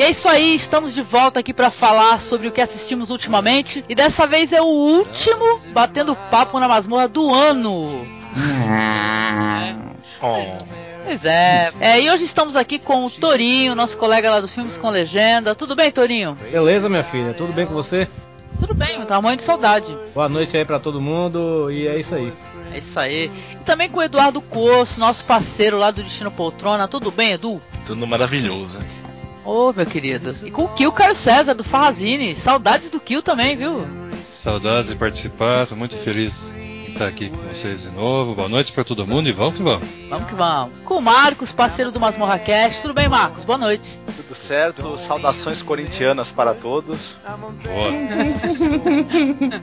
E 0.00 0.02
é 0.02 0.08
isso 0.08 0.26
aí, 0.26 0.56
estamos 0.56 0.94
de 0.94 1.02
volta 1.02 1.40
aqui 1.40 1.52
para 1.52 1.70
falar 1.70 2.18
sobre 2.20 2.48
o 2.48 2.50
que 2.50 2.62
assistimos 2.62 3.10
ultimamente. 3.10 3.84
E 3.86 3.94
dessa 3.94 4.26
vez 4.26 4.50
é 4.50 4.58
o 4.58 4.64
último 4.64 5.60
batendo 5.74 6.16
papo 6.30 6.58
na 6.58 6.66
masmorra 6.66 7.06
do 7.06 7.28
ano. 7.30 8.06
Oh. 10.22 10.64
Pois 11.04 11.22
é. 11.26 11.70
é. 11.80 12.00
E 12.00 12.10
hoje 12.10 12.24
estamos 12.24 12.56
aqui 12.56 12.78
com 12.78 13.04
o 13.04 13.10
Torinho, 13.10 13.74
nosso 13.74 13.98
colega 13.98 14.30
lá 14.30 14.40
do 14.40 14.48
Filmes 14.48 14.78
com 14.78 14.88
Legenda. 14.88 15.54
Tudo 15.54 15.76
bem, 15.76 15.90
Torinho? 15.90 16.34
Beleza, 16.50 16.88
minha 16.88 17.04
filha. 17.04 17.34
Tudo 17.34 17.52
bem 17.52 17.66
com 17.66 17.74
você? 17.74 18.08
Tudo 18.58 18.72
bem, 18.72 19.04
tá 19.04 19.20
morrendo 19.20 19.40
de 19.40 19.44
saudade. 19.44 19.94
Boa 20.14 20.30
noite 20.30 20.56
aí 20.56 20.64
para 20.64 20.80
todo 20.80 20.98
mundo 20.98 21.70
e 21.70 21.86
é 21.86 22.00
isso 22.00 22.14
aí. 22.14 22.32
É 22.72 22.78
isso 22.78 22.98
aí. 22.98 23.30
E 23.52 23.64
também 23.64 23.90
com 23.90 23.98
o 23.98 24.02
Eduardo 24.02 24.40
Coço, 24.40 24.98
nosso 24.98 25.24
parceiro 25.24 25.76
lá 25.76 25.90
do 25.90 26.02
Destino 26.02 26.30
Poltrona. 26.30 26.88
Tudo 26.88 27.10
bem, 27.10 27.32
Edu? 27.32 27.60
Tudo 27.84 28.06
maravilhoso. 28.06 28.80
Ô, 29.44 29.68
oh, 29.68 29.72
meu 29.72 29.86
querido. 29.86 30.34
E 30.44 30.50
com 30.50 30.64
o 30.64 30.74
Kill 30.74 30.92
Carlos 30.92 31.18
César, 31.18 31.54
do 31.54 31.64
Farrazine. 31.64 32.36
Saudades 32.36 32.90
do 32.90 33.00
Kill 33.00 33.22
também, 33.22 33.56
viu? 33.56 33.86
Saudades 34.24 34.90
de 34.90 34.96
participar, 34.96 35.66
tô 35.66 35.76
muito 35.76 35.96
feliz 35.96 36.52
estar 37.00 37.06
aqui 37.08 37.30
com 37.30 37.36
vocês 37.36 37.82
de 37.82 37.90
novo. 37.90 38.34
Boa 38.34 38.48
noite 38.48 38.72
para 38.72 38.84
todo 38.84 39.06
mundo 39.06 39.26
e 39.26 39.32
vamos 39.32 39.54
que 39.54 39.62
vamos. 39.62 39.88
Vamos 40.10 40.28
que 40.28 40.34
vamos. 40.34 40.74
Com 40.84 40.98
o 40.98 41.00
Marcos, 41.00 41.50
parceiro 41.50 41.90
do 41.90 41.98
Masmorra 41.98 42.38
Cast. 42.38 42.82
Tudo 42.82 42.92
bem, 42.92 43.08
Marcos? 43.08 43.42
Boa 43.42 43.56
noite. 43.56 43.98
Tudo 44.16 44.34
certo. 44.34 44.98
Saudações 44.98 45.62
corintianas 45.62 46.28
para 46.28 46.52
todos. 46.52 46.98
Boa. 47.64 47.90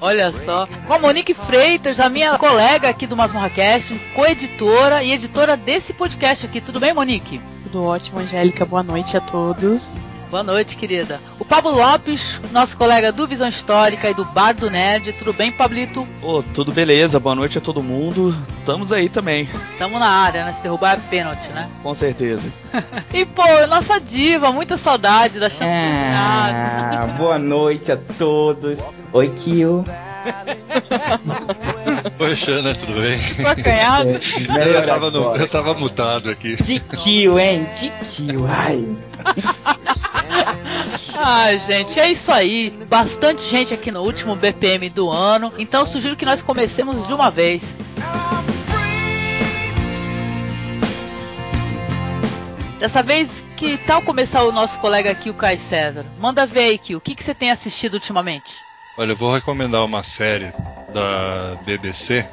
Olha 0.00 0.32
só. 0.32 0.66
Com 0.86 0.94
a 0.94 0.98
Monique 0.98 1.34
Freitas, 1.34 2.00
a 2.00 2.08
minha 2.08 2.38
colega 2.38 2.88
aqui 2.88 3.06
do 3.06 3.16
Masmorra 3.16 3.50
Cast, 3.50 3.98
co-editora 4.14 5.02
e 5.02 5.12
editora 5.12 5.58
desse 5.58 5.92
podcast 5.92 6.46
aqui. 6.46 6.60
Tudo 6.60 6.80
bem, 6.80 6.94
Monique? 6.94 7.38
Tudo 7.70 7.84
ótimo, 7.84 8.20
Angélica. 8.20 8.64
Boa 8.64 8.82
noite 8.82 9.14
a 9.14 9.20
todos. 9.20 9.94
Boa 10.30 10.42
noite, 10.42 10.74
querida. 10.74 11.20
O 11.38 11.44
Pablo 11.44 11.70
Lopes, 11.70 12.40
nosso 12.50 12.78
colega 12.78 13.12
do 13.12 13.26
Visão 13.26 13.48
Histórica 13.48 14.08
e 14.08 14.14
do 14.14 14.24
Bar 14.24 14.54
do 14.54 14.70
Nerd. 14.70 15.12
Tudo 15.12 15.34
bem, 15.34 15.52
Pablito? 15.52 16.00
Ô, 16.22 16.38
oh, 16.38 16.42
tudo 16.42 16.72
beleza. 16.72 17.20
Boa 17.20 17.34
noite 17.34 17.58
a 17.58 17.60
todo 17.60 17.82
mundo. 17.82 18.34
Estamos 18.58 18.90
aí 18.90 19.10
também. 19.10 19.50
Estamos 19.72 20.00
na 20.00 20.08
área, 20.08 20.46
né? 20.46 20.52
Se 20.54 20.62
derrubar 20.62 20.94
é 20.94 21.00
pênalti, 21.10 21.46
né? 21.48 21.68
Com 21.82 21.94
certeza. 21.94 22.42
e, 23.12 23.26
pô, 23.26 23.42
nossa 23.68 24.00
diva, 24.00 24.50
muita 24.50 24.78
saudade 24.78 25.38
da 25.38 25.48
Ah, 25.60 27.06
boa 27.18 27.38
noite 27.38 27.92
a 27.92 27.98
todos. 28.18 28.82
Oi, 29.12 29.28
Kio. 29.28 29.84
Oi, 32.18 32.36
Xana, 32.36 32.74
tudo 32.74 33.00
bem? 33.00 33.20
Acanhado. 33.46 34.10
É, 34.10 34.76
eu, 34.76 34.86
tava 34.86 35.10
no, 35.10 35.36
eu 35.36 35.48
tava 35.48 35.74
mutado 35.74 36.30
aqui. 36.30 36.56
Que 36.56 36.80
kill, 36.80 37.38
hein? 37.38 37.66
Que 37.78 37.90
kill, 38.06 38.46
ai. 38.46 38.84
Ai, 41.20 41.58
gente, 41.58 41.98
é 41.98 42.12
isso 42.12 42.30
aí. 42.30 42.70
Bastante 42.88 43.42
gente 43.42 43.74
aqui 43.74 43.90
no 43.90 44.02
último 44.02 44.36
BPM 44.36 44.88
do 44.88 45.10
ano. 45.10 45.52
Então 45.58 45.84
sugiro 45.84 46.14
que 46.14 46.24
nós 46.24 46.40
comecemos 46.40 47.08
de 47.08 47.12
uma 47.12 47.28
vez. 47.28 47.74
Dessa 52.78 53.02
vez, 53.02 53.44
que 53.56 53.76
tal 53.78 54.00
começar 54.00 54.44
o 54.44 54.52
nosso 54.52 54.78
colega 54.78 55.10
aqui, 55.10 55.28
o 55.28 55.34
Kai 55.34 55.58
César? 55.58 56.06
Manda 56.20 56.46
ver 56.46 56.60
aí, 56.60 56.78
Kio, 56.78 56.98
o 56.98 57.00
que, 57.00 57.16
que 57.16 57.24
você 57.24 57.34
tem 57.34 57.50
assistido 57.50 57.94
ultimamente? 57.94 58.67
Olha, 58.98 59.12
eu 59.12 59.16
vou 59.16 59.32
recomendar 59.32 59.84
uma 59.84 60.02
série 60.02 60.52
da 60.92 61.54
BBC 61.64 62.26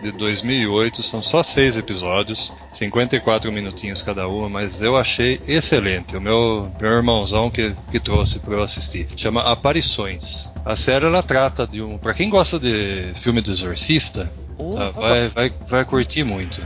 de 0.00 0.12
2008, 0.12 1.02
são 1.02 1.20
só 1.20 1.42
seis 1.42 1.76
episódios, 1.76 2.52
54 2.70 3.50
minutinhos 3.50 4.02
cada 4.02 4.28
uma, 4.28 4.48
mas 4.48 4.80
eu 4.80 4.96
achei 4.96 5.40
excelente. 5.48 6.16
O 6.16 6.20
meu, 6.20 6.70
meu 6.80 6.92
irmãozão 6.92 7.50
que, 7.50 7.74
que 7.90 7.98
trouxe 7.98 8.38
para 8.38 8.54
eu 8.54 8.62
assistir. 8.62 9.08
Chama 9.16 9.42
Aparições. 9.42 10.48
A 10.64 10.76
série 10.76 11.06
ela 11.06 11.24
trata 11.24 11.66
de 11.66 11.82
um. 11.82 11.98
Para 11.98 12.14
quem 12.14 12.30
gosta 12.30 12.56
de 12.56 13.12
filme 13.20 13.40
do 13.40 13.50
Exorcista, 13.50 14.32
uh, 14.60 14.76
tá, 14.76 14.90
vai, 14.90 15.28
vai, 15.28 15.52
vai 15.68 15.84
curtir 15.84 16.22
muito. 16.22 16.60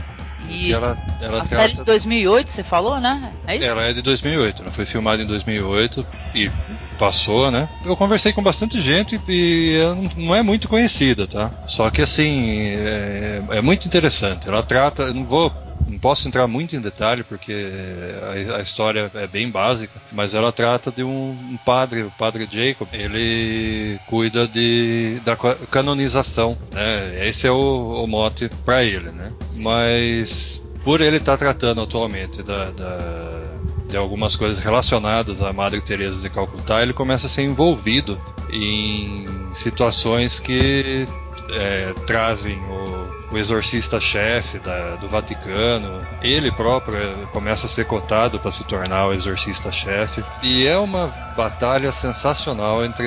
E, 0.49 0.71
ela, 0.71 0.97
ela 1.21 1.41
a 1.41 1.45
série 1.45 1.73
de 1.73 1.83
2008, 1.83 2.51
você 2.51 2.63
falou, 2.63 2.99
né? 2.99 3.31
É 3.45 3.55
isso? 3.55 3.65
Ela 3.65 3.83
é 3.83 3.93
de 3.93 4.01
2008, 4.01 4.61
ela 4.61 4.71
foi 4.71 4.85
filmada 4.85 5.21
em 5.21 5.27
2008 5.27 6.05
e 6.33 6.49
passou, 6.97 7.51
né? 7.51 7.69
Eu 7.85 7.95
conversei 7.95 8.33
com 8.33 8.41
bastante 8.41 8.81
gente 8.81 9.19
e 9.27 9.77
não 10.15 10.35
é 10.35 10.41
muito 10.41 10.67
conhecida, 10.67 11.27
tá? 11.27 11.51
Só 11.65 11.89
que 11.89 12.01
assim, 12.01 12.75
é, 12.75 13.41
é 13.49 13.61
muito 13.61 13.87
interessante. 13.87 14.47
Ela 14.47 14.63
trata, 14.63 15.13
não 15.13 15.23
vou 15.23 15.51
não 15.87 15.99
posso 15.99 16.27
entrar 16.27 16.47
muito 16.47 16.75
em 16.75 16.81
detalhe 16.81 17.23
porque 17.23 17.53
a, 18.51 18.57
a, 18.57 18.61
história 18.61 19.11
é 19.13 19.27
bem 19.27 19.49
básica, 19.49 19.99
mas 20.11 20.33
ela 20.33 20.51
trata 20.51 20.91
de 20.91 21.03
um, 21.03 21.31
um, 21.31 21.57
padre, 21.65 22.03
o 22.03 22.11
padre 22.11 22.47
Jacob. 22.51 22.87
Ele 22.93 23.99
cuida 24.07 24.47
de, 24.47 25.19
da 25.25 25.35
canonização, 25.35 26.57
né? 26.71 27.27
Esse 27.27 27.47
é 27.47 27.51
o, 27.51 28.03
o 28.03 28.07
mote 28.07 28.49
para 28.65 28.83
ele, 28.83 29.11
né? 29.11 29.31
Mas 29.61 30.61
por 30.83 31.01
ele 31.01 31.17
estar 31.17 31.33
tá 31.33 31.37
tratando 31.37 31.81
atualmente 31.81 32.43
da, 32.43 32.71
da 32.71 33.47
de 33.89 33.95
algumas 33.95 34.35
coisas 34.35 34.59
relacionadas 34.59 35.41
à 35.41 35.53
Madre 35.53 35.79
Teresa 35.81 36.19
de 36.19 36.29
Calcutá, 36.29 36.81
ele 36.81 36.93
começa 36.93 37.27
a 37.27 37.29
ser 37.29 37.43
envolvido 37.43 38.19
em 38.51 39.25
situações 39.53 40.39
que 40.39 41.07
é, 41.49 41.93
trazem 42.05 42.57
o, 42.57 43.33
o 43.33 43.37
exorcista-chefe 43.37 44.59
do 44.99 45.07
Vaticano. 45.07 46.01
Ele 46.21 46.51
próprio 46.51 46.97
é, 46.97 47.13
começa 47.31 47.65
a 47.65 47.69
ser 47.69 47.85
cotado 47.85 48.39
para 48.39 48.51
se 48.51 48.63
tornar 48.65 49.07
o 49.07 49.13
exorcista-chefe. 49.13 50.23
E 50.41 50.65
é 50.65 50.77
uma 50.77 51.07
batalha 51.35 51.91
sensacional 51.91 52.83
entre 52.83 53.05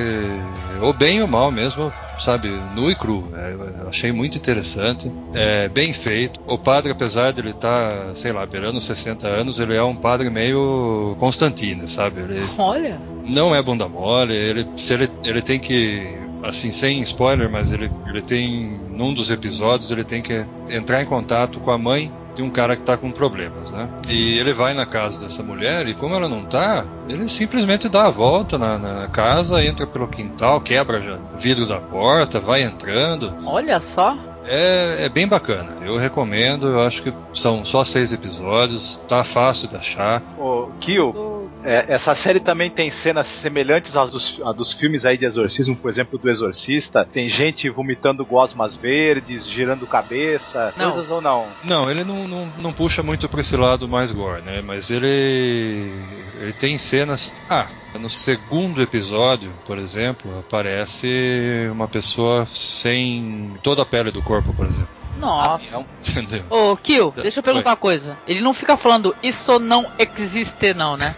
o 0.80 0.92
bem 0.92 1.18
e 1.18 1.22
o 1.22 1.28
mal 1.28 1.50
mesmo, 1.50 1.92
sabe, 2.18 2.48
nu 2.74 2.90
e 2.90 2.94
cru. 2.94 3.24
É, 3.34 3.88
achei 3.88 4.12
muito 4.12 4.36
interessante, 4.36 5.10
é 5.34 5.68
bem 5.68 5.92
feito. 5.92 6.40
O 6.46 6.58
padre, 6.58 6.92
apesar 6.92 7.32
de 7.32 7.40
ele 7.40 7.50
estar, 7.50 7.90
tá, 7.90 8.14
sei 8.14 8.32
lá, 8.32 8.46
beirando 8.46 8.80
60 8.80 9.26
anos, 9.26 9.58
ele 9.58 9.76
é 9.76 9.82
um 9.82 9.96
padre 9.96 10.30
meio 10.30 11.16
Constantino, 11.18 11.88
sabe? 11.88 12.20
Ele 12.20 12.40
Olha! 12.58 13.00
Não 13.24 13.54
é 13.54 13.62
bunda 13.62 13.88
mole, 13.88 14.34
ele, 14.34 14.66
se 14.76 14.94
ele, 14.94 15.10
ele 15.24 15.42
tem 15.42 15.58
que 15.58 16.18
assim, 16.42 16.72
sem 16.72 17.00
spoiler, 17.02 17.50
mas 17.50 17.72
ele, 17.72 17.90
ele 18.06 18.22
tem, 18.22 18.80
num 18.90 19.14
dos 19.14 19.30
episódios, 19.30 19.90
ele 19.90 20.04
tem 20.04 20.22
que 20.22 20.44
entrar 20.68 21.02
em 21.02 21.06
contato 21.06 21.60
com 21.60 21.70
a 21.70 21.78
mãe 21.78 22.12
de 22.34 22.42
um 22.42 22.50
cara 22.50 22.76
que 22.76 22.82
tá 22.82 22.96
com 22.96 23.10
problemas, 23.10 23.70
né? 23.70 23.88
E 24.08 24.38
ele 24.38 24.52
vai 24.52 24.72
na 24.72 24.86
casa 24.86 25.18
dessa 25.20 25.42
mulher 25.42 25.86
e 25.86 25.94
como 25.94 26.14
ela 26.14 26.28
não 26.28 26.44
tá, 26.44 26.84
ele 27.08 27.28
simplesmente 27.28 27.88
dá 27.88 28.06
a 28.06 28.10
volta 28.10 28.56
na, 28.56 28.78
na 28.78 29.08
casa, 29.08 29.64
entra 29.64 29.86
pelo 29.86 30.08
quintal, 30.08 30.60
quebra 30.60 31.00
já 31.02 31.18
o 31.34 31.38
vidro 31.38 31.66
da 31.66 31.78
porta, 31.78 32.40
vai 32.40 32.62
entrando. 32.62 33.34
Olha 33.44 33.80
só! 33.80 34.16
É, 34.46 35.04
é, 35.04 35.08
bem 35.08 35.28
bacana. 35.28 35.76
Eu 35.82 35.96
recomendo. 35.96 36.66
Eu 36.66 36.80
acho 36.80 37.02
que 37.02 37.12
são 37.34 37.64
só 37.64 37.84
seis 37.84 38.12
episódios. 38.12 39.00
Tá 39.06 39.22
fácil 39.22 39.68
de 39.68 39.76
achar. 39.76 40.22
Ô, 40.38 40.70
Kio, 40.80 41.39
é, 41.64 41.86
essa 41.88 42.14
série 42.14 42.40
também 42.40 42.70
tem 42.70 42.90
cenas 42.90 43.26
semelhantes 43.26 43.96
às 43.96 44.10
dos, 44.10 44.40
às 44.44 44.56
dos 44.56 44.72
filmes 44.72 45.04
aí 45.04 45.16
de 45.16 45.24
exorcismo, 45.24 45.76
por 45.76 45.90
exemplo, 45.90 46.18
do 46.18 46.28
Exorcista. 46.28 47.04
Tem 47.04 47.28
gente 47.28 47.68
vomitando 47.68 48.24
gosmas 48.24 48.74
verdes, 48.76 49.46
girando 49.46 49.86
cabeça, 49.86 50.72
não. 50.76 50.92
coisas 50.92 51.10
ou 51.10 51.20
não? 51.20 51.48
Não, 51.62 51.90
ele 51.90 52.04
não, 52.04 52.26
não, 52.26 52.48
não 52.58 52.72
puxa 52.72 53.02
muito 53.02 53.28
pra 53.28 53.40
esse 53.40 53.56
lado 53.56 53.88
mais 53.88 54.10
gore, 54.10 54.42
né? 54.42 54.62
Mas 54.62 54.90
ele. 54.90 55.92
Ele 56.40 56.52
tem 56.54 56.78
cenas. 56.78 57.32
Ah, 57.48 57.68
no 57.98 58.08
segundo 58.08 58.80
episódio, 58.80 59.52
por 59.66 59.78
exemplo, 59.78 60.38
aparece 60.38 61.68
uma 61.70 61.88
pessoa 61.88 62.46
sem 62.50 63.54
toda 63.62 63.82
a 63.82 63.86
pele 63.86 64.10
do 64.10 64.22
corpo, 64.22 64.52
por 64.54 64.66
exemplo. 64.66 64.99
Nossa. 65.20 65.84
Entendeu? 66.00 66.44
Ô, 66.48 66.76
Kill, 66.76 67.12
deixa 67.20 67.40
eu 67.40 67.42
perguntar 67.42 67.70
uma 67.70 67.76
coisa. 67.76 68.16
Ele 68.26 68.40
não 68.40 68.54
fica 68.54 68.76
falando 68.76 69.14
isso 69.22 69.58
não 69.58 69.86
existe, 69.98 70.72
não, 70.72 70.96
né? 70.96 71.14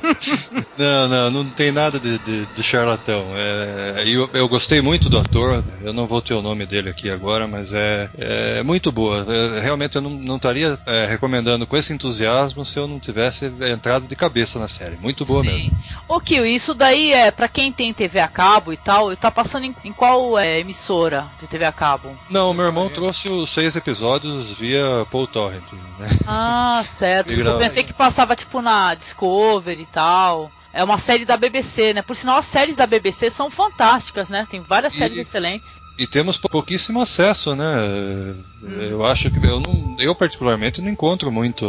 não, 0.76 1.08
não, 1.08 1.30
não 1.30 1.50
tem 1.50 1.72
nada 1.72 1.98
de, 1.98 2.18
de, 2.18 2.46
de 2.46 2.62
charlatão. 2.62 3.24
É, 3.34 4.04
eu, 4.06 4.28
eu 4.32 4.48
gostei 4.48 4.80
muito 4.80 5.08
do 5.08 5.18
ator. 5.18 5.64
Eu 5.82 5.92
não 5.92 6.06
vou 6.06 6.20
ter 6.20 6.34
o 6.34 6.42
nome 6.42 6.66
dele 6.66 6.90
aqui 6.90 7.10
agora, 7.10 7.46
mas 7.46 7.72
é, 7.72 8.10
é 8.18 8.62
muito 8.62 8.92
boa. 8.92 9.26
É, 9.28 9.60
realmente 9.60 9.96
eu 9.96 10.02
não, 10.02 10.10
não 10.10 10.36
estaria 10.36 10.78
é, 10.86 11.06
recomendando 11.06 11.66
com 11.66 11.76
esse 11.76 11.92
entusiasmo 11.92 12.64
se 12.64 12.78
eu 12.78 12.86
não 12.86 13.00
tivesse 13.00 13.50
entrado 13.70 14.06
de 14.06 14.14
cabeça 14.14 14.58
na 14.58 14.68
série. 14.68 14.96
Muito 14.96 15.24
boa 15.24 15.42
Sim. 15.42 15.48
mesmo. 15.48 15.78
Ô, 16.06 16.20
Kill, 16.20 16.44
isso 16.44 16.74
daí 16.74 17.12
é 17.12 17.30
para 17.30 17.48
quem 17.48 17.72
tem 17.72 17.92
TV 17.94 18.20
a 18.20 18.28
cabo 18.28 18.72
e 18.72 18.76
tal. 18.76 19.14
Tá 19.16 19.30
passando 19.30 19.64
em, 19.64 19.74
em 19.84 19.92
qual 19.92 20.38
é, 20.38 20.60
emissora 20.60 21.26
de 21.40 21.46
TV 21.46 21.64
a 21.64 21.72
cabo? 21.72 22.10
Não, 22.28 22.52
meu 22.52 22.66
irmão 22.66 22.88
trouxe 22.88 23.13
trouxe 23.14 23.28
os 23.28 23.50
seis 23.50 23.76
episódios 23.76 24.50
via 24.58 25.06
Paul 25.10 25.26
Torrent, 25.26 25.62
né? 25.98 26.08
Ah, 26.26 26.82
certo. 26.86 27.32
Eu 27.32 27.58
pensei 27.58 27.84
que 27.84 27.92
passava 27.92 28.34
tipo 28.34 28.60
na 28.60 28.94
Discovery 28.94 29.82
e 29.82 29.86
tal. 29.86 30.50
é 30.72 30.82
uma 30.82 30.98
série 30.98 31.24
da 31.24 31.36
BBC, 31.36 31.94
né? 31.94 32.02
Por 32.02 32.16
sinal, 32.16 32.38
as 32.38 32.46
séries 32.46 32.76
da 32.76 32.86
BBC 32.86 33.30
são 33.30 33.48
fantásticas, 33.50 34.28
né? 34.28 34.46
Tem 34.50 34.60
várias 34.60 34.94
E- 34.94 34.98
séries 34.98 35.18
excelentes. 35.18 35.80
E 35.96 36.06
temos 36.06 36.36
pouquíssimo 36.36 37.00
acesso, 37.00 37.54
né? 37.54 38.34
Eu 38.90 39.04
acho 39.06 39.30
que 39.30 39.36
eu, 39.46 39.60
não, 39.60 39.96
eu 39.98 40.14
particularmente 40.14 40.80
não 40.82 40.90
encontro 40.90 41.30
muito, 41.30 41.64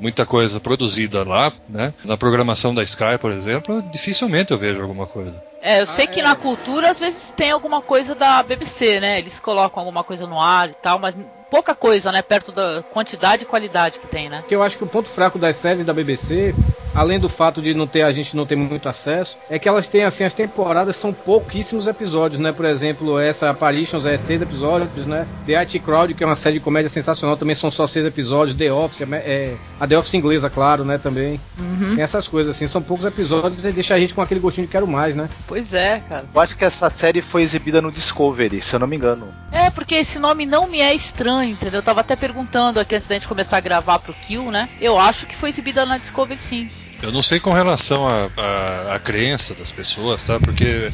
muita 0.00 0.26
coisa 0.26 0.60
produzida 0.60 1.24
lá, 1.24 1.52
né? 1.68 1.94
Na 2.04 2.16
programação 2.16 2.74
da 2.74 2.82
Sky, 2.82 3.16
por 3.18 3.32
exemplo, 3.32 3.82
dificilmente 3.90 4.52
eu 4.52 4.58
vejo 4.58 4.82
alguma 4.82 5.06
coisa. 5.06 5.42
É, 5.62 5.80
eu 5.80 5.86
sei 5.86 6.06
que 6.06 6.22
na 6.22 6.34
cultura 6.34 6.90
às 6.90 6.98
vezes 6.98 7.32
tem 7.36 7.50
alguma 7.50 7.82
coisa 7.82 8.14
da 8.14 8.42
BBC, 8.42 9.00
né? 9.00 9.18
Eles 9.18 9.40
colocam 9.40 9.80
alguma 9.80 10.02
coisa 10.02 10.26
no 10.26 10.40
ar 10.40 10.70
e 10.70 10.74
tal, 10.74 10.98
mas 10.98 11.14
pouca 11.50 11.74
coisa, 11.74 12.12
né? 12.12 12.22
Perto 12.22 12.52
da 12.52 12.82
quantidade 12.82 13.42
e 13.42 13.46
qualidade 13.46 13.98
que 13.98 14.06
tem, 14.06 14.28
né? 14.28 14.44
Que 14.46 14.54
eu 14.54 14.62
acho 14.62 14.78
que 14.78 14.84
o 14.84 14.86
ponto 14.86 15.08
fraco 15.08 15.38
das 15.38 15.56
séries 15.56 15.84
da 15.84 15.92
BBC, 15.92 16.54
além 16.94 17.18
do 17.18 17.28
fato 17.28 17.60
de 17.62 17.74
não 17.74 17.86
ter 17.86 18.02
a 18.02 18.12
gente 18.12 18.36
não 18.36 18.46
ter 18.46 18.56
muito 18.56 18.88
acesso, 18.88 19.36
é 19.48 19.58
que 19.58 19.68
elas 19.68 19.88
têm 19.88 20.04
assim 20.04 20.24
as 20.24 20.34
temporadas 20.34 20.96
são 20.96 21.12
pouquíssimos 21.12 21.86
episódios, 21.86 22.40
né? 22.40 22.52
Por 22.52 22.64
exemplo, 22.64 23.18
essa 23.18 23.50
Apparitions 23.50 24.04
é 24.06 24.18
seis 24.18 24.40
episódios, 24.42 25.06
né? 25.06 25.26
The 25.46 25.56
IT 25.56 25.78
Crowd, 25.80 26.14
que 26.14 26.22
é 26.22 26.26
uma 26.26 26.36
série 26.36 26.54
de 26.58 26.64
comédia 26.64 26.88
sensacional, 26.88 27.36
também 27.36 27.54
são 27.54 27.70
só 27.70 27.86
seis 27.86 28.04
episódios. 28.04 28.56
The 28.56 28.72
Office, 28.72 29.02
é, 29.12 29.54
a 29.78 29.86
The 29.86 29.98
Office 29.98 30.14
inglesa, 30.14 30.50
claro, 30.50 30.84
né? 30.84 30.98
Também 30.98 31.40
Uhum. 31.58 31.94
tem 31.94 32.02
essas 32.02 32.26
coisas 32.28 32.54
assim, 32.56 32.66
são 32.66 32.82
poucos 32.82 33.04
episódios 33.06 33.64
e 33.64 33.72
deixa 33.72 33.94
a 33.94 33.98
gente 33.98 34.14
com 34.14 34.20
aquele 34.22 34.40
gostinho 34.40 34.66
de 34.66 34.70
quero 34.72 34.86
mais, 34.86 35.14
né? 35.14 35.28
Pois 35.46 35.72
é, 35.74 36.00
cara. 36.08 36.24
Eu 36.34 36.40
acho 36.40 36.56
que 36.56 36.64
essa 36.64 36.88
série 36.90 37.22
foi 37.22 37.42
exibida 37.42 37.80
no 37.82 37.92
Discovery, 37.92 38.62
se 38.62 38.74
eu 38.74 38.80
não 38.80 38.86
me 38.86 38.96
engano. 38.96 39.28
É, 39.52 39.70
porque 39.70 39.94
esse 39.94 40.18
nome 40.18 40.46
não 40.46 40.66
me 40.68 40.80
é 40.80 40.94
estranho, 40.94 41.50
entendeu? 41.52 41.78
Eu 41.78 41.84
tava 41.84 42.00
até 42.00 42.16
perguntando 42.16 42.80
aqui 42.80 42.94
antes 42.94 43.08
da 43.08 43.14
gente 43.14 43.28
começar 43.28 43.56
a 43.56 43.60
gravar 43.60 43.98
pro 43.98 44.14
Kill, 44.14 44.50
né? 44.50 44.68
Eu 44.80 44.98
acho 44.98 45.26
que 45.26 45.36
foi 45.36 45.48
exibida 45.48 45.84
na 45.86 45.98
Discovery 45.98 46.38
sim. 46.38 46.70
Eu 47.02 47.12
não 47.12 47.22
sei 47.22 47.40
com 47.40 47.50
relação 47.50 48.06
à 48.06 48.98
crença 48.98 49.54
das 49.54 49.72
pessoas, 49.72 50.22
tá? 50.22 50.38
Porque 50.38 50.92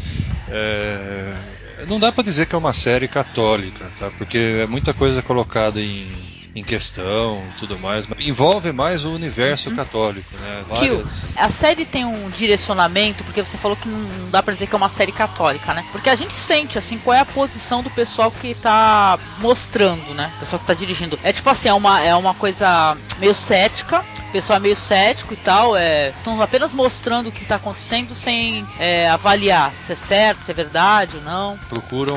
é, 0.48 1.34
não 1.88 1.98
dá 1.98 2.12
pra 2.12 2.22
dizer 2.22 2.46
que 2.46 2.54
é 2.54 2.58
uma 2.58 2.72
série 2.72 3.08
católica, 3.08 3.90
tá? 3.98 4.10
Porque 4.12 4.38
é 4.62 4.66
muita 4.66 4.94
coisa 4.94 5.20
colocada 5.22 5.80
em, 5.80 6.08
em 6.56 6.64
questão 6.64 7.44
e 7.50 7.58
tudo 7.58 7.78
mais. 7.78 8.06
mas 8.06 8.26
Envolve 8.26 8.72
mais 8.72 9.04
o 9.04 9.10
universo 9.10 9.74
católico, 9.76 10.36
né? 10.38 10.64
Várias... 10.66 11.28
a 11.36 11.50
série 11.50 11.84
tem 11.84 12.04
um 12.04 12.30
direcionamento, 12.30 13.22
porque 13.24 13.44
você 13.44 13.58
falou 13.58 13.76
que 13.76 13.88
não 13.88 14.30
dá 14.30 14.42
pra 14.42 14.54
dizer 14.54 14.66
que 14.66 14.74
é 14.74 14.78
uma 14.78 14.88
série 14.88 15.12
católica, 15.12 15.74
né? 15.74 15.86
Porque 15.92 16.08
a 16.08 16.16
gente 16.16 16.32
sente, 16.32 16.78
assim, 16.78 16.98
qual 16.98 17.14
é 17.14 17.20
a 17.20 17.24
posição 17.24 17.82
do 17.82 17.90
pessoal 17.90 18.30
que 18.30 18.54
tá 18.54 19.18
mostrando, 19.38 20.14
né? 20.14 20.32
O 20.36 20.40
pessoal 20.40 20.58
que 20.58 20.66
tá 20.66 20.74
dirigindo. 20.74 21.18
É 21.22 21.32
tipo 21.32 21.48
assim, 21.50 21.68
é 21.68 21.74
uma, 21.74 22.00
é 22.00 22.14
uma 22.14 22.34
coisa 22.34 22.96
meio 23.18 23.34
cética, 23.34 24.04
o 24.28 24.32
pessoal 24.32 24.56
é 24.58 24.60
meio 24.60 24.76
cético 24.76 25.34
e 25.34 25.36
tal, 25.36 25.76
é. 25.76 26.10
Estão 26.10 26.40
apenas 26.40 26.72
mostrando 26.72 27.28
o 27.28 27.32
que 27.32 27.44
tá 27.44 27.56
acontecendo 27.56 28.14
sem 28.14 28.66
é, 28.78 29.08
avaliar 29.08 29.74
se 29.74 29.92
é 29.92 29.96
certo, 29.96 30.42
se 30.42 30.50
é 30.50 30.54
verdade 30.54 31.16
ou 31.16 31.22
não. 31.22 31.58
procuram 31.68 32.16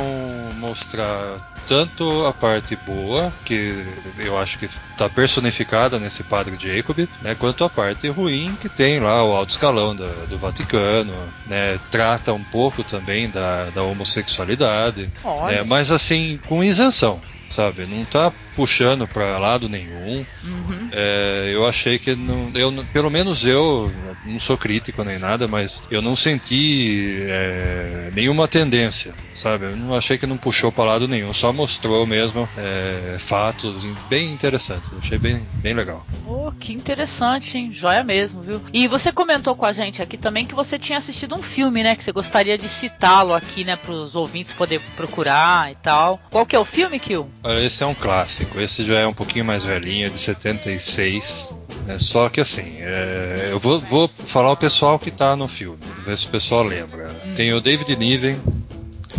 mostrar 0.59 1.49
tanto 1.65 2.25
a 2.25 2.33
parte 2.33 2.75
boa, 2.75 3.33
que 3.44 3.95
eu 4.17 4.38
acho 4.38 4.57
que 4.57 4.65
está 4.65 5.09
personificada 5.09 6.00
nesse 6.00 6.23
padre 6.23 6.57
Jacob, 6.59 7.07
né, 7.21 7.35
quanto 7.35 7.63
a 7.63 7.69
parte 7.69 8.07
ruim 8.09 8.56
que 8.59 8.69
tem 8.69 9.00
lá 9.00 9.23
o 9.23 9.33
alto 9.33 9.51
escalão 9.51 9.95
da- 9.95 10.25
do 10.25 10.38
Vaticano, 10.39 11.33
né, 11.45 11.79
trata 11.89 12.33
um 12.33 12.44
pouco 12.44 12.83
também 12.83 13.29
da, 13.29 13.69
da 13.69 13.83
homossexualidade, 13.83 15.09
né, 15.47 15.63
mas 15.63 15.91
assim, 15.91 16.39
com 16.45 16.63
isenção. 16.63 17.21
Sabe, 17.51 17.88
não 17.88 18.05
tá 18.05 18.31
puxando 18.59 19.07
para 19.07 19.38
lado 19.38 19.69
nenhum. 19.69 20.25
Uhum. 20.44 20.89
É, 20.91 21.50
eu 21.53 21.65
achei 21.65 21.97
que 21.97 22.13
não, 22.13 22.51
eu, 22.53 22.85
pelo 22.91 23.09
menos 23.09 23.45
eu 23.45 23.89
não 24.25 24.38
sou 24.38 24.57
crítico 24.57 25.01
nem 25.01 25.17
nada, 25.17 25.47
mas 25.47 25.81
eu 25.89 26.01
não 26.01 26.13
senti 26.13 27.19
é, 27.21 28.11
nenhuma 28.13 28.50
tendência, 28.50 29.13
sabe? 29.33 29.67
Eu 29.67 29.77
não 29.77 29.95
achei 29.95 30.17
que 30.17 30.27
não 30.27 30.35
puxou 30.35 30.73
para 30.73 30.83
lado 30.83 31.07
nenhum, 31.07 31.33
só 31.33 31.53
mostrou 31.53 32.06
mesmo 32.06 32.50
é, 32.57 33.17
fatos 33.19 33.85
bem 34.09 34.33
interessantes. 34.33 34.91
Achei 35.01 35.17
bem, 35.17 35.41
bem 35.55 35.73
legal. 35.73 36.05
Oh, 36.27 36.51
que 36.51 36.73
interessante, 36.73 37.57
hein? 37.57 37.71
Joia 37.71 38.03
mesmo, 38.03 38.41
viu? 38.41 38.62
E 38.73 38.89
você 38.89 39.09
comentou 39.09 39.55
com 39.55 39.65
a 39.65 39.71
gente 39.71 40.01
aqui 40.01 40.17
também 40.17 40.45
que 40.45 40.53
você 40.53 40.77
tinha 40.77 40.97
assistido 40.97 41.33
um 41.33 41.41
filme, 41.41 41.81
né? 41.81 41.95
Que 41.95 42.03
você 42.03 42.12
gostaria 42.12 42.57
de 42.57 42.67
citá-lo 42.67 43.33
aqui, 43.33 43.63
né? 43.63 43.77
Para 43.77 43.94
os 43.94 44.17
ouvintes 44.17 44.51
poder 44.51 44.81
procurar 44.97 45.71
e 45.71 45.75
tal. 45.75 46.19
Qual 46.29 46.45
que 46.45 46.57
é 46.57 46.59
o 46.59 46.65
filme, 46.65 47.00
Kill? 47.00 47.29
Esse 47.63 47.83
é 47.83 47.85
um 47.85 47.95
clássico, 47.95 48.49
esse 48.56 48.86
já 48.86 49.00
é 49.00 49.07
um 49.07 49.13
pouquinho 49.13 49.46
mais 49.46 49.63
velhinho, 49.63 50.07
é 50.07 50.10
de 50.10 50.19
76. 50.19 51.54
Né? 51.86 51.98
Só 52.00 52.30
que 52.30 52.40
assim, 52.42 52.78
é, 52.80 53.50
eu 53.51 53.60
vou, 53.60 53.80
vou 53.81 54.10
falar 54.28 54.51
o 54.51 54.57
pessoal 54.57 54.98
que 55.00 55.12
tá 55.12 55.36
no 55.36 55.48
filme, 55.48 55.80
ver 56.06 56.18
se 56.18 56.25
o 56.25 56.30
pessoal 56.30 56.63
lembra. 56.63 57.10
Tem 57.36 57.54
o 57.54 57.62
David 57.62 57.96
Niven, 57.96 58.40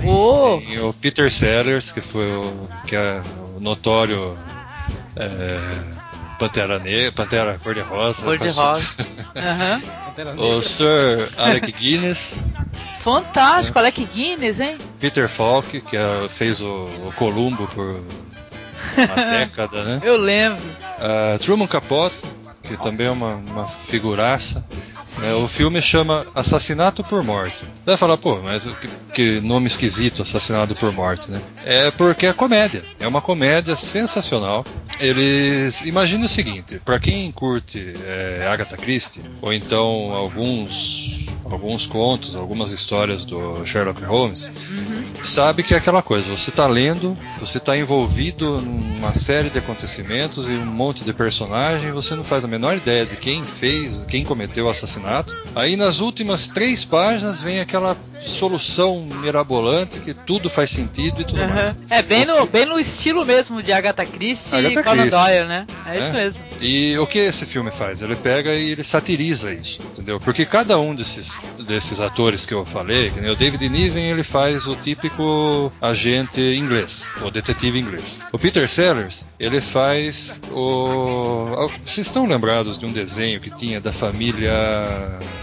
Oh, 0.02 0.58
Tem 0.64 0.78
o 0.80 0.94
Peter 0.94 1.30
Sellers, 1.30 1.92
que 1.92 2.00
foi 2.00 2.30
o, 2.30 2.68
que 2.86 2.96
é 2.96 3.20
o 3.54 3.60
notório 3.60 4.38
é, 5.14 5.58
Pantera 6.38 6.78
Negra, 6.78 7.12
Pantera 7.12 7.58
Cor-de-Rosa. 7.58 8.22
Cor-de-Rosa. 8.22 8.88
O 10.36 10.60
Sir 10.60 11.28
Alec 11.38 11.72
Guinness, 11.72 12.32
Fantástico, 13.00 13.78
Alec 13.78 14.04
Guinness, 14.12 14.60
hein? 14.60 14.76
Peter 14.98 15.28
Falk, 15.28 15.80
que 15.80 15.96
é- 15.96 16.28
fez 16.36 16.60
o, 16.60 16.84
o 17.06 17.12
Columbo 17.16 17.66
por 17.68 18.02
uma 18.96 19.30
década, 19.30 19.84
né? 19.84 20.00
Eu 20.02 20.16
lembro. 20.16 20.62
Ah, 20.98 21.38
Truman 21.40 21.66
Capote, 21.66 22.16
que 22.62 22.76
também 22.76 23.06
é 23.06 23.10
uma, 23.10 23.34
uma 23.36 23.68
figuraça. 23.88 24.64
Né? 25.18 25.34
o 25.34 25.48
filme 25.48 25.80
chama 25.82 26.26
Assassinato 26.34 27.02
por 27.04 27.22
Morte. 27.22 27.58
Você 27.58 27.86
vai 27.86 27.96
falar, 27.96 28.16
pô, 28.16 28.36
mas 28.42 28.62
que, 28.62 28.88
que 29.14 29.40
nome 29.40 29.66
esquisito, 29.66 30.22
Assassinato 30.22 30.74
por 30.74 30.92
Morte, 30.92 31.30
né? 31.30 31.40
É 31.64 31.90
porque 31.90 32.26
é 32.26 32.32
comédia. 32.32 32.84
É 32.98 33.06
uma 33.06 33.20
comédia 33.20 33.76
sensacional. 33.76 34.64
Eles. 34.98 35.80
Imagine 35.82 36.26
o 36.26 36.28
seguinte: 36.28 36.80
para 36.84 36.98
quem 36.98 37.30
curte 37.32 37.94
é, 38.04 38.46
Agatha 38.50 38.76
Christie, 38.76 39.22
ou 39.40 39.52
então 39.52 40.12
alguns. 40.12 41.20
Alguns 41.50 41.84
contos, 41.84 42.36
algumas 42.36 42.70
histórias 42.70 43.24
do 43.24 43.66
Sherlock 43.66 44.04
Holmes, 44.04 44.48
sabe 45.24 45.64
que 45.64 45.74
é 45.74 45.78
aquela 45.78 46.00
coisa, 46.00 46.30
você 46.30 46.50
está 46.50 46.64
lendo, 46.66 47.16
você 47.40 47.58
está 47.58 47.76
envolvido 47.76 48.60
numa 48.60 49.12
série 49.14 49.50
de 49.50 49.58
acontecimentos 49.58 50.46
e 50.46 50.50
um 50.50 50.66
monte 50.66 51.02
de 51.02 51.12
personagem, 51.12 51.90
você 51.90 52.14
não 52.14 52.22
faz 52.22 52.44
a 52.44 52.48
menor 52.48 52.76
ideia 52.76 53.04
de 53.04 53.16
quem 53.16 53.42
fez, 53.42 54.04
quem 54.06 54.24
cometeu 54.24 54.66
o 54.66 54.70
assassinato. 54.70 54.99
Aí 55.54 55.76
nas 55.76 56.00
últimas 56.00 56.48
três 56.48 56.84
páginas 56.84 57.40
vem 57.40 57.60
aquela 57.60 57.96
solução 58.26 59.00
mirabolante 59.20 59.98
que 60.00 60.14
tudo 60.14 60.48
faz 60.50 60.70
sentido 60.70 61.22
e 61.22 61.24
tudo 61.24 61.38
mais. 61.38 61.76
É 61.88 62.02
bem 62.02 62.24
no, 62.24 62.46
bem 62.46 62.66
no 62.66 62.78
estilo 62.78 63.24
mesmo 63.24 63.62
de 63.62 63.72
Agatha 63.72 64.04
Christie 64.04 64.54
Agatha 64.54 64.80
e 64.80 64.82
Conan. 64.82 65.06
Doyle, 65.08 65.46
né? 65.48 65.66
É, 65.86 65.98
É. 65.98 66.04
isso 66.04 66.12
mesmo. 66.14 66.44
E 66.60 66.98
o 66.98 67.06
que 67.06 67.18
esse 67.18 67.46
filme 67.46 67.70
faz? 67.70 68.02
Ele 68.02 68.16
pega 68.16 68.54
e 68.54 68.70
ele 68.70 68.84
satiriza 68.84 69.52
isso, 69.52 69.80
entendeu? 69.92 70.20
Porque 70.20 70.44
cada 70.44 70.78
um 70.78 70.94
desses, 70.94 71.32
desses 71.66 72.00
atores 72.00 72.44
que 72.44 72.54
eu 72.54 72.64
falei, 72.66 73.10
que 73.10 73.20
o 73.20 73.36
David 73.36 73.68
Niven, 73.68 74.10
ele 74.10 74.22
faz 74.22 74.66
o 74.66 74.76
típico 74.76 75.72
agente 75.80 76.40
inglês, 76.40 77.04
o 77.22 77.30
detetive 77.30 77.78
inglês. 77.78 78.20
O 78.32 78.38
Peter 78.38 78.68
Sellers, 78.68 79.24
ele 79.38 79.60
faz 79.60 80.40
o... 80.50 81.68
Vocês 81.86 82.06
estão 82.06 82.26
lembrados 82.26 82.78
de 82.78 82.84
um 82.86 82.92
desenho 82.92 83.40
que 83.40 83.50
tinha 83.50 83.80
da 83.80 83.92
família... 83.92 84.52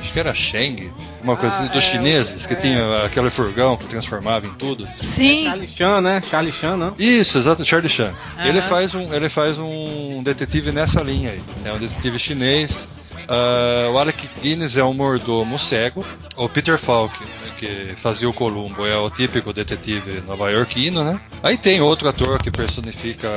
Acho 0.02 0.14
que 0.14 0.20
era 0.20 0.34
Sheng, 0.34 0.92
uma 1.22 1.36
coisa 1.36 1.56
Ah, 1.56 1.60
assim, 1.64 1.68
dos 1.74 1.84
é, 1.84 1.92
chineses, 1.92 2.46
que 2.46 2.54
é. 2.54 2.58
tinha 2.58 3.06
aquele 3.06 3.30
furgão 3.30 3.78
que 3.78 3.86
transformava 3.86 4.46
em 4.46 4.54
tudo. 4.54 4.88
Sim. 5.02 5.46
Charlie 5.46 5.68
Chan, 5.70 6.02
né? 6.02 6.22
Charlie 6.30 6.52
Chan, 6.52 6.78
não? 6.78 6.94
Isso, 6.98 7.38
exato, 7.38 7.64
Charlie 7.66 7.90
Chan. 7.90 8.14
Aham. 8.38 8.48
Ele 8.48 8.62
faz 8.62 8.94
um, 8.96 9.14
ele 9.14 9.30
faz 9.30 9.58
um 9.58 10.22
detetive 10.24 10.72
nessa 10.72 11.02
linha 11.02 11.32
aí. 11.32 11.42
É 11.66 11.74
um 11.74 11.78
detetive 11.80 12.20
chinês. 12.20 12.88
Ah, 13.28 13.90
o 13.92 13.98
Alec 13.98 14.28
Guinness 14.42 14.78
é 14.78 14.84
um 14.84 14.94
mordomo 14.94 15.60
cego. 15.60 16.06
O 16.36 16.48
Peter 16.48 16.78
Falk, 16.78 17.14
né, 17.20 17.28
que 17.58 17.96
fazia 18.02 18.30
o 18.30 18.34
Columbo, 18.34 18.86
é 18.86 18.96
o 18.98 19.10
típico 19.10 19.52
detetive 19.52 20.22
nova-iorquino, 20.26 21.04
né? 21.04 21.20
Aí 21.44 21.58
tem 21.58 21.82
outro 21.82 22.08
ator 22.08 22.42
que 22.42 22.50
personifica 22.52 23.30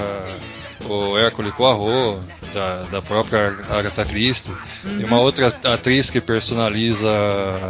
o 0.88 1.16
Hércules 1.18 1.54
Poirot, 1.54 2.20
da, 2.54 2.82
da 2.84 3.02
própria 3.02 3.54
Agatha 3.70 4.04
Christie. 4.04 4.52
E 4.98 5.04
uma 5.04 5.20
outra 5.20 5.48
atriz 5.64 6.10
que 6.10 6.20
personaliza 6.20 7.08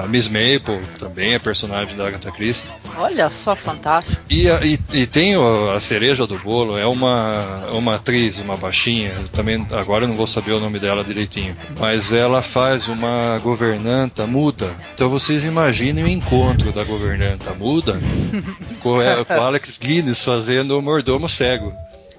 a 0.03 0.07
Miss 0.07 0.27
Maple, 0.29 0.81
que 0.95 1.01
também 1.01 1.35
é 1.35 1.39
personagem 1.39 1.97
da 1.97 2.07
Agatha 2.07 2.31
Christie. 2.33 2.71
Olha 2.97 3.29
só, 3.31 3.55
fantástico. 3.55 4.21
E, 4.31 4.47
e- 4.49 4.79
e 4.93 5.07
tem 5.07 5.35
a 5.37 5.79
cereja 5.81 6.27
do 6.27 6.39
bolo, 6.39 6.79
é 6.79 6.87
uma, 6.87 7.67
uma 7.73 7.97
atriz, 7.97 8.39
uma 8.41 8.57
baixinha, 8.57 9.11
também 9.33 9.67
agora 9.71 10.05
eu 10.05 10.09
não 10.09 10.17
vou 10.17 10.27
saber 10.27 10.53
o 10.53 10.61
nome 10.61 10.79
dela 10.79 11.05
direitinho, 11.05 11.55
mas 11.79 12.13
ela 12.13 12.43
faz 12.43 12.89
uma 12.89 13.39
governanta 13.43 14.27
muda. 14.27 14.71
Então 14.95 15.09
vocês 15.11 15.45
imaginem 15.45 16.05
o 16.05 16.09
encontro 16.09 16.73
da 16.73 16.85
governanta 16.85 17.53
muda 17.55 17.99
com, 18.83 18.99
a- 19.01 19.25
com 19.25 19.35
Alex 19.35 19.79
Guinness 19.79 20.25
fazendo 20.25 20.79
o 20.79 20.83
mordomo 20.83 21.29
cego. 21.29 21.73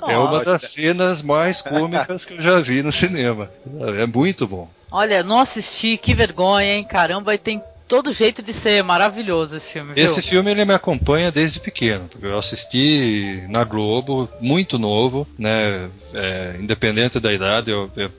É 0.08 0.18
uma 0.18 0.44
das 0.44 0.64
cenas 0.64 1.22
mais 1.22 1.62
cômicas 1.62 2.26
que 2.26 2.34
eu 2.34 2.42
já 2.42 2.60
vi 2.60 2.82
no 2.82 2.92
cinema. 2.92 3.50
É 3.98 4.06
muito 4.06 4.48
bom. 4.48 4.70
Olha, 4.92 5.24
não 5.24 5.40
assisti, 5.40 5.98
que 5.98 6.14
vergonha, 6.14 6.74
hein? 6.74 6.84
Caramba, 6.84 7.34
e 7.34 7.38
tem 7.38 7.62
todo 7.92 8.14
jeito 8.14 8.42
de 8.42 8.54
ser 8.54 8.82
maravilhoso 8.86 9.58
esse 9.58 9.70
filme. 9.70 9.94
Viu? 9.94 10.06
Esse 10.06 10.22
filme 10.22 10.50
ele 10.50 10.64
me 10.64 10.74
acompanha 10.74 11.30
desde 11.30 11.60
pequeno. 11.60 12.10
Eu 12.22 12.38
assisti 12.38 13.44
na 13.50 13.66
Globo, 13.66 14.30
muito 14.40 14.80
novo, 14.80 15.28
né? 15.38 15.90
É, 16.14 16.56
independente 16.58 17.20
da 17.20 17.34
idade, 17.34 17.70
eu, 17.70 17.92
eu, 17.98 18.10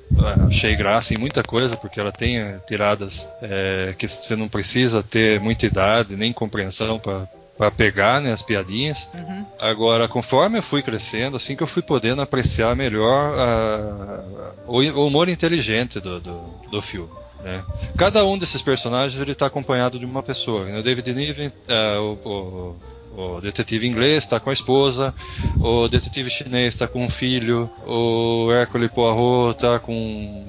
achei 0.46 0.76
graça 0.76 1.14
em 1.14 1.16
muita 1.16 1.42
coisa, 1.42 1.74
porque 1.74 1.98
ela 1.98 2.12
tem 2.12 2.38
tiradas 2.68 3.26
é, 3.40 3.94
que 3.96 4.06
você 4.06 4.36
não 4.36 4.46
precisa 4.46 5.02
ter 5.02 5.40
muita 5.40 5.64
idade 5.64 6.16
nem 6.16 6.34
compreensão 6.34 6.98
para 6.98 7.26
para 7.62 7.70
pegar 7.70 8.20
né, 8.20 8.32
as 8.32 8.42
piadinhas. 8.42 9.06
Uhum. 9.14 9.46
Agora, 9.56 10.08
conforme 10.08 10.58
eu 10.58 10.62
fui 10.64 10.82
crescendo, 10.82 11.36
assim 11.36 11.54
que 11.54 11.62
eu 11.62 11.66
fui 11.68 11.80
podendo 11.80 12.20
apreciar 12.20 12.74
melhor 12.74 13.36
uh, 13.38 14.62
o, 14.66 14.78
o, 14.80 15.06
humor 15.06 15.28
inteligente 15.28 16.00
do, 16.00 16.18
do, 16.18 16.40
do 16.72 16.82
filme. 16.82 17.08
Né? 17.40 17.62
Cada 17.96 18.26
um 18.26 18.36
desses 18.36 18.60
personagens 18.60 19.20
ele 19.20 19.30
está 19.30 19.46
acompanhado 19.46 19.96
de 19.96 20.04
uma 20.04 20.24
pessoa. 20.24 20.64
Né? 20.64 20.80
O 20.80 20.82
David 20.82 21.14
Niven, 21.14 21.52
uh, 21.68 22.18
o, 22.24 22.76
o, 23.16 23.36
o, 23.36 23.40
detetive 23.40 23.86
inglês 23.86 24.24
está 24.24 24.40
com 24.40 24.50
a 24.50 24.52
esposa, 24.52 25.14
o 25.60 25.86
detetive 25.86 26.30
chinês 26.30 26.74
está 26.74 26.88
com 26.88 27.04
um 27.04 27.10
filho, 27.10 27.70
o 27.86 28.50
Hercule 28.50 28.88
Poirot 28.88 29.52
está 29.52 29.78
com 29.78 30.44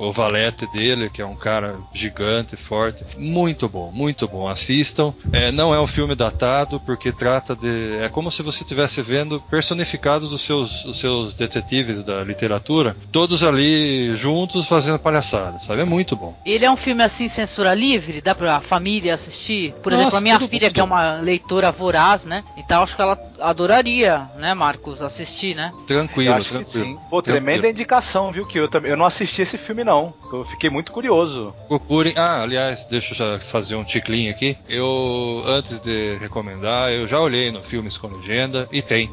o 0.00 0.12
valete 0.12 0.66
dele, 0.66 1.10
que 1.10 1.20
é 1.20 1.26
um 1.26 1.36
cara 1.36 1.78
gigante, 1.92 2.56
forte. 2.56 3.04
Muito 3.16 3.68
bom, 3.68 3.92
muito 3.92 4.26
bom. 4.26 4.48
Assistam. 4.48 5.12
É, 5.32 5.52
não 5.52 5.74
é 5.74 5.80
um 5.80 5.86
filme 5.86 6.14
datado, 6.14 6.80
porque 6.80 7.12
trata 7.12 7.54
de. 7.54 7.98
É 8.00 8.08
como 8.08 8.30
se 8.30 8.42
você 8.42 8.62
estivesse 8.62 9.02
vendo 9.02 9.40
personificados 9.50 10.32
os 10.32 10.42
seus, 10.42 10.84
os 10.84 10.98
seus 10.98 11.34
detetives 11.34 12.02
da 12.02 12.24
literatura, 12.24 12.96
todos 13.12 13.42
ali 13.42 14.16
juntos 14.16 14.66
fazendo 14.66 14.98
palhaçada, 14.98 15.58
sabe? 15.58 15.82
É 15.82 15.84
muito 15.84 16.16
bom. 16.16 16.34
Ele 16.44 16.64
é 16.64 16.70
um 16.70 16.76
filme 16.76 17.02
assim, 17.02 17.28
censura 17.28 17.74
livre? 17.74 18.20
Dá 18.20 18.34
pra 18.34 18.60
família 18.60 19.14
assistir? 19.14 19.72
Por 19.82 19.92
Nossa, 19.92 20.02
exemplo, 20.02 20.18
a 20.18 20.20
minha 20.20 20.40
filha, 20.40 20.68
tudo. 20.68 20.74
que 20.74 20.80
é 20.80 20.84
uma 20.84 21.14
leitora 21.14 21.70
voraz, 21.70 22.24
né? 22.24 22.42
Então 22.56 22.82
acho 22.82 22.96
que 22.96 23.02
ela 23.02 23.18
adoraria, 23.40 24.28
né, 24.36 24.54
Marcos, 24.54 25.02
assistir, 25.02 25.54
né? 25.54 25.72
Tranquilo, 25.86 26.42
tranquilo. 26.42 26.64
sim. 26.64 26.98
Pô, 27.08 27.20
tremenda 27.20 27.68
indicação, 27.68 28.30
viu? 28.30 28.46
Que 28.46 28.58
eu, 28.58 28.68
também, 28.68 28.90
eu 28.90 28.96
não 28.96 29.06
assisti 29.06 29.42
esse 29.42 29.58
filme, 29.58 29.84
não 29.84 29.89
não. 29.90 30.14
Eu 30.32 30.44
fiquei 30.44 30.70
muito 30.70 30.92
curioso. 30.92 31.52
Procurem. 31.66 32.14
Ah, 32.16 32.42
aliás, 32.42 32.84
deixa 32.84 33.12
eu 33.12 33.16
já 33.16 33.38
fazer 33.46 33.74
um 33.74 33.82
ticlinho 33.82 34.30
aqui. 34.30 34.56
Eu, 34.68 35.42
antes 35.46 35.80
de 35.80 36.16
recomendar, 36.20 36.90
eu 36.92 37.08
já 37.08 37.18
olhei 37.20 37.50
no 37.50 37.62
Filmes 37.62 37.98
com 37.98 38.06
Legenda 38.06 38.68
e 38.70 38.80
tem. 38.80 39.10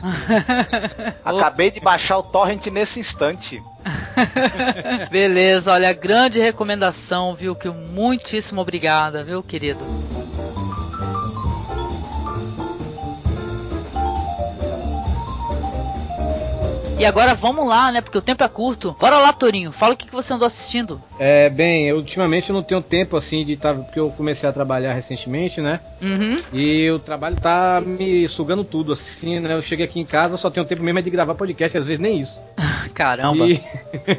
Acabei 1.24 1.70
de 1.70 1.80
baixar 1.80 2.18
o 2.18 2.22
torrent 2.22 2.66
nesse 2.66 3.00
instante. 3.00 3.62
Beleza, 5.10 5.72
olha, 5.72 5.92
grande 5.92 6.38
recomendação, 6.38 7.34
viu? 7.34 7.54
Que 7.54 7.70
muitíssimo 7.70 8.60
obrigada, 8.60 9.22
viu, 9.22 9.42
querido? 9.42 9.80
E 17.00 17.04
agora 17.06 17.34
vamos 17.34 17.66
lá, 17.66 17.90
né? 17.90 18.02
Porque 18.02 18.18
o 18.18 18.20
tempo 18.20 18.44
é 18.44 18.48
curto. 18.48 18.94
Bora 19.00 19.16
lá, 19.16 19.32
Torinho. 19.32 19.72
Fala 19.72 19.94
o 19.94 19.96
que, 19.96 20.06
que 20.06 20.12
você 20.12 20.34
andou 20.34 20.46
assistindo. 20.46 21.02
É, 21.18 21.48
bem, 21.48 21.88
eu, 21.88 21.96
ultimamente 21.96 22.50
eu 22.50 22.54
não 22.54 22.62
tenho 22.62 22.82
tempo 22.82 23.16
assim 23.16 23.42
de 23.42 23.54
estar. 23.54 23.74
Tá, 23.74 23.82
porque 23.82 23.98
eu 23.98 24.10
comecei 24.10 24.46
a 24.46 24.52
trabalhar 24.52 24.92
recentemente, 24.92 25.62
né? 25.62 25.80
Uhum. 26.02 26.42
E 26.52 26.90
o 26.90 26.98
trabalho 26.98 27.36
tá 27.36 27.82
me 27.84 28.28
sugando 28.28 28.62
tudo, 28.64 28.92
assim, 28.92 29.40
né? 29.40 29.54
Eu 29.54 29.62
cheguei 29.62 29.86
aqui 29.86 29.98
em 29.98 30.04
casa, 30.04 30.36
só 30.36 30.50
tenho 30.50 30.66
tempo 30.66 30.82
mesmo 30.82 30.98
é 30.98 31.02
de 31.02 31.08
gravar 31.08 31.34
podcast, 31.34 31.78
às 31.78 31.86
vezes 31.86 32.00
nem 32.00 32.20
isso. 32.20 32.38
Caramba. 32.92 33.46
E... 33.46 33.64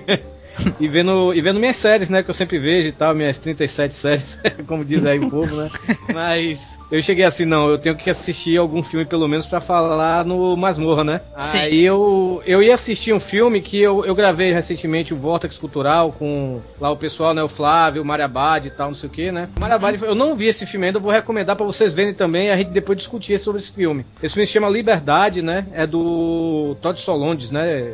e 0.80 0.88
vendo, 0.88 1.36
e 1.36 1.40
vendo 1.40 1.60
minhas 1.60 1.78
séries, 1.78 2.10
né? 2.10 2.24
Que 2.24 2.32
eu 2.32 2.36
sempre 2.36 2.58
vejo 2.58 2.88
e 2.88 2.92
tal, 2.92 3.14
minhas 3.14 3.38
37 3.38 3.94
séries, 3.94 4.40
como 4.66 4.84
diz 4.84 5.06
aí 5.06 5.20
o 5.20 5.30
povo, 5.30 5.56
né? 5.56 5.70
Mas 6.12 6.60
eu 6.92 7.02
cheguei 7.02 7.24
assim, 7.24 7.46
não, 7.46 7.70
eu 7.70 7.78
tenho 7.78 7.96
que 7.96 8.10
assistir 8.10 8.58
algum 8.58 8.84
filme 8.84 9.06
pelo 9.06 9.28
menos 9.28 9.46
para 9.46 9.62
falar 9.62 10.26
no 10.26 10.58
Masmorra, 10.58 11.04
né? 11.04 11.22
Sim. 11.40 11.58
Aí 11.58 11.82
eu, 11.82 12.44
eu 12.46 12.62
ia 12.62 12.74
assistir 12.74 13.14
um 13.14 13.20
filme 13.20 13.62
que 13.62 13.80
eu, 13.80 14.06
eu 14.06 14.14
gravei 14.14 14.52
recentemente, 14.52 15.14
o 15.14 15.18
Vortex 15.18 15.58
Cultural, 15.58 16.12
com 16.12 16.62
lá 16.80 16.92
o 16.92 16.98
pessoal, 16.98 17.34
né? 17.34 17.42
O 17.42 17.48
Flávio, 17.48 18.02
o 18.02 18.06
Mariabad 18.06 18.66
e 18.66 18.72
tal, 18.72 18.90
não 18.90 18.96
sei 18.96 19.08
o 19.08 19.12
que, 19.12 19.32
né? 19.32 19.48
Mariabad, 19.60 20.02
eu 20.02 20.14
não 20.14 20.36
vi 20.36 20.48
esse 20.48 20.66
filme 20.66 20.88
ainda, 20.88 20.98
eu 20.98 21.02
vou 21.02 21.12
recomendar 21.12 21.56
para 21.56 21.66
vocês 21.66 21.94
verem 21.94 22.14
também 22.14 22.48
e 22.48 22.52
a 22.52 22.58
gente 22.58 22.72
depois 22.72 22.98
discutir 22.98 23.40
sobre 23.40 23.62
esse 23.62 23.72
filme. 23.72 24.06
Esse 24.22 24.34
filme 24.34 24.46
se 24.46 24.54
chama 24.54 24.68
Liberdade, 24.68 25.42
né? 25.42 25.66
É 25.74 25.88
do 25.88 26.76
Todd 26.82 27.00
Solondes, 27.00 27.52
né? 27.52 27.94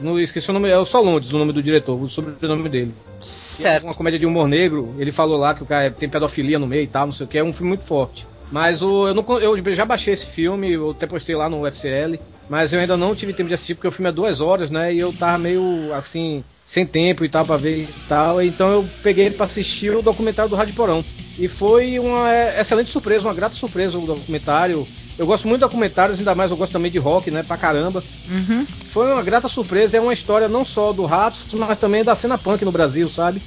Não 0.00 0.18
esqueci 0.18 0.48
o 0.48 0.52
nome, 0.54 0.70
é 0.70 0.78
o 0.78 0.84
Solondes, 0.84 1.32
o 1.32 1.38
nome 1.38 1.52
do 1.52 1.62
diretor, 1.62 2.00
o 2.00 2.08
sobrenome 2.08 2.68
dele. 2.68 2.94
Certo. 3.22 3.84
É 3.84 3.88
uma 3.88 3.94
comédia 3.94 4.18
de 4.18 4.26
humor 4.26 4.46
negro, 4.46 4.94
ele 4.98 5.10
falou 5.10 5.36
lá 5.36 5.54
que 5.54 5.62
o 5.62 5.66
cara 5.66 5.90
tem 5.90 6.08
pedofilia 6.08 6.58
no 6.58 6.66
meio 6.66 6.84
e 6.84 6.86
tal, 6.86 7.06
não 7.06 7.12
sei 7.12 7.26
o 7.26 7.28
que, 7.28 7.38
é 7.38 7.44
um 7.44 7.52
filme 7.52 7.68
muito 7.68 7.84
forte. 7.84 8.05
Mas 8.50 8.82
o, 8.82 9.08
eu, 9.08 9.14
não, 9.14 9.24
eu 9.40 9.74
já 9.74 9.84
baixei 9.84 10.14
esse 10.14 10.26
filme, 10.26 10.72
eu 10.72 10.90
até 10.90 11.06
postei 11.06 11.34
lá 11.34 11.48
no 11.48 11.66
FCL, 11.66 12.18
mas 12.48 12.72
eu 12.72 12.80
ainda 12.80 12.96
não 12.96 13.14
tive 13.14 13.32
tempo 13.32 13.48
de 13.48 13.54
assistir 13.54 13.74
porque 13.74 13.88
o 13.88 13.92
filme 13.92 14.08
é 14.08 14.12
duas 14.12 14.40
horas, 14.40 14.70
né? 14.70 14.94
E 14.94 14.98
eu 14.98 15.12
tava 15.12 15.38
meio 15.38 15.92
assim, 15.92 16.44
sem 16.64 16.86
tempo 16.86 17.24
e 17.24 17.28
tal 17.28 17.44
pra 17.44 17.56
ver 17.56 17.84
e 17.84 17.88
tal. 18.08 18.40
Então 18.42 18.70
eu 18.70 18.90
peguei 19.02 19.30
para 19.30 19.46
assistir 19.46 19.94
o 19.94 20.02
documentário 20.02 20.50
do 20.50 20.56
Rádio 20.56 20.74
Porão. 20.74 21.04
E 21.38 21.48
foi 21.48 21.98
uma 21.98 22.30
excelente 22.58 22.90
surpresa, 22.90 23.26
uma 23.26 23.34
grata 23.34 23.54
surpresa 23.54 23.98
o 23.98 24.06
documentário. 24.06 24.86
Eu 25.18 25.26
gosto 25.26 25.48
muito 25.48 25.60
de 25.60 25.66
documentários, 25.66 26.18
ainda 26.18 26.34
mais 26.34 26.50
eu 26.50 26.56
gosto 26.56 26.72
também 26.72 26.90
de 26.90 26.98
rock, 26.98 27.30
né? 27.30 27.42
Pra 27.42 27.56
caramba. 27.56 28.02
Uhum. 28.28 28.66
Foi 28.90 29.10
uma 29.12 29.22
grata 29.22 29.48
surpresa, 29.48 29.96
é 29.96 30.00
uma 30.00 30.12
história 30.12 30.48
não 30.48 30.64
só 30.64 30.92
do 30.92 31.04
Ratos, 31.06 31.52
mas 31.54 31.78
também 31.78 32.04
da 32.04 32.14
cena 32.14 32.36
punk 32.36 32.64
no 32.64 32.72
Brasil, 32.72 33.08
sabe? 33.08 33.40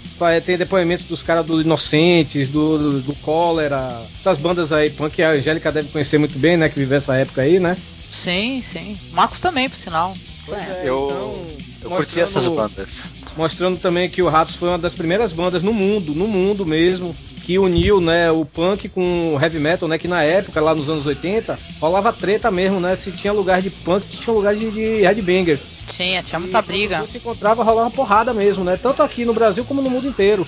Tem 0.45 0.57
depoimentos 0.57 1.07
dos 1.07 1.21
caras 1.21 1.45
do 1.45 1.61
Inocentes, 1.61 2.49
do, 2.49 2.77
do, 2.77 3.01
do 3.01 3.15
Cólera, 3.15 4.03
das 4.23 4.37
bandas 4.37 4.71
aí 4.71 4.89
punk 4.89 5.15
que 5.15 5.23
a 5.23 5.31
Angélica 5.31 5.71
deve 5.71 5.89
conhecer 5.89 6.17
muito 6.17 6.37
bem, 6.37 6.57
né? 6.57 6.69
Que 6.69 6.79
vive 6.79 6.95
essa 6.95 7.15
época 7.15 7.41
aí, 7.41 7.59
né? 7.59 7.77
Sim, 8.09 8.61
sim. 8.61 8.97
Marcos 9.11 9.39
também, 9.39 9.69
por 9.69 9.77
sinal. 9.77 10.13
É, 10.51 10.81
eu, 10.83 11.05
então, 11.05 11.45
eu 11.83 11.91
curti 11.91 12.19
essas 12.19 12.47
bandas. 12.47 13.03
Mostrando 13.37 13.77
também 13.79 14.09
que 14.09 14.21
o 14.21 14.27
Ratos 14.27 14.55
foi 14.55 14.69
uma 14.69 14.79
das 14.79 14.95
primeiras 14.95 15.31
bandas 15.31 15.61
no 15.61 15.73
mundo, 15.73 16.15
no 16.15 16.27
mundo 16.27 16.65
mesmo, 16.65 17.15
que 17.43 17.59
uniu, 17.59 18.01
né, 18.01 18.31
o 18.31 18.45
punk 18.45 18.89
com 18.89 19.35
o 19.35 19.41
heavy 19.41 19.59
metal, 19.59 19.87
né, 19.87 19.97
que 19.97 20.07
na 20.07 20.23
época, 20.23 20.59
lá 20.59 20.73
nos 20.73 20.89
anos 20.89 21.05
80, 21.05 21.57
rolava 21.79 22.11
treta 22.11 22.49
mesmo, 22.49 22.79
né, 22.79 22.95
se 22.95 23.11
tinha 23.11 23.31
lugar 23.31 23.61
de 23.61 23.69
punk, 23.69 24.07
tinha 24.07 24.33
lugar 24.33 24.55
de, 24.55 24.71
de 24.71 25.01
headbanger. 25.01 25.59
Tinha, 25.89 26.23
tinha 26.23 26.39
muita 26.39 26.59
e 26.59 26.61
briga. 26.61 27.05
se 27.07 27.17
encontrava, 27.17 27.63
rolava 27.63 27.89
porrada 27.91 28.33
mesmo, 28.33 28.63
né, 28.63 28.77
tanto 28.77 29.03
aqui 29.03 29.25
no 29.25 29.33
Brasil 29.33 29.63
como 29.65 29.81
no 29.81 29.89
mundo 29.89 30.07
inteiro. 30.07 30.47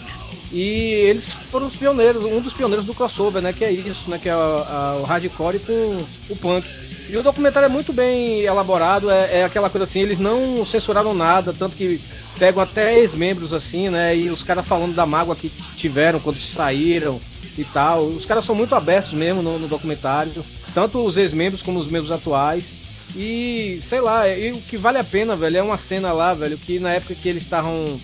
E 0.51 0.93
eles 1.07 1.31
foram 1.49 1.67
os 1.67 1.75
pioneiros, 1.75 2.25
um 2.25 2.41
dos 2.41 2.53
pioneiros 2.53 2.85
do 2.85 2.93
crossover, 2.93 3.41
né, 3.41 3.53
que 3.53 3.63
é 3.63 3.71
isso, 3.71 4.09
né, 4.09 4.19
que 4.21 4.27
é 4.27 4.33
a, 4.33 4.35
a, 4.35 4.97
o 5.01 5.03
hardcore 5.03 5.59
com 5.59 6.03
o 6.29 6.35
punk. 6.35 6.67
E 7.09 7.17
o 7.17 7.23
documentário 7.23 7.65
é 7.65 7.69
muito 7.69 7.93
bem 7.93 8.41
elaborado, 8.41 9.09
é, 9.09 9.39
é, 9.39 9.43
aquela 9.43 9.69
coisa 9.69 9.85
assim, 9.85 10.01
eles 10.01 10.19
não 10.19 10.65
censuraram 10.65 11.13
nada, 11.13 11.53
tanto 11.53 11.75
que 11.75 12.01
pegam 12.37 12.61
até 12.61 12.99
ex-membros 12.99 13.53
assim, 13.53 13.89
né? 13.89 14.15
E 14.15 14.29
os 14.29 14.43
caras 14.43 14.65
falando 14.65 14.95
da 14.95 15.05
mágoa 15.05 15.35
que 15.35 15.49
tiveram 15.75 16.19
quando 16.19 16.39
saíram 16.39 17.19
e 17.57 17.63
tal. 17.65 18.05
Os 18.05 18.25
caras 18.25 18.45
são 18.45 18.55
muito 18.55 18.75
abertos 18.75 19.13
mesmo 19.13 19.41
no, 19.41 19.59
no 19.59 19.67
documentário, 19.67 20.43
tanto 20.73 21.03
os 21.05 21.17
ex-membros 21.17 21.61
como 21.61 21.79
os 21.79 21.87
membros 21.87 22.11
atuais. 22.11 22.65
E 23.13 23.81
sei 23.83 23.99
lá, 23.99 24.27
e 24.29 24.53
o 24.53 24.61
que 24.61 24.77
vale 24.77 24.97
a 24.97 25.03
pena, 25.03 25.35
velho, 25.35 25.57
é 25.57 25.61
uma 25.61 25.77
cena 25.77 26.13
lá, 26.13 26.33
velho, 26.33 26.57
que 26.57 26.79
na 26.79 26.93
época 26.93 27.15
que 27.15 27.27
eles 27.27 27.43
estavam 27.43 27.99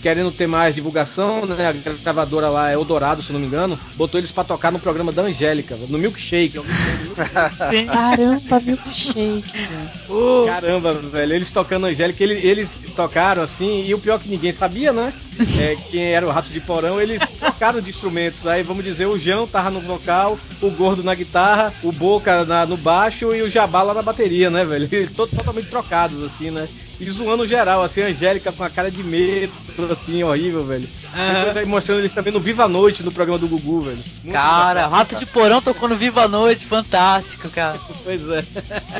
querendo 0.00 0.30
ter 0.30 0.46
mais 0.46 0.74
divulgação, 0.74 1.44
né? 1.46 1.68
A 1.68 1.72
gravadora 1.72 2.48
lá 2.48 2.70
é 2.70 2.74
Eldorado, 2.74 3.22
se 3.22 3.32
não 3.32 3.40
me 3.40 3.46
engano, 3.46 3.78
botou 3.96 4.18
eles 4.18 4.30
pra 4.30 4.44
tocar 4.44 4.70
no 4.70 4.78
programa 4.78 5.12
da 5.12 5.22
Angélica, 5.22 5.76
no 5.76 5.98
Milkshake. 5.98 6.58
Sim. 7.70 7.86
Caramba, 7.86 8.60
Milkshake. 8.60 9.68
Uh. 10.08 10.46
Caramba, 10.46 10.94
velho, 10.94 11.34
eles 11.34 11.50
tocando 11.50 11.86
Angélica, 11.86 12.22
eles, 12.22 12.44
eles 12.44 12.70
tocaram 12.94 13.42
assim, 13.42 13.84
e 13.86 13.94
o 13.94 13.98
pior 13.98 14.18
que 14.18 14.28
ninguém 14.28 14.52
sabia, 14.52 14.92
né? 14.92 15.12
É, 15.60 15.76
quem 15.90 16.02
era 16.02 16.26
o 16.26 16.30
Rato 16.30 16.50
de 16.50 16.60
Porão, 16.60 17.00
eles 17.00 17.20
tocaram 17.38 17.80
de 17.80 17.90
instrumentos. 17.90 18.46
Aí 18.46 18.62
vamos 18.62 18.84
dizer, 18.84 19.06
o 19.06 19.18
João 19.18 19.46
tava 19.46 19.70
no 19.70 19.80
vocal, 19.80 20.38
o 20.60 20.70
Gordo 20.70 21.02
na 21.02 21.14
guitarra, 21.14 21.72
o 21.82 21.92
Boca 21.92 22.44
na, 22.44 22.66
no 22.66 22.76
baixo 22.76 23.34
e 23.34 23.42
o 23.42 23.50
Jabá 23.50 23.82
lá 23.82 23.94
na 23.94 24.02
bateria, 24.02 24.50
né, 24.50 24.64
velho? 24.64 24.88
Todos 25.14 25.34
totalmente 25.36 25.68
trocados, 25.68 26.22
assim, 26.22 26.50
né? 26.50 26.68
E 27.00 27.10
zoando 27.10 27.46
geral, 27.46 27.82
assim, 27.82 28.02
a 28.02 28.06
Angélica 28.06 28.50
com 28.50 28.64
a 28.64 28.70
cara 28.70 28.90
de 28.90 29.04
medo, 29.04 29.52
assim, 29.90 30.22
horrível, 30.24 30.64
velho. 30.64 30.88
Uhum. 31.14 31.68
Mostrando 31.68 32.00
eles 32.00 32.12
também 32.12 32.32
no 32.32 32.40
Viva 32.40 32.64
a 32.64 32.68
Noite, 32.68 33.02
no 33.02 33.12
programa 33.12 33.38
do 33.38 33.48
Gugu, 33.48 33.80
velho. 33.80 33.98
Muito 34.22 34.32
cara, 34.32 34.86
Rato 34.86 35.16
de 35.16 35.24
Porão 35.24 35.62
tocou 35.62 35.88
no 35.88 35.96
Viva 35.96 36.24
a 36.24 36.28
Noite, 36.28 36.66
fantástico, 36.66 37.48
cara. 37.50 37.78
pois 38.04 38.28
é. 38.28 38.44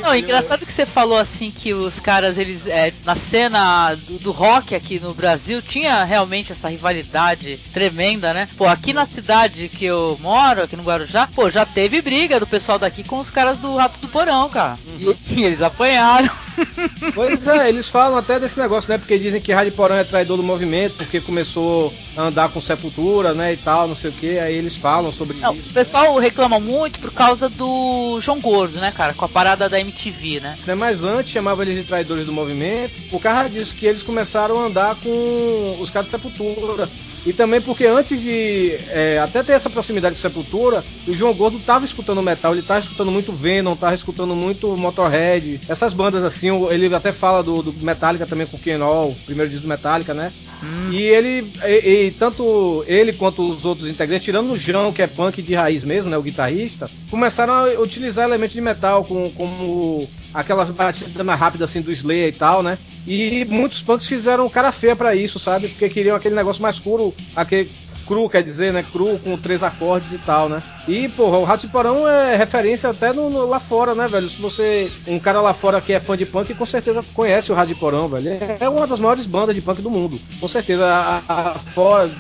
Não, 0.00 0.14
engraçado 0.14 0.64
que 0.64 0.72
você 0.72 0.86
falou 0.86 1.18
assim 1.18 1.50
que 1.50 1.74
os 1.74 2.00
caras, 2.00 2.38
eles, 2.38 2.66
é, 2.66 2.92
na 3.04 3.14
cena 3.16 3.94
do, 3.94 4.18
do, 4.18 4.30
rock 4.30 4.74
aqui 4.74 5.00
no 5.00 5.12
Brasil, 5.12 5.60
tinha 5.60 6.04
realmente 6.04 6.52
essa 6.52 6.68
rivalidade 6.68 7.58
tremenda, 7.72 8.32
né? 8.32 8.48
Pô, 8.56 8.66
aqui 8.66 8.92
na 8.92 9.06
cidade 9.06 9.68
que 9.68 9.84
eu 9.84 10.16
moro, 10.20 10.62
aqui 10.62 10.76
no 10.76 10.84
Guarujá, 10.84 11.28
pô, 11.34 11.50
já 11.50 11.66
teve 11.66 12.00
briga 12.00 12.40
do 12.40 12.46
pessoal 12.46 12.78
daqui 12.78 13.02
com 13.02 13.18
os 13.18 13.30
caras 13.30 13.58
do 13.58 13.76
Ratos 13.76 14.00
do 14.00 14.08
Porão, 14.08 14.48
cara. 14.48 14.78
Uhum. 14.86 15.14
E, 15.30 15.34
e 15.40 15.44
eles 15.44 15.62
apanharam. 15.62 16.30
pois 17.14 17.46
é, 17.46 17.68
eles 17.68 17.88
falam 17.88 18.18
até 18.18 18.38
desse 18.38 18.58
negócio, 18.58 18.90
né? 18.90 18.98
Porque 18.98 19.18
dizem 19.18 19.40
que 19.40 19.52
Rádio 19.52 19.72
Porão 19.72 19.96
é 19.96 20.04
traidor 20.04 20.36
do 20.36 20.42
movimento, 20.42 20.96
porque 20.96 21.20
começou 21.20 21.92
a 22.16 22.22
andar 22.22 22.48
com 22.50 22.60
Sepultura, 22.60 23.34
né? 23.34 23.52
E 23.52 23.56
tal, 23.56 23.88
não 23.88 23.96
sei 23.96 24.10
o 24.10 24.12
que. 24.12 24.38
Aí 24.38 24.54
eles 24.54 24.76
falam 24.76 25.12
sobre 25.12 25.36
não, 25.38 25.54
isso. 25.54 25.70
O 25.70 25.72
pessoal 25.72 26.14
né? 26.16 26.20
reclama 26.20 26.60
muito 26.60 26.98
por 26.98 27.12
causa 27.12 27.48
do 27.48 28.18
João 28.20 28.40
Gordo, 28.40 28.78
né, 28.80 28.92
cara? 28.92 29.14
Com 29.14 29.24
a 29.24 29.28
parada 29.28 29.68
da 29.68 29.80
MTV, 29.80 30.40
né? 30.40 30.58
Mas 30.76 31.02
antes 31.04 31.32
chamava 31.32 31.62
eles 31.62 31.76
de 31.76 31.84
traidores 31.84 32.26
do 32.26 32.32
movimento, 32.32 32.94
por 33.10 33.20
causa 33.20 33.48
disso 33.48 33.74
que 33.74 33.86
eles 33.86 34.02
começaram 34.02 34.60
a 34.60 34.66
andar 34.66 34.96
com 34.96 35.76
os 35.80 35.90
caras 35.90 36.10
de 36.10 36.12
Sepultura. 36.12 36.88
E 37.26 37.32
também 37.32 37.60
porque 37.60 37.84
antes 37.84 38.20
de 38.20 38.78
é, 38.88 39.18
até 39.18 39.42
ter 39.42 39.52
essa 39.52 39.68
proximidade 39.68 40.14
com 40.14 40.20
Sepultura, 40.20 40.84
o 41.06 41.14
João 41.14 41.34
Gordo 41.34 41.58
tava 41.58 41.84
escutando 41.84 42.22
metal, 42.22 42.52
ele 42.52 42.62
tava 42.62 42.80
escutando 42.80 43.10
muito 43.10 43.32
Venom, 43.32 43.76
tava 43.76 43.94
escutando 43.94 44.34
muito 44.34 44.76
Motorhead, 44.76 45.60
essas 45.68 45.92
bandas 45.92 46.22
assim, 46.25 46.48
ele 46.70 46.94
até 46.94 47.12
fala 47.12 47.42
do, 47.42 47.62
do 47.62 47.84
Metallica 47.84 48.26
também 48.26 48.46
com 48.46 48.56
o 48.56 48.60
Ken 48.60 48.80
All, 48.80 49.14
primeiro 49.26 49.50
disco 49.50 49.66
do 49.66 49.68
Metallica, 49.68 50.14
né? 50.14 50.32
Hum. 50.62 50.90
E 50.90 51.02
ele, 51.02 51.52
e, 51.64 52.06
e, 52.06 52.10
tanto 52.12 52.84
ele 52.87 53.12
quanto 53.12 53.48
os 53.48 53.64
outros 53.64 53.88
integrantes, 53.88 54.25
tirando 54.25 54.52
o 54.52 54.58
João, 54.58 54.92
que 54.92 55.02
é 55.02 55.06
punk 55.06 55.40
de 55.40 55.54
raiz 55.54 55.84
mesmo, 55.84 56.10
né, 56.10 56.18
o 56.18 56.22
guitarrista, 56.22 56.90
começaram 57.10 57.52
a 57.52 57.80
utilizar 57.80 58.26
elementos 58.26 58.54
de 58.54 58.60
metal, 58.60 59.04
como, 59.04 59.30
como 59.32 60.08
aquelas 60.32 60.70
batidas 60.70 61.25
mais 61.25 61.40
rápidas 61.40 61.70
assim 61.70 61.80
do 61.80 61.92
Slayer 61.92 62.28
e 62.28 62.32
tal, 62.32 62.62
né? 62.62 62.78
E 63.06 63.44
muitos 63.47 63.82
punks 63.82 64.06
fizeram 64.06 64.49
cara 64.49 64.70
feia 64.73 64.94
para 64.94 65.14
isso, 65.14 65.38
sabe? 65.38 65.68
Porque 65.68 65.88
queriam 65.88 66.16
aquele 66.16 66.35
negócio 66.35 66.62
mais 66.62 66.78
cru, 66.78 67.14
aquele 67.35 67.70
cru, 68.08 68.28
quer 68.28 68.42
dizer, 68.42 68.73
né? 68.73 68.82
Cru 68.90 69.18
com 69.18 69.37
três 69.37 69.62
acordes 69.62 70.12
e 70.12 70.18
tal, 70.18 70.49
né? 70.49 70.62
E, 70.88 71.08
porra, 71.11 71.37
o 71.37 71.44
Rato 71.44 71.66
de 71.66 71.73
Porão 71.73 72.08
é 72.08 72.35
referência 72.35 72.88
até 72.88 73.12
no, 73.12 73.28
no, 73.28 73.47
lá 73.47 73.61
fora, 73.61 73.94
né, 73.94 74.08
velho? 74.08 74.28
Se 74.28 74.40
você. 74.40 74.90
Um 75.06 75.18
cara 75.18 75.42
lá 75.42 75.52
fora 75.52 75.80
que 75.80 75.92
é 75.92 76.00
fã 76.00 76.16
de 76.16 76.25
punk, 76.25 76.54
com 76.54 76.66
certeza 76.66 77.04
conhece 77.14 77.52
o 77.52 77.54
Rato 77.54 77.68
de 77.68 77.75
Porão, 77.75 78.08
velho. 78.08 78.30
É 78.58 78.68
uma 78.68 78.87
das 78.87 78.99
maiores 78.99 79.26
bandas 79.26 79.54
de 79.54 79.61
punk 79.61 79.82
do 79.82 79.90
mundo. 79.90 80.18
Com 80.40 80.49
certeza. 80.49 80.87
A, 80.87 81.23
a 81.28 81.54
fora, 81.75 82.11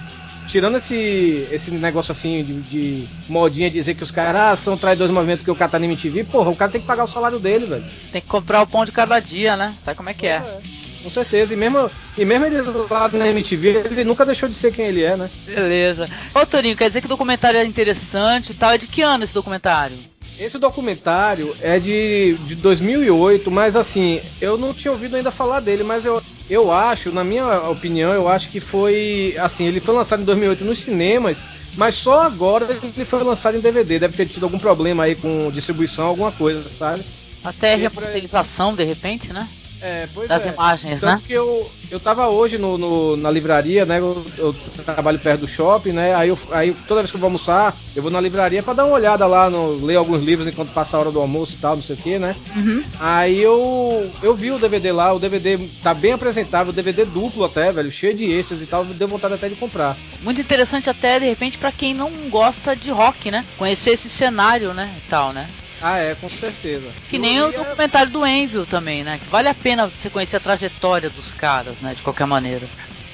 tirando 0.48 0.78
esse, 0.78 1.46
esse 1.52 1.70
negócio 1.70 2.10
assim 2.10 2.42
de, 2.42 2.60
de 2.62 3.08
modinha 3.28 3.70
dizer 3.70 3.94
que 3.94 4.02
os 4.02 4.10
caras 4.10 4.40
ah, 4.40 4.56
são 4.56 4.76
traidores 4.76 5.10
do 5.10 5.14
movimento 5.14 5.44
que 5.44 5.50
o 5.50 5.54
cara 5.54 5.70
tá 5.70 5.78
na 5.78 5.84
MTV, 5.84 6.24
porra, 6.24 6.50
o 6.50 6.56
cara 6.56 6.72
tem 6.72 6.80
que 6.80 6.86
pagar 6.86 7.04
o 7.04 7.08
salário 7.08 7.38
dele, 7.38 7.66
velho. 7.66 7.84
Tem 8.10 8.20
que 8.20 8.26
comprar 8.26 8.62
o 8.62 8.66
pão 8.66 8.84
de 8.84 8.90
cada 8.90 9.20
dia, 9.20 9.56
né? 9.56 9.74
Sabe 9.80 9.96
como 9.96 10.08
é 10.08 10.14
que 10.14 10.26
é? 10.26 10.36
é. 10.36 10.60
Com 11.02 11.10
certeza, 11.10 11.54
e 11.54 11.56
mesmo, 11.56 11.88
e 12.16 12.24
mesmo 12.24 12.46
ele 12.46 12.60
lá 12.90 13.08
na 13.12 13.28
MTV, 13.28 13.68
ele 13.90 14.04
nunca 14.04 14.26
deixou 14.26 14.48
de 14.48 14.54
ser 14.56 14.72
quem 14.72 14.86
ele 14.86 15.02
é, 15.02 15.16
né? 15.16 15.30
Beleza. 15.46 16.08
Ô 16.34 16.44
Torinho, 16.44 16.76
quer 16.76 16.88
dizer 16.88 17.00
que 17.00 17.06
o 17.06 17.10
documentário 17.10 17.60
é 17.60 17.64
interessante 17.64 18.50
e 18.50 18.54
tal. 18.54 18.72
É 18.72 18.78
de 18.78 18.88
que 18.88 19.02
ano 19.02 19.22
esse 19.22 19.34
documentário? 19.34 19.96
Esse 20.38 20.56
documentário 20.56 21.56
é 21.60 21.80
de, 21.80 22.38
de 22.46 22.54
2008, 22.54 23.50
mas 23.50 23.74
assim, 23.74 24.20
eu 24.40 24.56
não 24.56 24.72
tinha 24.72 24.92
ouvido 24.92 25.16
ainda 25.16 25.32
falar 25.32 25.58
dele, 25.58 25.82
mas 25.82 26.06
eu, 26.06 26.22
eu 26.48 26.70
acho, 26.70 27.10
na 27.10 27.24
minha 27.24 27.68
opinião, 27.68 28.12
eu 28.12 28.28
acho 28.28 28.48
que 28.48 28.60
foi. 28.60 29.34
Assim, 29.38 29.64
ele 29.66 29.80
foi 29.80 29.94
lançado 29.94 30.22
em 30.22 30.24
2008 30.24 30.64
nos 30.64 30.80
cinemas, 30.80 31.44
mas 31.76 31.96
só 31.96 32.22
agora 32.22 32.78
ele 32.80 33.04
foi 33.04 33.22
lançado 33.24 33.56
em 33.56 33.60
DVD. 33.60 33.98
Deve 33.98 34.16
ter 34.16 34.26
tido 34.26 34.44
algum 34.44 34.60
problema 34.60 35.04
aí 35.04 35.16
com 35.16 35.50
distribuição, 35.50 36.06
alguma 36.06 36.30
coisa, 36.30 36.68
sabe? 36.68 37.04
Até 37.42 37.74
remasterização, 37.74 38.74
de 38.74 38.84
repente, 38.84 39.32
né? 39.32 39.48
É, 39.80 40.08
das 40.26 40.46
é. 40.46 40.48
imagens, 40.50 41.00
Tanto 41.00 41.20
né? 41.20 41.22
que 41.26 41.32
eu, 41.32 41.70
eu 41.90 42.00
tava 42.00 42.28
hoje 42.28 42.58
no, 42.58 42.76
no, 42.76 43.16
na 43.16 43.30
livraria, 43.30 43.84
né? 43.84 43.98
Eu, 43.98 44.24
eu, 44.36 44.54
trabalho 44.84 45.18
perto 45.18 45.42
do 45.42 45.48
shopping, 45.48 45.92
né? 45.92 46.14
Aí, 46.14 46.28
eu, 46.28 46.38
aí 46.50 46.72
toda 46.86 47.00
vez 47.00 47.10
que 47.10 47.16
eu 47.16 47.20
vou 47.20 47.28
almoçar, 47.28 47.76
eu 47.94 48.02
vou 48.02 48.10
na 48.10 48.20
livraria 48.20 48.62
para 48.62 48.74
dar 48.74 48.84
uma 48.84 48.94
olhada 48.94 49.26
lá, 49.26 49.48
no, 49.48 49.84
ler 49.84 49.96
alguns 49.96 50.22
livros 50.22 50.48
enquanto 50.48 50.72
passa 50.72 50.96
a 50.96 51.00
hora 51.00 51.12
do 51.12 51.20
almoço 51.20 51.54
e 51.54 51.58
tal, 51.58 51.76
não 51.76 51.82
sei 51.82 51.94
o 51.94 51.98
que, 51.98 52.18
né? 52.18 52.34
Uhum. 52.56 52.82
Aí 52.98 53.40
eu, 53.40 54.10
eu 54.22 54.34
vi 54.34 54.50
o 54.50 54.58
DVD 54.58 54.90
lá, 54.92 55.12
o 55.12 55.18
DVD 55.18 55.58
tá 55.82 55.94
bem 55.94 56.12
apresentável, 56.12 56.72
DVD 56.72 57.04
duplo 57.04 57.44
até, 57.44 57.70
velho, 57.70 57.90
cheio 57.90 58.14
de 58.14 58.24
extras 58.32 58.60
e 58.60 58.66
tal, 58.66 58.84
deu 58.84 59.08
vontade 59.08 59.34
até 59.34 59.48
de 59.48 59.54
comprar. 59.54 59.96
Muito 60.22 60.40
interessante 60.40 60.90
até, 60.90 61.20
de 61.20 61.26
repente, 61.26 61.58
para 61.58 61.70
quem 61.72 61.94
não 61.94 62.10
gosta 62.28 62.74
de 62.74 62.90
rock, 62.90 63.30
né? 63.30 63.44
Conhecer 63.56 63.92
esse 63.92 64.10
cenário, 64.10 64.74
né? 64.74 64.92
E 64.96 65.08
tal, 65.08 65.32
né? 65.32 65.48
Ah, 65.80 65.98
é, 65.98 66.14
com 66.14 66.28
certeza. 66.28 66.88
Que 67.08 67.18
nem 67.18 67.40
o 67.40 67.52
documentário 67.52 68.10
do 68.10 68.26
Envil 68.26 68.66
também, 68.66 69.04
né? 69.04 69.18
Que 69.22 69.30
vale 69.30 69.48
a 69.48 69.54
pena 69.54 69.86
você 69.86 70.10
conhecer 70.10 70.36
a 70.36 70.40
trajetória 70.40 71.08
dos 71.08 71.32
caras, 71.32 71.80
né? 71.80 71.94
De 71.94 72.02
qualquer 72.02 72.26
maneira. 72.26 72.66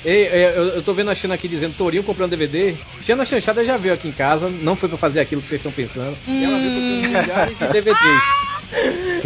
Ei, 0.04 0.26
eu, 0.26 0.68
eu 0.68 0.82
tô 0.82 0.92
vendo 0.92 1.10
a 1.10 1.14
China 1.14 1.34
aqui 1.34 1.48
dizendo 1.48 1.76
Torinho 1.76 2.02
comprando 2.02 2.30
DVD. 2.30 2.74
China 3.00 3.24
Chanchada 3.24 3.64
já 3.64 3.78
veio 3.78 3.94
aqui 3.94 4.08
em 4.08 4.12
casa, 4.12 4.50
não 4.50 4.76
foi 4.76 4.88
pra 4.88 4.98
fazer 4.98 5.20
aquilo 5.20 5.40
que 5.40 5.48
vocês 5.48 5.60
estão 5.60 5.72
pensando. 5.72 6.16
Hum. 6.28 6.44
Ela 6.44 6.58
eu 6.58 6.60
tenho 6.60 7.08
milhares 7.08 7.58
de 7.58 7.66
DVDs. 7.68 8.53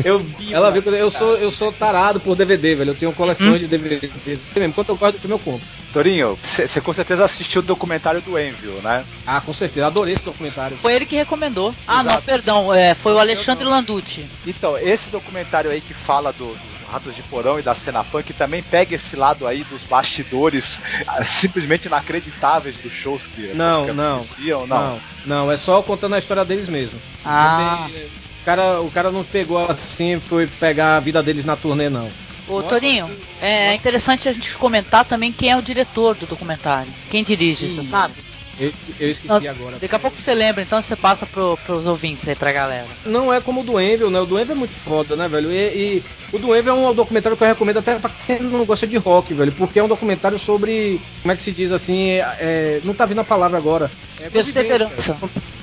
Eu 0.05 0.19
vi. 0.19 0.53
Ela 0.53 0.71
viu 0.71 0.83
eu 0.95 1.11
sou, 1.11 1.37
eu 1.37 1.51
sou 1.51 1.73
tarado 1.73 2.21
por 2.21 2.37
DVD, 2.37 2.75
velho. 2.75 2.91
Eu 2.91 2.95
tenho 2.95 3.13
coleções 3.13 3.57
hum. 3.57 3.59
de 3.59 3.67
DVD. 3.67 4.11
Mesmo, 4.57 4.75
quanto 4.75 4.91
eu 4.91 4.97
gosto 4.97 5.15
do 5.15 5.21
filme, 5.21 5.35
eu 5.35 5.39
compro. 5.39 5.67
Torinho, 5.93 6.39
você 6.43 6.81
com 6.81 6.93
certeza 6.93 7.25
assistiu 7.25 7.63
o 7.63 7.65
documentário 7.65 8.21
do 8.21 8.39
Envio, 8.39 8.81
né? 8.83 9.05
Ah, 9.27 9.41
com 9.41 9.55
certeza. 9.55 9.87
Adorei 9.87 10.15
esse 10.15 10.23
documentário. 10.23 10.77
Foi 10.77 10.93
ele 10.95 11.07
que 11.07 11.17
recomendou. 11.17 11.75
Ah, 11.87 12.01
Exato. 12.01 12.15
não, 12.15 12.23
perdão. 12.23 12.75
É, 12.75 12.95
foi 12.95 13.15
o 13.15 13.19
Alexandre 13.19 13.65
Landucci. 13.65 14.27
Então, 14.47 14.77
esse 14.79 15.09
documentário 15.09 15.71
aí 15.71 15.81
que 15.81 15.95
fala 15.95 16.33
do, 16.33 16.47
dos 16.47 16.79
Ratos 16.91 17.15
de 17.15 17.23
Porão 17.23 17.59
e 17.59 17.63
da 17.63 17.75
cena 17.75 18.03
punk 18.05 18.33
também 18.33 18.63
pega 18.63 18.97
esse 18.97 19.15
lado 19.17 19.47
aí 19.47 19.65
dos 19.65 19.83
bastidores 19.83 20.81
ah, 21.07 21.25
simplesmente 21.25 21.87
inacreditáveis 21.87 22.79
dos 22.79 22.93
shows 22.93 23.27
que, 23.27 23.53
não, 23.55 23.87
que 23.87 23.93
não, 23.93 24.25
não, 24.39 24.67
não, 24.67 25.01
não, 25.27 25.53
é 25.53 25.57
só 25.57 25.83
contando 25.83 26.15
a 26.15 26.19
história 26.19 26.45
deles 26.45 26.69
mesmo. 26.69 26.99
Ah. 27.25 27.89
o 27.89 28.28
cara, 28.49 28.81
o 28.81 28.91
cara 28.91 29.11
não 29.11 29.23
pegou 29.23 29.59
assim, 29.59 30.19
foi 30.21 30.47
pegar 30.47 30.97
a 30.97 31.01
vida 31.01 31.23
deles 31.23 31.45
na 31.45 31.55
turnê 31.55 31.91
não. 31.91 32.09
Ô 32.49 32.63
Nossa, 32.63 32.69
Torinho, 32.69 33.11
é 33.43 33.75
interessante 33.75 34.27
a 34.27 34.33
gente 34.33 34.57
comentar 34.57 35.05
também 35.05 35.31
quem 35.31 35.51
é 35.51 35.57
o 35.57 35.61
diretor 35.61 36.15
do 36.15 36.25
documentário. 36.25 36.91
Quem 37.11 37.23
dirige, 37.23 37.71
você 37.71 37.85
sabe? 37.85 38.15
Eu, 38.59 38.73
eu 38.99 39.11
esqueci 39.11 39.29
não, 39.29 39.51
agora. 39.51 39.77
Daqui 39.79 39.95
a 39.95 39.99
pouco 39.99 40.17
você 40.17 40.35
lembra, 40.35 40.63
então 40.63 40.81
você 40.81 40.97
passa 40.97 41.27
pro, 41.27 41.59
pros 41.59 41.87
ouvintes 41.87 42.27
aí, 42.27 42.35
pra 42.35 42.51
galera. 42.51 42.89
Não 43.05 43.33
é 43.33 43.39
como 43.39 43.61
o 43.61 43.65
do 43.65 43.79
Envil, 43.79 44.11
né? 44.11 44.19
O 44.19 44.27
do 44.27 44.41
Envil 44.41 44.55
é 44.55 44.59
muito 44.59 44.75
foda, 44.75 45.15
né, 45.15 45.29
velho? 45.29 45.53
E, 45.53 45.57
e 45.57 46.05
o 46.33 46.39
do 46.39 46.57
Envil 46.57 46.73
é 46.73 46.75
um 46.75 46.95
documentário 46.95 47.37
que 47.37 47.45
eu 47.45 47.49
recomendo 47.49 47.81
até 47.81 47.97
pra 47.97 48.11
quem 48.27 48.41
não 48.41 48.65
gosta 48.65 48.87
de 48.87 48.97
rock, 48.97 49.35
velho. 49.35 49.53
Porque 49.53 49.79
é 49.79 49.85
um 49.85 49.89
documentário 49.89 50.39
sobre, 50.39 50.99
como 51.21 51.33
é 51.33 51.37
que 51.37 51.43
se 51.43 51.53
diz 51.53 51.71
assim, 51.71 52.13
é, 52.13 52.81
não 52.83 52.95
tá 52.95 53.05
vindo 53.05 53.21
a 53.21 53.25
palavra 53.25 53.59
agora. 53.59 53.91
É 54.20 54.28
perseverança. 54.31 55.16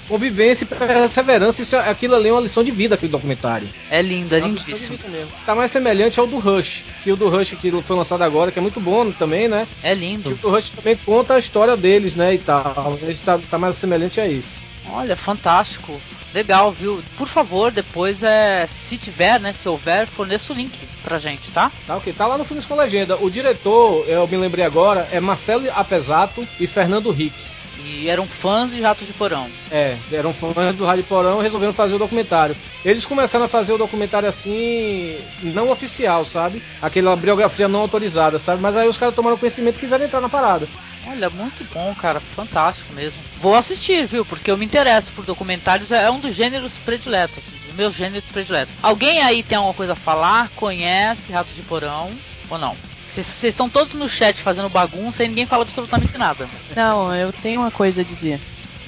Convivência 0.07 0.65
e 0.65 0.67
perseverança, 0.67 1.61
isso, 1.63 1.75
é, 1.75 1.89
aquilo 1.89 2.15
ali 2.15 2.29
é 2.29 2.31
uma 2.31 2.41
lição 2.41 2.63
de 2.63 2.69
vida, 2.69 2.93
aquele 2.93 3.11
documentário. 3.11 3.67
É 3.89 4.01
lindo, 4.03 4.35
é, 4.35 4.37
é 4.37 4.41
lindíssimo. 4.41 4.99
Tá 5.45 5.55
mais 5.55 5.71
semelhante 5.71 6.19
ao 6.19 6.27
do 6.27 6.37
Rush, 6.37 6.83
que 7.03 7.11
o 7.11 7.15
do 7.15 7.27
Rush 7.27 7.55
que 7.59 7.71
foi 7.81 7.95
lançado 7.95 8.23
agora, 8.23 8.51
que 8.51 8.59
é 8.59 8.61
muito 8.61 8.79
bom 8.79 9.11
também, 9.11 9.47
né? 9.47 9.67
É 9.81 9.95
lindo. 9.95 10.29
E 10.29 10.33
o 10.33 10.37
do 10.37 10.49
Rush 10.49 10.69
também 10.69 10.95
conta 10.95 11.33
a 11.33 11.39
história 11.39 11.75
deles, 11.75 12.15
né, 12.15 12.35
e 12.35 12.37
tal. 12.37 12.99
Ele 13.01 13.17
tá, 13.17 13.39
tá 13.49 13.57
mais 13.57 13.77
semelhante 13.77 14.21
a 14.21 14.27
isso. 14.27 14.61
Olha, 14.91 15.15
fantástico. 15.15 15.99
Legal, 16.33 16.71
viu? 16.71 17.01
Por 17.17 17.27
favor, 17.27 17.71
depois 17.71 18.21
é, 18.21 18.67
se 18.67 18.97
tiver, 18.97 19.39
né, 19.39 19.53
se 19.53 19.67
houver, 19.67 20.05
forneça 20.05 20.53
o 20.53 20.55
link 20.55 20.77
pra 21.01 21.17
gente, 21.17 21.49
tá? 21.51 21.71
Tá 21.87 21.95
ok, 21.95 22.13
tá 22.13 22.27
lá 22.27 22.37
no 22.37 22.45
Filmes 22.45 22.65
com 22.65 22.75
Legenda. 22.75 23.17
O 23.17 23.31
diretor, 23.31 24.05
eu 24.07 24.27
me 24.27 24.37
lembrei 24.37 24.65
agora, 24.65 25.07
é 25.11 25.19
Marcelo 25.19 25.67
Apesato 25.73 26.47
e 26.59 26.67
Fernando 26.67 27.09
Rick. 27.09 27.33
E 27.79 28.07
eram 28.07 28.27
fãs 28.27 28.71
de 28.71 28.81
Ratos 28.81 29.05
de 29.05 29.13
Porão. 29.13 29.49
É, 29.69 29.97
eram 30.11 30.33
fãs 30.33 30.75
do 30.75 30.85
Rádio 30.85 31.03
Porão 31.03 31.39
e 31.39 31.43
resolveram 31.43 31.73
fazer 31.73 31.95
o 31.95 31.99
documentário. 31.99 32.55
Eles 32.83 33.05
começaram 33.05 33.45
a 33.45 33.49
fazer 33.49 33.73
o 33.73 33.77
documentário 33.77 34.29
assim, 34.29 35.17
não 35.43 35.71
oficial, 35.71 36.23
sabe? 36.25 36.61
Aquela 36.81 37.15
biografia 37.15 37.67
não 37.67 37.81
autorizada, 37.81 38.39
sabe? 38.39 38.61
Mas 38.61 38.75
aí 38.75 38.87
os 38.87 38.97
caras 38.97 39.15
tomaram 39.15 39.37
conhecimento 39.37 39.77
e 39.77 39.79
quiseram 39.79 40.05
entrar 40.05 40.21
na 40.21 40.29
parada. 40.29 40.67
Olha, 41.07 41.29
muito 41.29 41.63
bom, 41.71 41.93
cara, 41.95 42.19
fantástico 42.19 42.91
mesmo. 42.93 43.19
Vou 43.37 43.55
assistir, 43.55 44.07
viu? 44.07 44.25
Porque 44.25 44.49
eu 44.49 44.57
me 44.57 44.65
interesso 44.65 45.11
por 45.11 45.23
documentários, 45.23 45.91
é 45.91 46.09
um 46.09 46.19
dos 46.19 46.33
gêneros 46.33 46.77
prediletos, 46.77 47.37
assim, 47.37 47.51
dos 47.65 47.75
meus 47.75 47.93
gêneros 47.93 48.25
prediletos. 48.29 48.75
Alguém 48.81 49.21
aí 49.21 49.43
tem 49.43 49.57
alguma 49.57 49.73
coisa 49.73 49.93
a 49.93 49.95
falar? 49.95 50.49
Conhece 50.55 51.31
Ratos 51.31 51.55
de 51.55 51.61
Porão 51.61 52.11
ou 52.49 52.57
não? 52.57 52.75
Vocês 53.13 53.43
estão 53.43 53.69
todos 53.69 53.93
no 53.93 54.09
chat 54.09 54.41
fazendo 54.41 54.69
bagunça 54.69 55.23
e 55.23 55.27
ninguém 55.27 55.45
fala 55.45 55.63
absolutamente 55.63 56.17
nada. 56.17 56.47
Não, 56.75 57.15
eu 57.15 57.31
tenho 57.31 57.61
uma 57.61 57.71
coisa 57.71 58.01
a 58.01 58.03
dizer. 58.03 58.39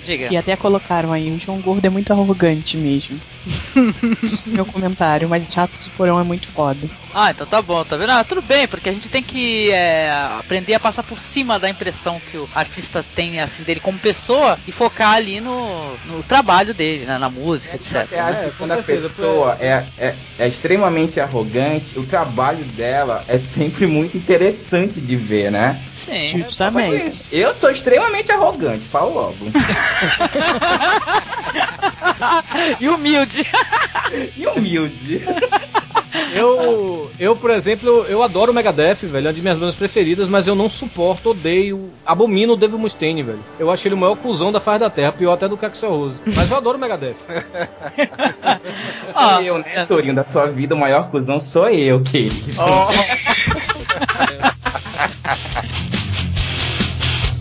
Diga. 0.03 0.27
E 0.32 0.38
até 0.38 0.56
colocaram 0.56 1.12
aí, 1.12 1.32
o 1.32 1.39
João 1.39 1.60
Gordo 1.60 1.86
é 1.86 1.89
muito 1.89 2.12
arrogante 2.12 2.77
mesmo. 2.77 3.19
Meu 4.48 4.66
comentário, 4.66 5.30
mas 5.30 5.52
Chato 5.52 5.78
de 5.78 5.90
Porão 5.92 6.20
é 6.20 6.24
muito 6.24 6.48
foda. 6.50 6.88
Ah, 7.14 7.32
então 7.32 7.48
tá 7.48 7.62
bom, 7.62 7.84
tá 7.84 7.96
vendo? 7.96 8.12
Ah, 8.12 8.24
tudo 8.24 8.42
bem, 8.42 8.68
porque 8.68 8.90
a 8.90 8.94
gente 8.94 9.10
tem 9.10 9.24
que 9.24 9.72
é, 9.72 10.12
aprender 10.40 10.74
a 10.74 10.80
passar 10.80 11.04
por 11.04 11.20
cima 11.20 11.60
da 11.60 11.70
impressão 11.70 12.20
que 12.20 12.38
o 12.38 12.48
artista 12.54 13.04
tem 13.16 13.40
assim 13.40 13.64
dele 13.64 13.80
como 13.80 13.98
pessoa 13.98 14.58
e 14.68 14.72
focar 14.72 15.14
ali 15.14 15.40
no, 15.40 15.96
no 16.06 16.22
trabalho 16.24 16.74
dele, 16.74 17.06
né, 17.06 17.18
na 17.18 17.30
música, 17.30 17.74
é, 17.74 17.78
etc. 17.78 18.12
É, 18.12 18.20
assim, 18.20 18.52
quando 18.58 18.72
a 18.72 18.84
pessoa 18.84 19.58
é, 19.60 19.86
é, 19.98 20.14
é 20.38 20.48
extremamente 20.48 21.20
arrogante, 21.20 21.98
o 21.98 22.06
trabalho 22.06 22.64
dela 22.66 23.24
é 23.28 23.40
sempre 23.40 23.88
muito 23.88 24.18
interessante 24.18 25.02
de 25.02 25.16
ver, 25.16 25.52
né? 25.52 25.82
Sim. 25.96 26.44
Justamente. 26.44 27.26
Eu 27.32 27.54
sou 27.54 27.70
extremamente 27.70 28.32
arrogante, 28.32 28.86
falo 28.86 29.14
logo. 29.14 29.38
e 32.80 32.90
humilde. 33.38 34.34
e 34.38 34.47
humilde. 34.47 35.21
Eu, 36.34 37.12
eu, 37.19 37.36
por 37.36 37.52
exemplo, 37.52 38.06
eu 38.08 38.23
adoro 38.23 38.52
o 38.52 38.56
Megadeth, 38.56 39.00
velho, 39.04 39.28
é 39.28 39.30
uma 39.30 39.34
de 39.34 39.41
minhas 39.41 39.58
bandas 39.58 39.76
preferidas, 39.76 40.28
mas 40.28 40.47
eu 40.47 40.56
não 40.56 40.69
suporto, 40.69 41.32
odeio, 41.32 41.91
abomino 42.06 42.54
o 42.54 42.56
Dave 42.56 42.76
Mustaine, 42.76 43.23
velho. 43.23 43.43
Eu 43.60 43.69
acho 43.69 43.88
ele 43.88 43.95
o 43.95 43.97
maior 43.97 44.15
cuzão 44.15 44.52
da 44.52 44.60
face 44.60 44.80
da 44.80 44.89
terra, 44.89 45.12
pior 45.12 45.34
até 45.34 45.47
do 45.47 45.58
que 45.58 45.65
Axel 45.65 45.89
Rose. 45.89 46.19
Mas 46.36 46.50
eu 46.50 46.58
adoro 46.58 46.78
o 46.78 46.82
Megadeth. 46.82 47.17
sou 49.06 49.21
ah, 49.21 49.41
eu, 49.43 49.58
né, 49.60 49.86
Torinho, 49.86 50.15
da 50.15 50.26
sua 50.26 50.47
vida, 50.47 50.76
o 50.76 50.78
maior 50.78 51.10
cuzão 51.10 51.39
sou 51.39 51.69
eu, 51.69 52.02
querido. 52.02 52.38
Oh. 52.60 52.88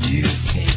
Então 0.03 0.76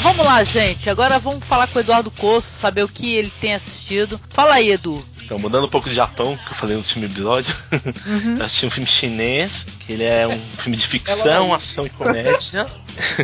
vamos 0.00 0.24
lá, 0.24 0.42
gente. 0.42 0.88
Agora 0.88 1.18
vamos 1.18 1.44
falar 1.44 1.66
com 1.66 1.78
o 1.78 1.80
Eduardo 1.80 2.10
Coço, 2.10 2.48
saber 2.48 2.82
o 2.82 2.88
que 2.88 3.14
ele 3.16 3.32
tem 3.40 3.54
assistido. 3.54 4.20
Fala 4.30 4.54
aí, 4.54 4.70
Edu. 4.70 5.04
Então, 5.22 5.38
mudando 5.38 5.66
um 5.66 5.68
pouco 5.68 5.88
de 5.88 5.94
Japão, 5.94 6.36
que 6.36 6.50
eu 6.50 6.56
falei 6.56 6.74
no 6.74 6.80
último 6.82 7.04
episódio, 7.04 7.54
uhum. 8.06 8.38
eu 8.40 8.44
assisti 8.44 8.66
um 8.66 8.70
filme 8.70 8.86
chinês, 8.86 9.66
que 9.80 9.92
ele 9.92 10.04
é 10.04 10.26
um 10.26 10.40
filme 10.56 10.76
de 10.76 10.86
ficção, 10.86 11.54
ação 11.54 11.86
e 11.86 11.90
comédia. 11.90 12.66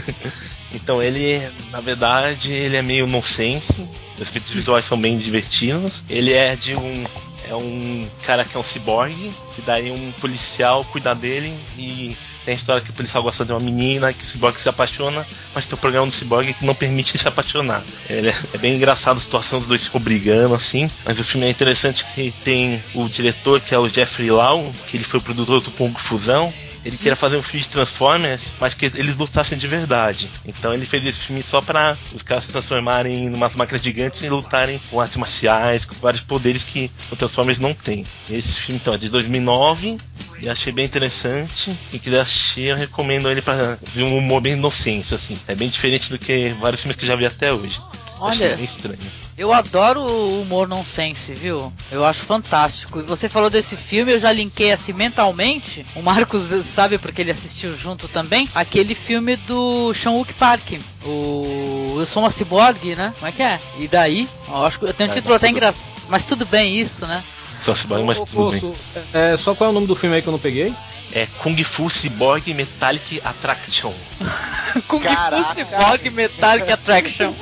então 0.72 1.02
ele, 1.02 1.40
na 1.72 1.80
verdade, 1.80 2.52
ele 2.52 2.76
é 2.76 2.82
meio 2.82 3.06
nonsense. 3.06 3.84
Os 4.14 4.20
efeitos 4.20 4.52
visuais 4.52 4.84
são 4.84 5.00
bem 5.00 5.18
divertidos. 5.18 6.04
Ele 6.08 6.32
é 6.32 6.54
de 6.54 6.76
um 6.76 7.04
é 7.48 7.54
um 7.54 8.08
cara 8.24 8.44
que 8.44 8.56
é 8.56 8.60
um 8.60 8.62
ciborgue, 8.62 9.32
que 9.54 9.62
daí 9.62 9.90
um 9.90 10.12
policial 10.12 10.84
cuida 10.84 11.14
dele 11.14 11.54
e 11.78 12.16
tem 12.44 12.52
a 12.52 12.56
história 12.56 12.80
que 12.80 12.90
o 12.90 12.92
policial 12.92 13.24
gosta 13.24 13.44
de 13.44 13.52
uma 13.52 13.58
menina, 13.58 14.12
que 14.12 14.22
o 14.22 14.26
ciborgue 14.26 14.60
se 14.60 14.68
apaixona, 14.68 15.26
mas 15.52 15.66
tem 15.66 15.76
o 15.76 15.80
programa 15.80 16.06
do 16.06 16.12
ciborgue 16.12 16.54
que 16.54 16.64
não 16.64 16.76
permite 16.76 17.18
se 17.18 17.26
apaixonar. 17.26 17.82
É, 18.08 18.32
é 18.54 18.58
bem 18.58 18.76
engraçado 18.76 19.16
a 19.16 19.20
situação 19.20 19.58
dos 19.58 19.66
dois 19.66 19.84
ficam 19.84 20.00
brigando 20.00 20.54
assim, 20.54 20.88
mas 21.04 21.18
o 21.18 21.24
filme 21.24 21.46
é 21.46 21.50
interessante 21.50 22.06
que 22.14 22.30
tem 22.44 22.82
o 22.94 23.08
diretor 23.08 23.60
que 23.60 23.74
é 23.74 23.78
o 23.78 23.88
Jeffrey 23.88 24.30
Lau, 24.30 24.72
que 24.86 24.96
ele 24.96 25.02
foi 25.02 25.18
o 25.18 25.22
produtor 25.22 25.60
do 25.60 25.72
Kung 25.72 25.92
Fusão, 25.98 26.54
ele 26.86 26.96
queria 26.96 27.16
fazer 27.16 27.36
um 27.36 27.42
filme 27.42 27.64
de 27.64 27.68
Transformers, 27.68 28.52
mas 28.60 28.72
que 28.72 28.86
eles 28.86 29.16
lutassem 29.16 29.58
de 29.58 29.66
verdade. 29.66 30.30
Então 30.44 30.72
ele 30.72 30.86
fez 30.86 31.04
esse 31.04 31.18
filme 31.18 31.42
só 31.42 31.60
para 31.60 31.98
os 32.14 32.22
caras 32.22 32.44
se 32.44 32.52
transformarem 32.52 33.24
em 33.24 33.34
umas 33.34 33.56
máquinas 33.56 33.82
gigantes 33.82 34.22
e 34.22 34.28
lutarem 34.28 34.80
com 34.88 35.00
artes 35.00 35.16
marciais, 35.16 35.84
com 35.84 35.96
vários 35.96 36.22
poderes 36.22 36.62
que 36.62 36.88
o 37.10 37.16
Transformers 37.16 37.58
não 37.58 37.74
tem. 37.74 38.06
Esse 38.30 38.60
filme 38.60 38.80
então 38.80 38.94
é 38.94 38.98
de 38.98 39.08
2009 39.08 39.98
e 40.40 40.48
achei 40.48 40.72
bem 40.72 40.84
interessante. 40.84 41.76
Quem 41.90 41.98
quiser 41.98 42.20
assistir, 42.20 42.68
eu 42.68 42.76
recomendo 42.76 43.28
ele 43.28 43.42
para 43.42 43.76
ver 43.92 44.04
um 44.04 44.16
humor 44.16 44.40
bem 44.40 44.52
inocente, 44.52 45.12
assim. 45.12 45.36
É 45.48 45.56
bem 45.56 45.68
diferente 45.68 46.08
do 46.08 46.18
que 46.20 46.54
vários 46.60 46.82
filmes 46.82 46.96
que 46.96 47.04
eu 47.04 47.08
já 47.08 47.16
vi 47.16 47.26
até 47.26 47.52
hoje. 47.52 47.80
Olha, 48.20 48.30
achei 48.30 48.54
bem 48.54 48.64
estranho. 48.64 49.25
Eu 49.38 49.52
adoro 49.52 50.00
o 50.00 50.40
humor 50.40 50.66
nonsense, 50.66 51.34
viu? 51.34 51.70
Eu 51.90 52.06
acho 52.06 52.22
fantástico. 52.22 53.00
E 53.00 53.02
você 53.02 53.28
falou 53.28 53.50
desse 53.50 53.76
filme, 53.76 54.12
eu 54.12 54.18
já 54.18 54.32
linkei 54.32 54.72
assim 54.72 54.94
mentalmente. 54.94 55.84
O 55.94 56.00
Marcos 56.00 56.44
sabe 56.64 56.96
porque 56.96 57.20
ele 57.20 57.30
assistiu 57.30 57.76
junto 57.76 58.08
também. 58.08 58.48
Aquele 58.54 58.94
filme 58.94 59.36
do 59.36 59.92
Sean 59.92 60.12
Wook 60.12 60.32
Park. 60.34 60.80
O 61.04 61.96
Eu 61.98 62.06
Sou 62.06 62.22
uma 62.22 62.30
Cyborg, 62.30 62.94
né? 62.94 63.12
Como 63.18 63.28
é 63.28 63.32
que 63.32 63.42
é? 63.42 63.60
E 63.78 63.86
daí? 63.86 64.26
Eu 64.48 64.64
acho 64.64 64.78
que 64.78 64.86
eu 64.86 64.94
tenho 64.94 65.10
um 65.10 65.12
título 65.12 65.34
até 65.34 65.50
engraçado. 65.50 65.86
Mas 66.08 66.24
tudo 66.24 66.46
bem 66.46 66.80
isso, 66.80 67.06
né? 67.06 67.22
Só 67.60 67.74
Cyborg, 67.74 68.04
mas 68.04 68.20
tudo 68.20 68.50
bem. 68.52 68.72
É, 69.12 69.36
só 69.36 69.54
qual 69.54 69.68
é 69.68 69.70
o 69.70 69.74
nome 69.74 69.86
do 69.86 69.96
filme 69.96 70.16
aí 70.16 70.22
que 70.22 70.28
eu 70.28 70.32
não 70.32 70.38
peguei? 70.38 70.74
É 71.12 71.26
Kung 71.38 71.56
Fu 71.64 71.88
Cyborg 71.88 72.52
Metallic 72.54 73.20
Attraction. 73.24 73.92
Kung 74.88 75.00
Caraca. 75.00 75.44
Fu 75.44 75.54
Cyborg 75.54 76.10
Metallic 76.10 76.70
Attraction. 76.70 77.32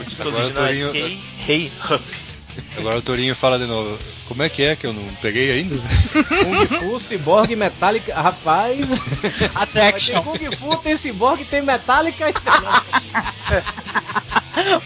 o 0.00 0.04
título 0.04 0.28
Agora 0.28 0.44
original 0.44 0.64
Torinho... 0.64 0.90
é 0.94 1.50
Hey 1.50 1.72
Hup. 1.90 2.02
Agora 2.78 2.98
o 2.98 3.02
Torinho 3.02 3.34
fala 3.34 3.58
de 3.58 3.66
novo. 3.66 3.98
Como 4.28 4.42
é 4.42 4.48
que 4.48 4.62
é 4.62 4.74
que 4.74 4.86
eu 4.86 4.92
não 4.92 5.04
peguei 5.22 5.52
ainda? 5.52 5.76
Kung 5.76 6.66
Fu, 6.78 6.98
Cyborg, 7.00 7.54
Metallic, 7.54 8.10
rapaz. 8.10 8.84
Attraction. 9.54 10.22
Tem 10.22 10.48
Kung 10.48 10.56
Fu, 10.56 10.76
tem 10.76 10.96
Cyborg, 10.96 11.44
tem 11.44 11.62
Metallic. 11.62 12.18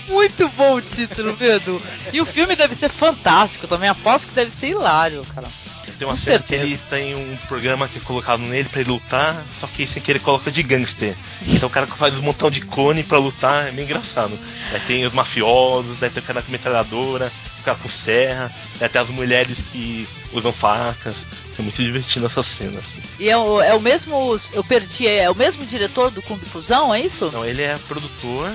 Muito 0.08 0.48
bom 0.50 0.76
o 0.76 0.82
título, 0.82 1.36
Edu. 1.40 1.80
E 2.12 2.20
o 2.20 2.26
filme 2.26 2.56
deve 2.56 2.74
ser 2.74 2.90
fantástico 2.90 3.66
também. 3.68 3.88
Aposto 3.88 4.28
que 4.28 4.34
deve 4.34 4.50
ser 4.50 4.68
hilário, 4.68 5.24
cara. 5.34 5.46
Tem 6.00 6.08
uma 6.08 6.14
Com 6.14 6.20
cena 6.20 6.38
certeza. 6.38 6.62
que 6.64 6.66
ele 6.72 6.80
tem 6.88 7.14
um 7.14 7.36
programa 7.46 7.86
que 7.86 7.98
é 7.98 8.00
colocado 8.00 8.40
nele 8.40 8.70
para 8.70 8.80
ele 8.80 8.90
lutar, 8.90 9.36
só 9.52 9.66
que 9.66 9.86
sem 9.86 10.00
querer 10.00 10.18
coloca 10.20 10.50
de 10.50 10.62
gangster. 10.62 11.14
Então 11.46 11.68
o 11.68 11.70
cara 11.70 11.86
faz 11.94 12.18
um 12.18 12.22
montão 12.22 12.50
de 12.50 12.62
cone 12.62 13.02
para 13.02 13.18
lutar, 13.18 13.68
é 13.68 13.70
bem 13.70 13.84
engraçado. 13.84 14.38
Aí 14.72 14.80
tem 14.80 15.04
os 15.04 15.12
mafiosos, 15.12 15.98
daí 15.98 16.08
tem 16.08 16.22
o 16.22 16.26
cara 16.26 16.40
com 16.40 16.50
metralhadora, 16.50 17.30
o 17.58 17.62
cara 17.62 17.76
com 17.76 17.86
serra, 17.86 18.50
tem 18.78 18.98
as 18.98 19.10
mulheres 19.10 19.62
que 19.70 20.08
usam 20.32 20.50
facas. 20.50 21.26
É 21.58 21.60
muito 21.60 21.82
divertido 21.82 22.24
essa 22.24 22.42
cena, 22.42 22.80
assim. 22.80 23.02
E 23.18 23.28
é 23.28 23.36
o, 23.36 23.60
é 23.60 23.74
o 23.74 23.80
mesmo. 23.80 24.40
Eu 24.54 24.64
perdi, 24.64 25.06
é 25.06 25.30
o 25.30 25.34
mesmo 25.34 25.66
diretor 25.66 26.10
do 26.10 26.22
Kung 26.22 26.40
Fusão, 26.46 26.94
é 26.94 27.00
isso? 27.02 27.30
Não, 27.30 27.44
ele 27.44 27.60
é 27.60 27.76
produtor 27.86 28.50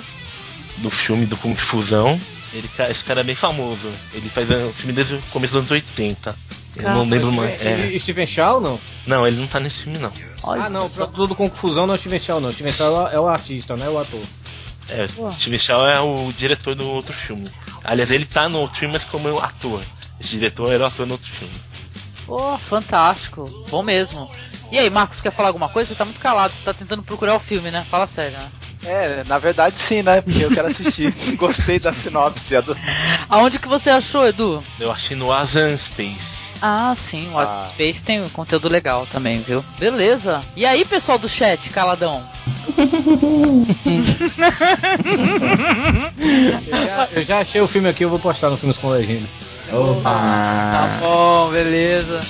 do 0.78 0.90
filme 0.90 1.28
do 1.28 1.38
Kung 1.38 1.56
Fusão. 1.56 2.20
Ele, 2.52 2.68
esse 2.90 3.04
cara 3.04 3.20
é 3.20 3.24
bem 3.24 3.36
famoso. 3.36 3.92
Ele 4.16 4.30
faz 4.30 4.50
o 4.50 4.74
filme 4.74 4.94
desde 4.94 5.14
o 5.14 5.22
começo 5.30 5.54
dos 5.54 5.60
anos 5.60 5.72
80. 5.72 6.36
Eu 6.76 6.92
não 6.92 7.08
lembro 7.08 7.32
mais. 7.32 7.62
É... 7.62 7.98
Steven 7.98 8.28
Shaw 8.28 8.60
não? 8.60 8.80
Não, 9.08 9.26
ele 9.26 9.38
não 9.38 9.48
tá 9.48 9.60
nesse 9.60 9.84
filme 9.84 9.98
não. 9.98 10.12
Olha 10.44 10.64
ah, 10.64 10.70
não, 10.70 10.88
só... 10.88 11.06
pra 11.06 11.16
tudo 11.16 11.36
confusão 11.36 11.88
não 11.88 11.96
é 11.96 11.98
Steven 11.98 12.20
Shaw 12.20 12.42
não. 12.42 12.52
Steven 12.52 12.72
Shaw 12.72 13.08
é 13.10 13.20
o 13.20 13.28
artista, 13.28 13.76
não 13.76 13.86
é 13.86 13.90
o 13.90 14.00
ator. 14.00 14.22
É. 14.90 15.08
Steven 15.34 15.60
Shaw 15.60 15.88
é 15.88 16.00
o 16.00 16.32
diretor 16.34 16.76
do 16.76 16.88
outro 16.88 17.14
filme. 17.14 17.52
Aliás, 17.84 18.12
ele 18.12 18.26
tá 18.26 18.48
no 18.50 18.60
outro 18.60 18.78
filme, 18.78 18.94
mas 18.94 19.04
como 19.04 19.40
ator. 19.40 19.82
Esse 20.20 20.32
diretor 20.32 20.72
era 20.72 20.84
o 20.84 20.88
ator 20.88 21.06
no 21.06 21.14
outro 21.14 21.30
filme. 21.30 21.54
Pô, 22.26 22.58
fantástico. 22.58 23.66
Bom 23.70 23.84
mesmo. 23.84 24.30
E 24.72 24.80
aí, 24.80 24.90
Marcos, 24.90 25.22
quer 25.22 25.32
falar 25.32 25.50
alguma 25.50 25.70
coisa? 25.70 25.90
Você 25.90 25.96
tá 25.96 26.06
muito 26.06 26.20
calado, 26.20 26.54
você 26.54 26.64
tá 26.64 26.74
tentando 26.74 27.04
procurar 27.04 27.36
o 27.36 27.40
filme, 27.40 27.72
né? 27.72 27.86
Fala 27.90 28.08
sério, 28.08 28.38
né? 28.38 28.52
É, 28.86 29.24
na 29.28 29.40
verdade 29.40 29.78
sim, 29.80 30.04
né? 30.04 30.22
Porque 30.22 30.44
eu 30.44 30.52
quero 30.52 30.68
assistir. 30.68 31.12
Gostei 31.36 31.80
da 31.80 31.92
sinopse. 31.94 32.62
Do... 32.62 32.78
Aonde 33.30 33.60
que 33.60 33.68
você 33.68 33.90
achou, 33.90 34.28
Edu? 34.28 34.64
Eu 34.80 34.92
achei 34.92 35.18
no 35.18 35.32
Asan 35.32 35.76
Space. 35.76 36.46
Ah, 36.62 36.94
sim, 36.96 37.30
o 37.32 37.38
ah. 37.38 37.64
Space 37.66 38.04
tem 38.04 38.22
um 38.22 38.30
conteúdo 38.30 38.70
legal 38.70 39.06
também, 39.12 39.40
viu? 39.42 39.64
Beleza. 39.78 40.42
E 40.56 40.66
aí, 40.66 40.86
pessoal 40.86 41.18
do 41.18 41.28
chat, 41.28 41.70
caladão? 41.70 42.24
eu, 46.68 46.86
já, 46.86 47.08
eu, 47.12 47.24
já, 47.24 47.40
achei 47.40 47.62
o 47.62 47.68
filme 47.68 47.90
aqui, 47.90 48.04
eu 48.04 48.10
vou 48.10 48.20
postar 48.20 48.50
no 48.50 48.58
Filmes 48.58 48.78
com 48.78 48.90
Legenda. 48.90 49.28
Opa! 49.72 50.02
Tá 50.04 51.00
bom, 51.02 51.50
beleza. 51.52 52.22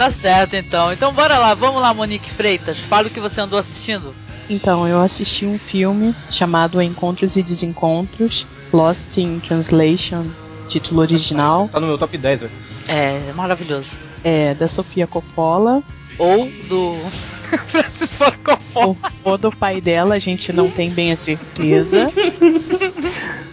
Tá 0.00 0.10
certo 0.10 0.56
então. 0.56 0.90
Então 0.90 1.12
bora 1.12 1.36
lá, 1.36 1.52
vamos 1.52 1.82
lá, 1.82 1.92
Monique 1.92 2.30
Freitas. 2.30 2.78
Fala 2.78 3.08
o 3.08 3.10
que 3.10 3.20
você 3.20 3.38
andou 3.38 3.58
assistindo. 3.58 4.14
Então, 4.48 4.88
eu 4.88 4.98
assisti 4.98 5.44
um 5.44 5.58
filme 5.58 6.14
chamado 6.30 6.80
Encontros 6.80 7.36
e 7.36 7.42
Desencontros, 7.42 8.46
Lost 8.72 9.18
in 9.18 9.40
Translation, 9.40 10.26
título 10.66 11.02
original. 11.02 11.68
Tá 11.68 11.78
no 11.78 11.86
meu 11.86 11.98
top 11.98 12.16
10, 12.16 12.40
velho. 12.40 12.52
É, 12.88 13.28
é 13.28 13.32
maravilhoso. 13.34 13.98
É, 14.24 14.54
da 14.54 14.68
Sofia 14.68 15.06
Coppola. 15.06 15.82
Ou 16.16 16.50
do 16.66 16.96
Francis 17.68 18.14
Ford 18.14 18.38
Coppola. 18.42 18.96
Ou, 19.22 19.36
do 19.36 19.52
pai 19.52 19.82
dela, 19.82 20.14
a 20.14 20.18
gente 20.18 20.50
não 20.50 20.70
tem 20.70 20.88
bem 20.88 21.12
a 21.12 21.16
certeza. 21.18 22.10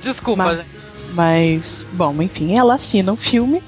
Desculpa, 0.01 0.45
mas, 0.45 0.75
mas, 1.13 1.86
bom, 1.91 2.21
enfim, 2.21 2.57
ela 2.57 2.75
assina 2.75 3.12
o 3.12 3.15
um 3.15 3.17
filme. 3.17 3.62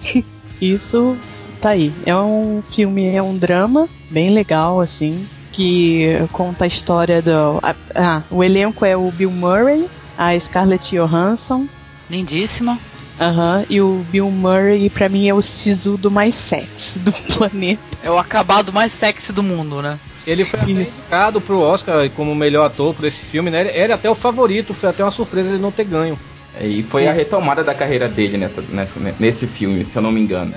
Isso 0.61 1.17
tá 1.60 1.69
aí. 1.69 1.93
É 2.06 2.15
um 2.15 2.63
filme, 2.72 3.08
é 3.08 3.22
um 3.22 3.38
drama 3.38 3.88
bem 4.10 4.30
legal, 4.32 4.80
assim, 4.82 5.28
que 5.52 6.08
conta 6.32 6.65
a 6.65 6.67
história 6.67 7.22
do. 7.22 7.60
Ah, 7.95 8.24
o 8.30 8.43
elenco 8.43 8.86
é 8.86 8.95
o 8.95 9.12
Bill 9.12 9.32
Murray, 9.32 9.88
a 10.17 10.38
Scarlett 10.39 10.95
Johansson. 10.95 11.67
Lindíssima. 12.10 12.80
Aham, 13.19 13.58
uhum, 13.58 13.65
e 13.69 13.82
o 13.82 14.06
Bill 14.10 14.32
Murray, 14.32 14.89
pra 14.89 15.10
mim, 15.10 15.28
é 15.28 15.34
o 15.34 15.41
sisudo 15.41 16.10
mais 16.10 16.36
sexy 16.36 16.98
do 17.00 17.12
planeta. 17.12 17.82
É 18.02 18.10
o 18.10 18.17
acabado 18.17 18.72
mais 18.72 18.93
sexy 18.93 19.34
do 19.34 19.43
mundo, 19.43 19.82
né? 19.82 20.00
Ele 20.26 20.45
foi 20.45 20.60
até 20.60 20.72
indicado 20.72 21.41
pro 21.41 21.60
Oscar 21.60 22.10
como 22.12 22.34
melhor 22.34 22.65
ator 22.65 22.93
por 22.93 23.06
esse 23.06 23.24
filme, 23.24 23.50
né? 23.50 23.62
Ele 23.62 23.72
era 23.72 23.95
até 23.95 24.10
o 24.10 24.15
favorito, 24.15 24.74
foi 24.74 24.89
até 24.89 25.04
uma 25.04 25.12
surpresa 25.12 25.50
ele 25.50 25.62
não 25.62 25.72
ter 25.72 25.84
ganho. 25.84 26.17
E 26.62 26.84
foi 26.84 27.08
a 27.08 27.13
retomada 27.13 27.63
da 27.63 27.74
carreira 27.74 28.08
dele 28.08 28.38
nessa, 28.38 28.62
nessa, 28.69 29.00
nesse 29.19 29.48
filme, 29.48 29.86
se 29.86 29.98
eu 29.98 30.02
não 30.02 30.12
me 30.12 30.19
engano. 30.19 30.54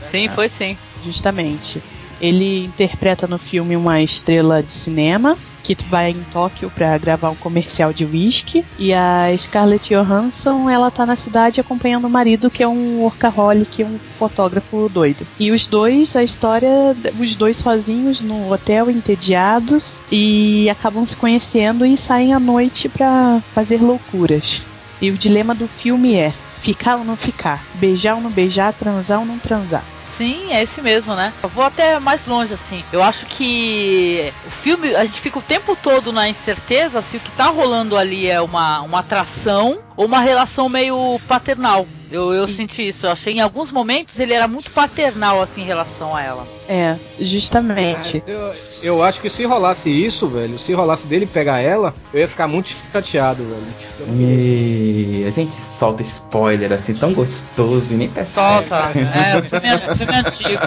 Sim, 0.00 0.28
foi 0.28 0.48
sim. 0.48 0.76
Justamente. 1.04 1.82
Ele 2.20 2.64
interpreta 2.64 3.26
no 3.26 3.38
filme 3.38 3.76
uma 3.76 4.02
estrela 4.02 4.62
de 4.62 4.72
cinema 4.72 5.36
que 5.62 5.76
vai 5.84 6.10
em 6.10 6.24
Tóquio 6.32 6.70
para 6.70 6.96
gravar 6.96 7.30
um 7.30 7.34
comercial 7.34 7.92
de 7.92 8.04
whisky 8.04 8.64
e 8.78 8.92
a 8.92 9.26
Scarlett 9.36 9.94
Johansson 9.94 10.70
ela 10.70 10.90
tá 10.90 11.04
na 11.04 11.16
cidade 11.16 11.60
acompanhando 11.60 12.06
o 12.06 12.10
marido 12.10 12.50
que 12.50 12.62
é 12.62 12.68
um 12.68 13.00
workaholic, 13.00 13.84
um 13.84 13.98
fotógrafo 14.18 14.88
doido. 14.88 15.26
E 15.38 15.50
os 15.50 15.66
dois, 15.66 16.16
a 16.16 16.22
história, 16.22 16.96
os 17.20 17.34
dois 17.34 17.58
sozinhos 17.58 18.20
no 18.20 18.52
hotel 18.52 18.90
entediados 18.90 20.02
e 20.10 20.68
acabam 20.70 21.04
se 21.04 21.16
conhecendo 21.16 21.84
e 21.84 21.96
saem 21.96 22.32
à 22.32 22.40
noite 22.40 22.88
para 22.88 23.42
fazer 23.54 23.82
loucuras. 23.82 24.62
E 25.00 25.10
o 25.10 25.18
dilema 25.18 25.54
do 25.54 25.68
filme 25.68 26.14
é 26.14 26.32
ficar 26.58 26.96
ou 26.96 27.04
não 27.04 27.16
ficar, 27.16 27.62
beijar 27.74 28.16
ou 28.16 28.20
não 28.20 28.30
beijar, 28.30 28.72
transar 28.72 29.20
ou 29.20 29.26
não 29.26 29.38
transar. 29.38 29.82
Sim, 30.04 30.52
é 30.52 30.62
esse 30.62 30.82
mesmo, 30.82 31.14
né? 31.14 31.32
Eu 31.42 31.48
vou 31.48 31.62
até 31.62 32.00
mais 32.00 32.26
longe, 32.26 32.52
assim. 32.52 32.84
Eu 32.92 33.02
acho 33.02 33.24
que 33.26 34.32
o 34.44 34.50
filme, 34.50 34.94
a 34.96 35.04
gente 35.04 35.20
fica 35.20 35.38
o 35.38 35.42
tempo 35.42 35.76
todo 35.80 36.12
na 36.12 36.28
incerteza 36.28 37.00
se 37.00 37.18
o 37.18 37.20
que 37.20 37.30
tá 37.32 37.46
rolando 37.46 37.96
ali 37.96 38.28
é 38.28 38.40
uma, 38.40 38.80
uma 38.80 38.98
atração 38.98 39.78
uma 39.98 40.20
relação 40.20 40.68
meio 40.68 41.20
paternal. 41.26 41.86
Eu, 42.10 42.32
eu 42.32 42.48
senti 42.48 42.88
isso. 42.88 43.04
Eu 43.04 43.10
achei 43.10 43.34
em 43.34 43.40
alguns 43.40 43.70
momentos 43.70 44.18
ele 44.18 44.32
era 44.32 44.48
muito 44.48 44.70
paternal 44.70 45.42
assim 45.42 45.62
em 45.62 45.66
relação 45.66 46.14
a 46.14 46.22
ela. 46.22 46.46
É, 46.68 46.96
justamente. 47.20 48.22
É, 48.26 48.30
eu, 48.30 48.52
eu, 48.82 49.02
acho 49.02 49.20
que 49.20 49.28
se 49.28 49.44
rolasse 49.44 49.90
isso, 49.90 50.26
velho, 50.28 50.58
se 50.58 50.72
rolasse 50.72 51.06
dele 51.06 51.26
pegar 51.26 51.58
ela, 51.58 51.92
eu 52.14 52.20
ia 52.20 52.28
ficar 52.28 52.46
muito 52.46 52.74
chateado, 52.92 53.42
velho. 53.42 54.18
E 54.18 55.24
a 55.26 55.30
gente 55.30 55.54
solta 55.54 56.00
spoiler 56.00 56.72
assim 56.72 56.94
tão 56.94 57.12
gostoso 57.12 57.92
e 57.92 57.96
nem 57.96 58.08
percebe. 58.08 58.46
Solta. 58.46 58.92
É, 59.18 59.38
o 59.38 59.42
filme, 59.42 59.68
é, 59.68 59.94
filme 59.96 60.12
é 60.12 60.18
antigo. 60.18 60.62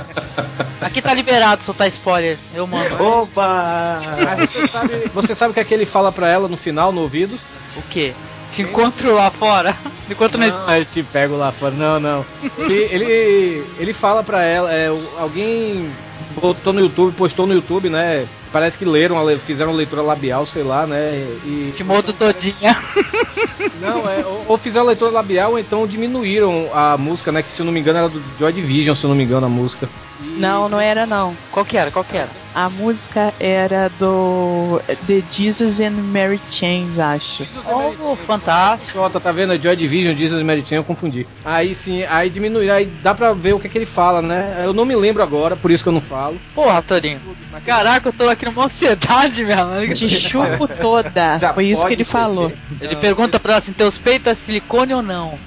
Aqui 0.81 1.01
tá 1.01 1.13
liberado 1.13 1.63
soltar 1.63 1.87
spoiler. 1.87 2.37
Eu 2.53 2.67
mando. 2.67 3.01
Opa! 3.01 3.99
Você 4.39 4.67
sabe, 4.67 5.11
você 5.13 5.35
sabe 5.35 5.51
o 5.51 5.53
que 5.53 5.59
é 5.59 5.63
que 5.63 5.73
ele 5.73 5.85
fala 5.85 6.11
pra 6.11 6.27
ela 6.27 6.47
no 6.47 6.57
final, 6.57 6.91
no 6.91 7.01
ouvido? 7.01 7.37
O 7.77 7.81
quê? 7.83 8.13
Te 8.53 8.61
encontro 8.63 9.15
lá 9.15 9.31
fora. 9.31 9.75
Encontro 10.09 10.37
não. 10.37 10.75
Eu 10.75 10.85
te 10.85 11.03
pego 11.03 11.37
lá 11.37 11.51
fora. 11.51 11.73
Não, 11.73 11.99
não. 11.99 12.25
Ele, 12.57 12.87
ele, 12.91 13.65
ele 13.79 13.93
fala 13.93 14.21
pra 14.23 14.43
ela, 14.43 14.73
é, 14.73 14.87
alguém 15.17 15.89
botou 16.35 16.73
no 16.73 16.81
YouTube, 16.81 17.15
postou 17.15 17.47
no 17.47 17.53
YouTube, 17.53 17.89
né? 17.89 18.27
Parece 18.51 18.77
que 18.77 18.83
leram, 18.83 19.15
fizeram 19.39 19.71
leitura 19.71 20.01
labial, 20.01 20.45
sei 20.45 20.63
lá, 20.63 20.85
né? 20.85 21.25
E. 21.45 21.71
Timodo 21.75 22.11
todinha. 22.11 22.77
Não, 23.79 24.09
é, 24.09 24.25
ou, 24.25 24.45
ou, 24.49 24.57
fizeram 24.57 24.85
leitura 24.85 25.11
labial, 25.11 25.51
ou 25.51 25.59
então 25.59 25.87
diminuíram 25.87 26.69
a 26.73 26.97
música, 26.97 27.31
né? 27.31 27.41
Que 27.41 27.49
se 27.49 27.61
eu 27.61 27.65
não 27.65 27.73
me 27.73 27.79
engano 27.79 27.97
era 27.97 28.09
do 28.09 28.21
Joy 28.37 28.53
Division, 28.53 28.95
se 28.95 29.03
eu 29.03 29.09
não 29.09 29.15
me 29.15 29.23
engano, 29.23 29.45
a 29.45 29.49
música. 29.49 29.89
E... 30.23 30.39
Não, 30.39 30.69
não 30.69 30.79
era 30.79 31.05
não. 31.05 31.35
Qual 31.51 31.65
que 31.65 31.77
era? 31.77 31.91
Qual 31.91 32.05
que 32.05 32.17
era? 32.17 32.29
A 32.53 32.69
música 32.69 33.33
era 33.39 33.89
do 33.97 34.81
The 35.07 35.23
Jesus 35.29 35.79
and 35.79 35.91
Mary 35.91 36.39
Chains, 36.49 36.99
acho. 36.99 37.47
Oh, 37.65 38.15
fantástico. 38.15 38.91
Jota, 38.93 39.21
tá 39.21 39.31
vendo? 39.31 39.57
Joy 39.57 39.75
Division, 39.75 40.15
Jesus 40.15 40.41
and 40.41 40.45
Mary 40.45 40.59
Chains, 40.59 40.71
eu 40.73 40.83
confundi. 40.83 41.25
Aí 41.45 41.73
sim, 41.73 42.03
aí 42.03 42.29
diminuir, 42.29 42.69
aí 42.69 42.85
dá 42.85 43.15
pra 43.15 43.31
ver 43.31 43.53
o 43.53 43.59
que, 43.59 43.67
é 43.67 43.69
que 43.69 43.77
ele 43.77 43.85
fala, 43.85 44.21
né? 44.21 44.63
Eu 44.65 44.73
não 44.73 44.83
me 44.83 44.95
lembro 44.95 45.23
agora, 45.23 45.55
por 45.55 45.71
isso 45.71 45.81
que 45.81 45.87
eu 45.87 45.93
não 45.93 46.01
falo. 46.01 46.39
Porra, 46.53 46.81
Torinho. 46.81 47.21
Caraca, 47.65 48.09
eu 48.09 48.13
tô 48.13 48.27
aqui 48.27 48.45
numa 48.45 48.65
ansiedade, 48.65 49.45
minha 49.45 49.65
mãe. 49.65 49.93
Te 49.93 50.09
chupo 50.09 50.67
toda. 50.67 51.37
Já 51.37 51.53
Foi 51.53 51.67
isso 51.67 51.87
que 51.87 51.93
ele 51.93 52.03
falou. 52.03 52.51
Ele 52.81 52.95
não, 52.95 53.01
pergunta 53.01 53.39
pra 53.39 53.53
ela 53.53 53.59
assim, 53.59 53.71
teus 53.71 53.97
peitos 53.97 54.27
é 54.27 54.35
silicone 54.35 54.93
ou 54.93 55.01
não? 55.01 55.39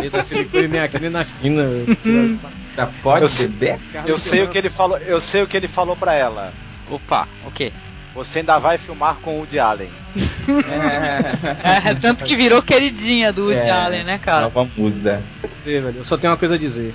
Aí 0.00 0.08
da 0.08 0.24
silicone 0.24 0.68
nem 0.68 0.80
aqui 0.80 1.00
nem 1.00 1.10
na 1.10 1.24
China. 1.24 1.64
Já 2.78 2.86
pode 3.02 3.24
eu 3.24 3.48
beber? 3.48 3.80
Eu 4.06 4.18
sei 4.18 4.44
o 4.44 4.48
que 4.48 4.56
ele 4.56 4.70
falou, 4.70 4.98
eu 4.98 5.20
sei 5.20 5.42
o 5.42 5.48
que 5.48 5.56
ele 5.56 5.66
falou 5.66 5.96
para 5.96 6.14
ela. 6.14 6.52
Opa, 6.88 7.26
o 7.44 7.50
quê? 7.50 7.72
Você 8.14 8.38
ainda 8.38 8.56
vai 8.60 8.78
filmar 8.78 9.16
com 9.16 9.34
o 9.34 9.38
Woody 9.38 9.58
Allen. 9.58 9.90
é, 11.84 11.90
é, 11.90 11.94
tanto 11.94 12.24
que 12.24 12.36
virou 12.36 12.62
queridinha 12.62 13.32
do 13.32 13.46
Woody 13.46 13.58
é, 13.58 13.70
Allen, 13.70 14.04
né, 14.04 14.18
cara? 14.18 14.42
Nova 14.42 14.70
musa. 14.76 15.24
Sei, 15.64 15.80
velho. 15.80 15.98
Eu 15.98 16.04
só 16.04 16.16
tenho 16.16 16.32
uma 16.32 16.38
coisa 16.38 16.54
a 16.54 16.58
dizer. 16.58 16.94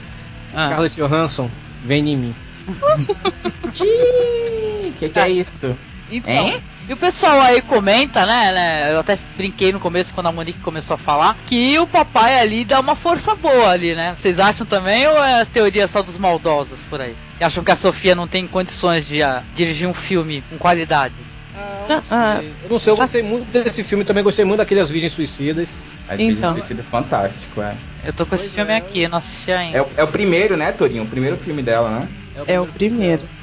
Ah. 0.54 0.68
Scarlett 0.68 0.96
Johansson, 0.96 1.52
vem 1.84 2.10
em 2.10 2.16
mim. 2.16 2.36
Ih, 3.76 4.94
que 4.98 5.10
que 5.10 5.20
é 5.20 5.30
isso? 5.30 5.78
Então, 6.10 6.32
hein? 6.32 6.64
E 6.88 6.92
o 6.92 6.98
pessoal 6.98 7.40
aí 7.40 7.62
comenta, 7.62 8.26
né, 8.26 8.52
né? 8.52 8.92
Eu 8.92 9.00
até 9.00 9.18
brinquei 9.38 9.72
no 9.72 9.80
começo 9.80 10.14
quando 10.14 10.28
a 10.28 10.32
Monique 10.34 10.60
começou 10.60 10.96
a 10.96 10.98
falar 10.98 11.38
que 11.46 11.80
o 11.80 11.88
papai 11.88 12.40
ali 12.40 12.66
dá 12.66 12.80
uma 12.80 12.96
força 12.96 13.34
boa 13.36 13.70
ali, 13.70 13.96
né? 13.96 14.14
Vocês 14.18 14.38
acham 14.38 14.66
também 14.66 15.08
ou 15.08 15.24
é 15.24 15.46
teoria 15.46 15.88
só 15.88 16.02
dos 16.02 16.18
maldosos 16.18 16.82
por 16.84 17.00
aí? 17.00 17.16
Acham 17.40 17.64
que 17.64 17.72
a 17.72 17.76
Sofia 17.76 18.14
não 18.14 18.28
tem 18.28 18.46
condições 18.48 19.08
de 19.08 19.22
uh, 19.22 19.42
dirigir 19.56 19.88
um 19.88 19.94
filme 19.94 20.44
com 20.50 20.58
qualidade? 20.58 21.16
Ah, 21.56 22.04
ah, 22.10 22.42
eu 22.42 22.70
não 22.70 22.80
sei, 22.80 22.92
eu 22.92 22.98
gostei 22.98 23.22
muito 23.22 23.52
desse 23.52 23.84
filme, 23.84 24.04
também 24.04 24.24
gostei 24.24 24.44
muito 24.44 24.58
daqueles 24.58 24.90
Virgens 24.90 25.14
Suicidas. 25.14 25.70
As 26.08 26.20
então. 26.20 26.28
Virgens 26.28 26.54
Suicidas 26.54 26.86
é 26.86 26.90
fantástico, 26.90 27.62
é. 27.62 27.78
Eu 28.06 28.12
tô 28.12 28.26
com 28.26 28.32
pois 28.32 28.42
esse 28.42 28.50
filme 28.50 28.74
é, 28.74 28.78
aqui, 28.78 29.04
eu 29.04 29.10
não 29.10 29.20
assisti 29.20 29.52
ainda. 29.52 29.78
É, 29.78 29.86
é, 29.98 30.04
o 30.04 30.08
primeiro, 30.08 30.58
né, 30.58 30.72
Torinho? 30.74 31.04
O 31.04 31.08
primeiro 31.08 31.38
filme 31.38 31.62
dela, 31.62 31.90
né? 32.00 32.10
É 32.36 32.42
o 32.42 32.46
primeiro. 32.46 32.54
É 32.54 32.60
o 32.60 32.68
primeiro. 32.68 33.43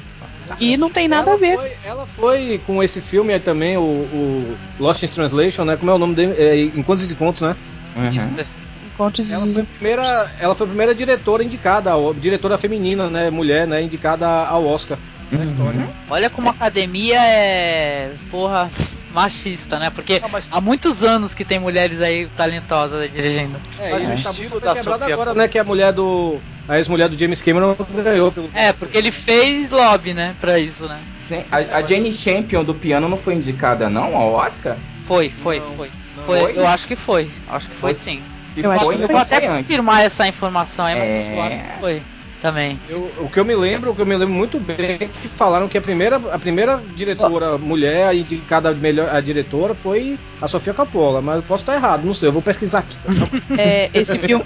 E 0.59 0.77
não 0.77 0.89
tem 0.89 1.07
nada 1.07 1.31
ela 1.31 1.37
a 1.37 1.39
ver. 1.39 1.57
Foi, 1.57 1.71
ela 1.83 2.05
foi 2.05 2.61
com 2.65 2.83
esse 2.83 3.01
filme 3.01 3.33
aí 3.33 3.39
também, 3.39 3.77
o, 3.77 3.81
o, 3.81 4.57
Lost 4.79 5.03
in 5.03 5.07
Translation, 5.07 5.65
né? 5.65 5.77
Como 5.77 5.91
é 5.91 5.93
o 5.93 5.97
nome 5.97 6.15
dele? 6.15 6.35
É, 6.37 6.61
Encontros 6.77 7.09
e 7.09 7.15
Contos, 7.15 7.41
né? 7.41 7.55
Uhum. 7.95 8.09
Isso. 8.09 8.39
Encontros 8.93 9.31
ela 9.31 9.45
foi, 9.45 9.61
a 9.61 9.65
primeira, 9.65 10.31
ela 10.39 10.55
foi 10.55 10.65
a 10.65 10.67
primeira 10.67 10.95
diretora 10.95 11.43
indicada, 11.43 11.91
diretora 12.19 12.57
feminina, 12.57 13.09
né? 13.09 13.29
Mulher, 13.29 13.67
né? 13.67 13.81
Indicada 13.81 14.27
ao 14.27 14.65
Oscar. 14.65 14.97
Uhum. 15.31 15.87
Olha 16.09 16.29
como 16.29 16.49
a 16.49 16.51
academia 16.51 17.21
é. 17.23 18.13
Porra 18.29 18.69
machista, 19.13 19.77
né? 19.77 19.89
Porque 19.89 20.19
não, 20.19 20.29
mas... 20.29 20.49
há 20.51 20.59
muitos 20.59 21.03
anos 21.03 21.33
que 21.33 21.45
tem 21.45 21.59
mulheres 21.59 22.01
aí 22.01 22.27
talentosas 22.35 23.11
dirigindo. 23.11 23.59
É, 23.79 23.91
mas 23.91 24.09
é. 24.09 24.15
o 24.15 24.23
tabu 24.23 24.43
foi 24.49 24.61
quebrado 24.61 25.03
agora, 25.03 25.33
né? 25.33 25.47
Que 25.47 25.59
a 25.59 25.63
mulher 25.63 25.93
do. 25.93 26.39
A 26.67 26.77
ex-mulher 26.77 27.09
do 27.09 27.17
James 27.17 27.41
Cameron 27.41 27.75
ganhou 28.03 28.31
pelo. 28.31 28.49
É, 28.53 28.71
porque 28.71 28.97
ele 28.97 29.11
fez 29.11 29.71
lobby, 29.71 30.13
né? 30.13 30.35
Pra 30.39 30.59
isso, 30.59 30.87
né? 30.87 31.01
Sim. 31.19 31.43
A, 31.51 31.57
a 31.77 31.81
Jane 31.85 32.13
Champion 32.13 32.63
do 32.63 32.75
piano 32.75 33.09
não 33.09 33.17
foi 33.17 33.35
indicada, 33.35 33.89
não, 33.89 34.15
ao 34.15 34.33
Oscar? 34.33 34.77
Foi, 35.05 35.29
foi, 35.29 35.59
não, 35.59 35.75
foi. 35.75 35.91
Não. 36.15 36.23
foi. 36.23 36.57
Eu 36.57 36.67
acho 36.67 36.87
que 36.87 36.95
foi. 36.95 37.29
Acho 37.47 37.69
que 37.69 37.75
foi, 37.75 37.93
foi 37.93 38.03
sim. 38.03 38.23
Se 38.39 38.61
eu, 38.61 38.71
foi, 38.79 38.95
eu 39.01 39.07
vou 39.07 39.17
até 39.17 39.41
confirmar 39.41 40.03
essa 40.03 40.27
informação 40.27 40.85
aí, 40.85 40.97
é... 40.97 41.35
mas 41.35 41.37
eu 41.37 41.41
acho 41.41 41.73
que 41.73 41.79
foi 41.79 42.03
também. 42.41 42.79
Eu, 42.89 43.11
o 43.19 43.29
que 43.29 43.39
eu 43.39 43.45
me 43.45 43.55
lembro, 43.55 43.91
o 43.91 43.95
que 43.95 44.01
eu 44.01 44.05
me 44.05 44.17
lembro 44.17 44.33
muito 44.33 44.59
bem 44.59 44.97
é 44.99 45.07
que 45.07 45.27
falaram 45.29 45.69
que 45.69 45.77
a 45.77 45.81
primeira, 45.81 46.15
a 46.15 46.39
primeira 46.39 46.81
diretora 46.95 47.55
oh. 47.55 47.59
mulher 47.59 48.13
indicada 48.15 48.73
melhor 48.73 49.13
a 49.13 49.21
diretora 49.21 49.75
foi 49.75 50.17
a 50.41 50.47
Sofia 50.47 50.73
Coppola, 50.73 51.21
mas 51.21 51.37
eu 51.37 51.43
posso 51.43 51.61
estar 51.61 51.75
errado, 51.75 52.03
não 52.03 52.13
sei, 52.13 52.27
eu 52.27 52.33
vou 52.33 52.41
pesquisar 52.41 52.79
aqui. 52.79 52.97
É, 53.57 53.89
esse 53.93 54.17
filme 54.17 54.43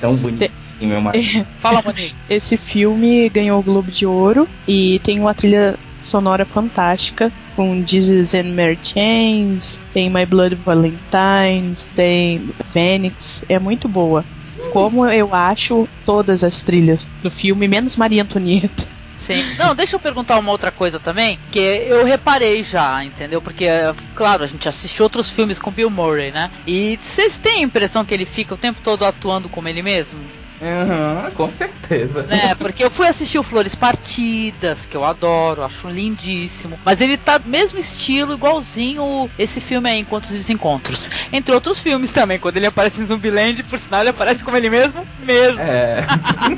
tão 0.00 0.16
bonitinho, 0.16 0.90
meu 0.90 1.00
marido. 1.00 1.46
Fala, 1.58 1.82
Monique. 1.82 2.14
Esse 2.28 2.56
filme 2.56 3.28
ganhou 3.30 3.58
o 3.58 3.62
Globo 3.62 3.90
de 3.90 4.06
Ouro 4.06 4.46
e 4.68 5.00
tem 5.00 5.18
uma 5.18 5.34
trilha 5.34 5.78
sonora 5.98 6.44
fantástica 6.44 7.32
com 7.56 7.82
Jesus 7.86 8.34
and 8.34 8.54
Mary 8.54 8.78
Chains, 8.82 9.80
tem 9.94 10.10
My 10.10 10.26
Blood 10.26 10.56
Valentines, 10.56 11.86
tem 11.96 12.50
Phoenix, 12.72 13.42
é 13.48 13.58
muito 13.58 13.88
boa 13.88 14.24
como 14.72 15.06
eu 15.06 15.34
acho 15.34 15.88
todas 16.04 16.44
as 16.44 16.62
trilhas 16.62 17.08
do 17.22 17.30
filme, 17.30 17.68
menos 17.68 17.96
Maria 17.96 18.22
Antonieta. 18.22 18.88
Sim. 19.14 19.42
Não, 19.58 19.74
deixa 19.74 19.96
eu 19.96 20.00
perguntar 20.00 20.38
uma 20.38 20.52
outra 20.52 20.70
coisa 20.70 21.00
também, 21.00 21.38
que 21.50 21.58
eu 21.58 22.04
reparei 22.04 22.62
já, 22.62 23.02
entendeu? 23.04 23.40
Porque, 23.40 23.66
claro, 24.14 24.44
a 24.44 24.46
gente 24.46 24.68
assistiu 24.68 25.04
outros 25.04 25.30
filmes 25.30 25.58
com 25.58 25.70
Bill 25.70 25.90
Murray, 25.90 26.30
né? 26.30 26.50
E 26.66 26.98
vocês 27.00 27.38
têm 27.38 27.56
a 27.56 27.66
impressão 27.66 28.04
que 28.04 28.14
ele 28.14 28.26
fica 28.26 28.54
o 28.54 28.58
tempo 28.58 28.80
todo 28.82 29.04
atuando 29.04 29.48
como 29.48 29.68
ele 29.68 29.82
mesmo? 29.82 30.20
Uhum, 30.60 31.30
com 31.32 31.50
certeza. 31.50 32.26
É, 32.30 32.54
porque 32.54 32.82
eu 32.82 32.90
fui 32.90 33.06
assistir 33.06 33.38
o 33.38 33.42
Flores 33.42 33.74
Partidas, 33.74 34.86
que 34.86 34.96
eu 34.96 35.04
adoro, 35.04 35.62
acho 35.62 35.88
lindíssimo. 35.88 36.78
Mas 36.84 37.00
ele 37.00 37.16
tá 37.16 37.38
mesmo 37.44 37.78
estilo, 37.78 38.34
igualzinho 38.34 39.30
esse 39.38 39.60
filme 39.60 39.90
aí, 39.90 39.98
Encontros 39.98 40.32
e 40.32 40.38
Desencontros. 40.38 41.10
Entre 41.32 41.54
outros 41.54 41.78
filmes 41.78 42.12
também, 42.12 42.38
quando 42.38 42.56
ele 42.56 42.66
aparece 42.66 43.00
em 43.02 43.06
Zumbiland, 43.06 43.62
por 43.64 43.78
sinal, 43.78 44.00
ele 44.00 44.10
aparece 44.10 44.42
como 44.42 44.56
ele 44.56 44.70
mesmo, 44.70 45.06
mesmo. 45.22 45.60
É. 45.60 46.06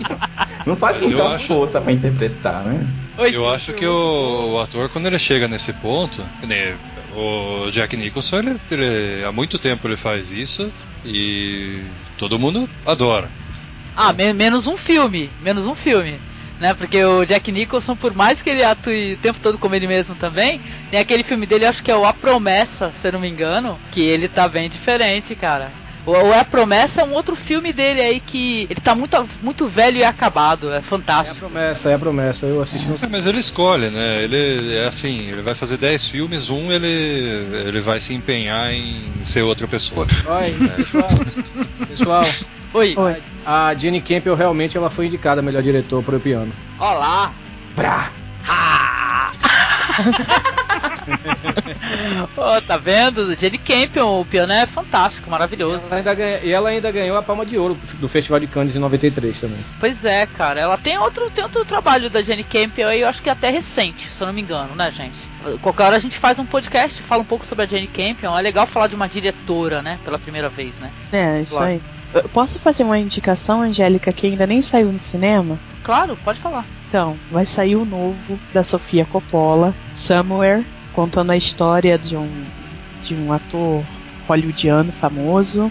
Não 0.64 0.76
faz 0.76 1.00
muita 1.00 1.26
acho... 1.28 1.46
força 1.46 1.80
para 1.80 1.92
interpretar, 1.92 2.64
né? 2.64 2.86
Eu 3.32 3.48
acho 3.48 3.72
que 3.72 3.84
o, 3.84 4.52
o, 4.52 4.58
ator, 4.60 4.88
quando 4.90 5.06
ele 5.06 5.18
chega 5.18 5.48
nesse 5.48 5.72
ponto, 5.72 6.22
né, 6.42 6.76
o 7.16 7.68
Jack 7.72 7.96
Nicholson, 7.96 8.38
ele, 8.38 8.60
ele, 8.70 9.24
há 9.24 9.32
muito 9.32 9.58
tempo 9.58 9.88
ele 9.88 9.96
faz 9.96 10.30
isso 10.30 10.72
e 11.04 11.82
todo 12.16 12.38
mundo 12.38 12.68
adora. 12.86 13.28
Ah, 14.00 14.12
me 14.12 14.32
menos 14.32 14.68
um 14.68 14.76
filme. 14.76 15.28
Menos 15.42 15.66
um 15.66 15.74
filme. 15.74 16.20
Né? 16.60 16.72
Porque 16.72 17.04
o 17.04 17.24
Jack 17.24 17.50
Nicholson, 17.50 17.96
por 17.96 18.14
mais 18.14 18.40
que 18.40 18.48
ele 18.48 18.62
atue 18.62 19.14
o 19.14 19.16
tempo 19.16 19.40
todo 19.40 19.58
como 19.58 19.74
ele 19.74 19.88
mesmo 19.88 20.14
também, 20.14 20.60
tem 20.88 21.00
aquele 21.00 21.24
filme 21.24 21.46
dele, 21.46 21.66
acho 21.66 21.82
que 21.82 21.90
é 21.90 21.96
o 21.96 22.04
A 22.04 22.12
Promessa, 22.12 22.92
se 22.94 23.08
eu 23.08 23.12
não 23.12 23.20
me 23.20 23.28
engano, 23.28 23.76
que 23.90 24.00
ele 24.00 24.28
tá 24.28 24.46
bem 24.46 24.68
diferente, 24.68 25.34
cara. 25.34 25.72
O, 26.06 26.12
o 26.12 26.32
É 26.32 26.38
a 26.38 26.44
Promessa 26.44 27.00
é 27.00 27.04
um 27.04 27.12
outro 27.12 27.34
filme 27.34 27.72
dele 27.72 28.00
aí 28.00 28.20
que 28.20 28.68
ele 28.70 28.80
tá 28.80 28.94
muito, 28.94 29.16
muito 29.42 29.66
velho 29.66 29.98
e 29.98 30.04
acabado. 30.04 30.72
É 30.72 30.80
fantástico. 30.80 31.44
É 31.44 31.48
a 31.48 31.50
promessa, 31.50 31.90
é 31.90 31.94
a 31.94 31.98
promessa. 31.98 32.46
Eu 32.46 32.62
assisti 32.62 32.86
no... 32.86 32.94
É, 33.02 33.08
mas 33.08 33.26
ele 33.26 33.40
escolhe, 33.40 33.90
né? 33.90 34.22
Ele 34.22 34.76
é 34.76 34.86
assim, 34.86 35.28
ele 35.28 35.42
vai 35.42 35.56
fazer 35.56 35.76
10 35.76 36.06
filmes, 36.06 36.48
um 36.48 36.70
ele, 36.70 36.86
ele 37.66 37.80
vai 37.80 38.00
se 38.00 38.14
empenhar 38.14 38.72
em 38.72 39.24
ser 39.24 39.42
outra 39.42 39.66
pessoa. 39.66 40.06
Oi, 40.06 40.68
pessoal. 40.76 41.10
pessoal. 41.88 42.24
Oi. 42.74 42.94
Oi. 42.96 43.22
A 43.46 43.74
Jenny 43.74 44.00
Campbell 44.00 44.34
realmente 44.34 44.76
ela 44.76 44.90
foi 44.90 45.06
indicada 45.06 45.40
a 45.40 45.42
melhor 45.44 45.62
diretor 45.62 46.02
para 46.02 46.16
o 46.16 46.20
piano. 46.20 46.52
Olá. 46.78 47.32
Pra. 47.74 48.10
Pô, 52.34 52.60
tá 52.66 52.76
vendo? 52.76 53.34
Jenny 53.34 53.58
Campion, 53.58 54.20
o 54.20 54.24
piano 54.24 54.52
é 54.52 54.66
fantástico, 54.66 55.30
maravilhoso. 55.30 55.86
Ela 55.86 55.96
ainda 55.96 56.14
ganha- 56.14 56.40
e 56.42 56.52
ela 56.52 56.68
ainda 56.68 56.90
ganhou 56.92 57.16
a 57.16 57.22
Palma 57.22 57.44
de 57.46 57.56
Ouro 57.56 57.76
do 57.94 58.08
Festival 58.08 58.38
de 58.40 58.46
Cannes 58.46 58.76
em 58.76 58.78
93 58.78 59.40
também. 59.40 59.58
Pois 59.80 60.04
é, 60.04 60.26
cara. 60.26 60.60
Ela 60.60 60.76
tem 60.76 60.98
outro, 60.98 61.30
tem 61.30 61.42
outro 61.44 61.64
trabalho 61.64 62.10
da 62.10 62.22
Jenny 62.22 62.44
Campion 62.44 62.88
aí, 62.88 63.00
eu 63.00 63.08
acho 63.08 63.22
que 63.22 63.30
até 63.30 63.48
recente, 63.50 64.08
se 64.10 64.22
eu 64.22 64.26
não 64.26 64.34
me 64.34 64.42
engano, 64.42 64.74
né, 64.74 64.90
gente? 64.90 65.16
Qualquer 65.62 65.84
hora 65.84 65.96
a 65.96 66.00
gente 66.00 66.18
faz 66.18 66.38
um 66.38 66.44
podcast, 66.46 67.02
fala 67.02 67.22
um 67.22 67.26
pouco 67.26 67.46
sobre 67.46 67.64
a 67.64 67.68
Jenny 67.68 67.88
Campion. 67.88 68.36
É 68.38 68.42
legal 68.42 68.66
falar 68.66 68.88
de 68.88 68.94
uma 68.94 69.08
diretora, 69.08 69.80
né? 69.82 69.98
Pela 70.04 70.18
primeira 70.18 70.48
vez, 70.48 70.78
né? 70.80 70.90
É, 71.12 71.40
isso 71.40 71.54
Claro. 71.56 71.70
aí. 71.72 71.82
Posso 72.32 72.58
fazer 72.58 72.84
uma 72.84 72.98
indicação, 72.98 73.62
Angélica, 73.62 74.12
que 74.12 74.26
ainda 74.26 74.46
nem 74.46 74.62
saiu 74.62 74.90
no 74.90 74.98
cinema? 74.98 75.60
Claro, 75.82 76.16
pode 76.24 76.40
falar. 76.40 76.66
Então, 76.88 77.18
vai 77.30 77.44
sair 77.44 77.76
o 77.76 77.84
novo 77.84 78.40
da 78.52 78.64
Sofia 78.64 79.04
Coppola, 79.04 79.74
Somewhere, 79.94 80.66
contando 80.92 81.32
a 81.32 81.36
história 81.36 81.98
de 81.98 82.16
um, 82.16 82.46
de 83.02 83.14
um 83.14 83.32
ator 83.32 83.84
hollywoodiano 84.26 84.92
famoso 84.92 85.70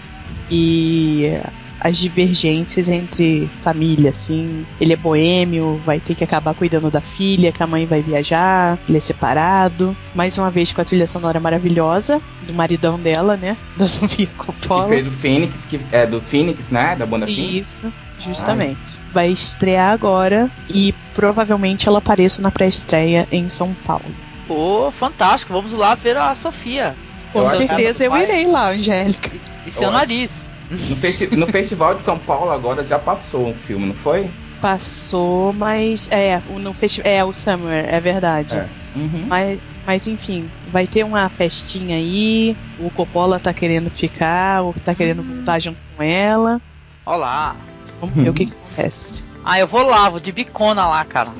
e 0.50 1.40
as 1.80 1.96
divergências 1.96 2.88
entre 2.88 3.48
família, 3.62 4.10
assim. 4.10 4.66
Ele 4.80 4.92
é 4.92 4.96
boêmio, 4.96 5.80
vai 5.84 6.00
ter 6.00 6.14
que 6.14 6.24
acabar 6.24 6.54
cuidando 6.54 6.90
da 6.90 7.00
filha, 7.00 7.52
que 7.52 7.62
a 7.62 7.66
mãe 7.66 7.86
vai 7.86 8.02
viajar, 8.02 8.78
ele 8.88 8.98
é 8.98 9.00
separado. 9.00 9.96
Mais 10.14 10.36
uma 10.38 10.50
vez 10.50 10.72
com 10.72 10.80
a 10.80 10.84
trilha 10.84 11.06
sonora 11.06 11.38
maravilhosa 11.40 12.20
do 12.42 12.52
maridão 12.52 12.98
dela, 12.98 13.36
né? 13.36 13.56
Da 13.76 13.86
Sofia 13.86 14.26
Que 14.26 14.32
Coppola. 14.34 14.88
fez 14.88 15.06
o 15.06 15.10
Phoenix, 15.10 15.66
que 15.66 15.80
é 15.92 16.06
do 16.06 16.20
Phoenix, 16.20 16.70
né? 16.70 16.96
Da 16.96 17.06
banda 17.06 17.26
Phoenix. 17.26 17.54
Isso, 17.82 17.92
justamente. 18.18 18.98
Vai 19.12 19.28
estrear 19.30 19.92
agora 19.92 20.50
e 20.68 20.92
provavelmente 21.14 21.88
ela 21.88 21.98
apareça 21.98 22.42
na 22.42 22.50
pré-estreia 22.50 23.28
em 23.30 23.48
São 23.48 23.74
Paulo. 23.84 24.14
Pô, 24.46 24.90
fantástico. 24.90 25.52
Vamos 25.52 25.72
lá 25.72 25.94
ver 25.94 26.16
a 26.16 26.34
Sofia. 26.34 26.96
Com 27.32 27.44
certeza 27.44 27.98
que 27.98 28.04
eu 28.10 28.16
irei 28.16 28.46
lá, 28.46 28.70
Angélica. 28.70 29.30
E 29.66 29.70
seu 29.70 29.84
Eu 29.84 29.88
acho- 29.90 29.98
nariz. 29.98 30.52
No, 30.70 30.96
festi- 30.96 31.34
no 31.34 31.46
Festival 31.46 31.94
de 31.94 32.02
São 32.02 32.18
Paulo 32.18 32.50
agora 32.50 32.84
já 32.84 32.98
passou 32.98 33.46
um 33.46 33.54
filme, 33.54 33.86
não 33.86 33.94
foi? 33.94 34.30
Passou, 34.60 35.52
mas. 35.52 36.08
É, 36.10 36.42
o- 36.48 36.58
no 36.58 36.74
festi 36.74 37.00
é 37.04 37.24
o 37.24 37.32
Summer, 37.32 37.86
é 37.88 38.00
verdade. 38.00 38.54
É. 38.54 38.68
Uhum. 38.94 39.26
Mas, 39.28 39.60
mas 39.86 40.06
enfim, 40.06 40.50
vai 40.66 40.86
ter 40.86 41.04
uma 41.04 41.28
festinha 41.30 41.96
aí. 41.96 42.56
O 42.78 42.90
Coppola 42.90 43.40
tá 43.40 43.54
querendo 43.54 43.90
ficar, 43.90 44.62
ou 44.62 44.74
tá 44.74 44.94
querendo 44.94 45.22
voltar 45.22 45.58
junto 45.60 45.78
com 45.96 46.02
ela. 46.02 46.60
Olá. 47.06 47.56
Vamos 48.00 48.14
ver 48.16 48.30
o 48.30 48.34
que, 48.34 48.46
que 48.46 48.52
acontece. 48.52 49.27
Ah, 49.50 49.58
eu 49.58 49.66
vou 49.66 49.82
lá, 49.82 50.10
vou 50.10 50.20
de 50.20 50.30
bicona 50.30 50.86
lá, 50.86 51.02
cara. 51.06 51.30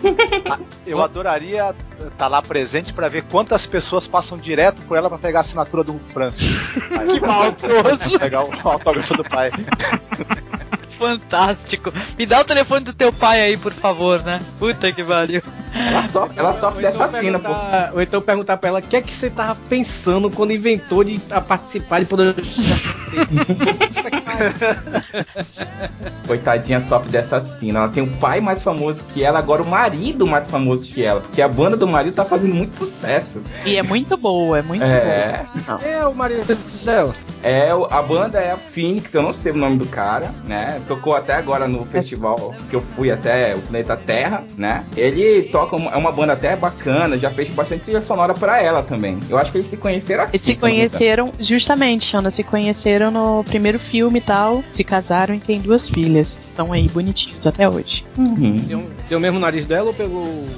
Eu 0.86 1.02
adoraria 1.02 1.74
estar 2.00 2.26
lá 2.26 2.40
presente 2.40 2.90
pra 2.94 3.06
ver 3.06 3.24
quantas 3.30 3.66
pessoas 3.66 4.06
passam 4.06 4.38
direto 4.38 4.80
por 4.82 4.96
ela 4.96 5.10
pra 5.10 5.18
pegar 5.18 5.40
a 5.40 5.42
assinatura 5.42 5.84
do 5.84 5.98
Francis. 6.14 6.72
que 6.80 7.20
maldoso. 7.20 8.18
Pegar 8.18 8.44
o 8.44 8.68
autógrafo 8.68 9.14
do 9.14 9.24
pai. 9.24 9.50
Fantástico. 10.98 11.92
Me 12.18 12.24
dá 12.24 12.40
o 12.40 12.44
telefone 12.44 12.86
do 12.86 12.94
teu 12.94 13.12
pai 13.12 13.42
aí, 13.42 13.58
por 13.58 13.74
favor, 13.74 14.22
né? 14.22 14.40
Puta 14.58 14.90
que 14.90 15.04
pariu. 15.04 15.42
Ela 15.74 16.02
sofre, 16.02 16.38
ela 16.38 16.52
sofre 16.52 16.80
então 16.86 16.98
dessa 16.98 17.08
cena, 17.18 17.38
pô. 17.38 17.48
Ou 17.94 18.02
então 18.02 18.20
perguntar 18.20 18.56
pra 18.56 18.68
ela 18.70 18.78
o 18.78 18.82
que 18.82 18.96
é 18.96 19.02
que 19.02 19.12
você 19.12 19.30
tava 19.30 19.56
pensando 19.68 20.30
quando 20.30 20.52
inventou 20.52 21.02
de 21.04 21.20
a 21.30 21.40
participar 21.40 22.00
de 22.00 22.06
poder. 22.06 22.34
Coitadinha 26.26 26.80
sofre 26.80 27.10
dessa 27.10 27.40
cena. 27.40 27.80
Ela 27.80 27.88
tem 27.88 28.02
o 28.02 28.16
pai 28.16 28.40
mais 28.40 28.62
famoso 28.62 29.04
que 29.12 29.22
ela, 29.22 29.38
agora 29.38 29.62
o 29.62 29.66
marido 29.66 30.26
mais 30.26 30.48
famoso 30.48 30.86
que 30.86 31.02
ela. 31.04 31.20
Porque 31.20 31.40
a 31.42 31.48
banda 31.48 31.76
do 31.76 31.86
marido 31.86 32.14
tá 32.14 32.24
fazendo 32.24 32.54
muito 32.54 32.76
sucesso. 32.76 33.42
E 33.64 33.76
é 33.76 33.82
muito 33.82 34.16
boa, 34.16 34.58
é 34.58 34.62
muito 34.62 34.82
É. 34.84 35.42
boa. 35.66 35.80
é 35.82 36.06
o 36.06 36.14
marido 36.14 36.56
dela. 36.84 37.12
É, 37.42 37.74
o- 37.74 37.86
a 37.90 38.02
banda 38.02 38.38
é 38.38 38.52
a 38.52 38.56
Phoenix, 38.56 39.14
eu 39.14 39.22
não 39.22 39.32
sei 39.32 39.52
o 39.52 39.56
nome 39.56 39.78
do 39.78 39.86
cara, 39.86 40.30
né? 40.46 40.80
Tocou 40.86 41.14
até 41.14 41.34
agora 41.34 41.66
no 41.68 41.84
festival 41.86 42.54
que 42.68 42.76
eu 42.76 42.80
fui 42.80 43.10
até 43.10 43.54
o 43.54 43.60
Planeta 43.60 43.96
Terra, 43.96 44.44
né? 44.56 44.84
Ele 44.96 45.44
toca, 45.58 45.76
uma, 45.76 45.90
é 45.92 45.96
uma 45.96 46.12
banda 46.12 46.32
até 46.34 46.54
bacana, 46.54 47.18
já 47.18 47.30
fez 47.30 47.48
bastante 47.50 47.82
trilha 47.84 48.00
sonora 48.00 48.32
pra 48.34 48.62
ela 48.62 48.82
também. 48.82 49.18
Eu 49.28 49.36
acho 49.38 49.50
que 49.50 49.58
eles 49.58 49.66
se 49.66 49.76
conheceram 49.76 50.24
assim. 50.24 50.36
Eles 50.36 50.42
se 50.46 50.56
conheceram, 50.56 51.32
justamente, 51.40 52.04
Xana, 52.06 52.30
se 52.30 52.42
conheceram 52.44 53.10
no 53.10 53.42
primeiro 53.44 53.78
filme 53.78 54.18
e 54.18 54.22
tal, 54.22 54.62
se 54.70 54.84
casaram 54.84 55.34
e 55.34 55.40
têm 55.40 55.60
duas 55.60 55.88
filhas. 55.88 56.44
Estão 56.48 56.72
aí 56.72 56.88
bonitinhos 56.88 57.46
até 57.46 57.68
hoje. 57.68 58.04
Uhum. 58.16 58.56
Tem, 58.58 58.86
tem 59.08 59.16
o 59.16 59.20
mesmo 59.20 59.38
nariz 59.38 59.66
dela 59.66 59.88
ou 59.88 59.94
pegou. 59.94 60.24
o- 60.24 60.48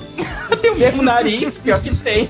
Tem 0.61 0.73
o 0.73 0.79
mesmo 0.79 1.03
nariz, 1.03 1.57
pior 1.59 1.81
que 1.81 1.95
tem. 1.97 2.29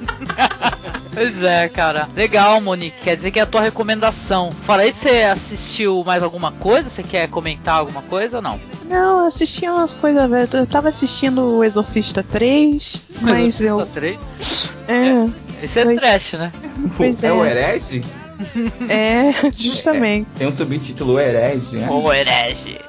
Pois 1.12 1.42
é, 1.42 1.68
cara. 1.68 2.08
Legal, 2.14 2.60
Monique. 2.60 3.02
Quer 3.02 3.16
dizer 3.16 3.30
que 3.30 3.40
é 3.40 3.42
a 3.42 3.46
tua 3.46 3.60
recomendação. 3.60 4.52
Fora 4.64 4.86
isso, 4.86 5.00
você 5.00 5.22
assistiu 5.22 6.04
mais 6.04 6.22
alguma 6.22 6.52
coisa? 6.52 6.88
Você 6.88 7.02
quer 7.02 7.28
comentar 7.28 7.74
alguma 7.74 8.00
coisa 8.02 8.36
ou 8.36 8.42
não? 8.42 8.60
Não, 8.88 9.20
eu 9.20 9.26
assisti 9.26 9.68
umas 9.68 9.92
coisas. 9.92 10.54
Eu 10.54 10.66
tava 10.66 10.88
assistindo 10.88 11.58
o 11.58 11.64
Exorcista 11.64 12.22
3, 12.22 12.96
mas 13.22 13.60
eu. 13.60 13.80
Só 13.80 13.86
três? 13.86 14.18
É, 14.86 15.64
Esse 15.64 15.80
é 15.80 15.84
Foi. 15.84 15.96
trash, 15.96 16.32
né? 16.34 16.52
Pois 16.96 17.22
é. 17.22 17.26
é. 17.26 17.32
o 17.32 17.44
herege? 17.44 18.04
é, 18.88 19.50
justamente. 19.50 20.28
Tem 20.36 20.46
um 20.46 20.52
subtítulo 20.52 21.14
o 21.14 21.20
herege, 21.20 21.76
né? 21.76 21.90
O 21.90 22.12
herege. 22.12 22.80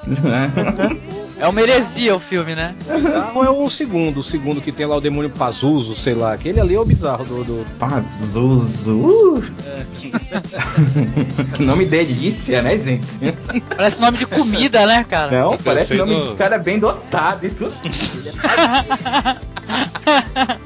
É 1.42 1.48
uma 1.48 1.60
heresia 1.60 2.16
o 2.16 2.20
filme, 2.20 2.54
né? 2.54 2.76
O 2.88 3.00
bizarro 3.00 3.44
é 3.44 3.50
o 3.50 3.68
segundo, 3.68 4.20
o 4.20 4.24
segundo 4.24 4.62
que 4.62 4.72
tem 4.72 4.86
lá 4.86 4.96
o 4.98 5.02
demônio 5.02 5.32
Pazuzu, 5.32 5.96
sei 5.96 6.14
lá. 6.14 6.34
Aquele 6.34 6.60
ali 6.60 6.76
é 6.76 6.80
o 6.80 6.86
bizarro 6.86 7.26
do. 7.26 7.44
do... 7.44 7.66
Pazuzu. 7.80 9.42
que 11.56 11.64
nome 11.64 11.86
delícia, 11.86 12.62
né, 12.62 12.78
gente? 12.78 13.18
Parece 13.76 14.00
nome 14.00 14.20
de 14.20 14.28
comida, 14.28 14.86
né, 14.86 15.04
cara? 15.04 15.32
Não, 15.32 15.54
Eu 15.54 15.58
parece 15.58 15.90
pensei 15.90 15.98
nome 15.98 16.14
no- 16.16 16.30
de 16.32 16.36
cara 16.36 16.60
bem 16.60 16.78
dotado, 16.78 17.44
isso 17.44 17.68
sim. 17.72 17.90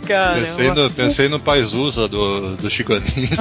Pensei 0.04 0.08
Caramba. 0.08 0.76
no, 0.84 0.90
pensei 0.92 1.30
no 1.30 1.40
Paizusa 1.40 2.08
do, 2.08 2.56
do 2.58 2.70
Chico 2.70 2.94
Anísio. 2.94 3.38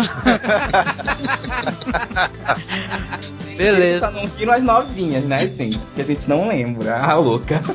Beleza. 3.57 4.07
Só 4.07 4.12
não 4.12 4.27
viram 4.27 4.53
as 4.53 4.62
novinhas, 4.62 5.25
né, 5.25 5.49
gente? 5.49 5.79
Porque 5.79 6.03
a 6.03 6.05
gente 6.05 6.29
não 6.29 6.49
lembra. 6.49 6.97
Ah, 6.97 7.18
louca. 7.24 7.62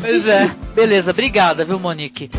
Pois 0.00 0.28
é. 0.28 0.48
Beleza, 0.76 1.10
obrigada, 1.10 1.64
viu, 1.64 1.78
Monique? 1.78 2.30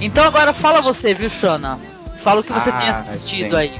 Então 0.00 0.24
agora 0.24 0.52
fala 0.52 0.80
você, 0.80 1.12
viu, 1.14 1.28
Shona? 1.28 1.78
Fala 2.22 2.40
o 2.40 2.44
que 2.44 2.52
você 2.52 2.70
Ah, 2.70 2.78
tem 2.78 2.88
assistido 2.90 3.56
gente. 3.56 3.56
aí. 3.56 3.72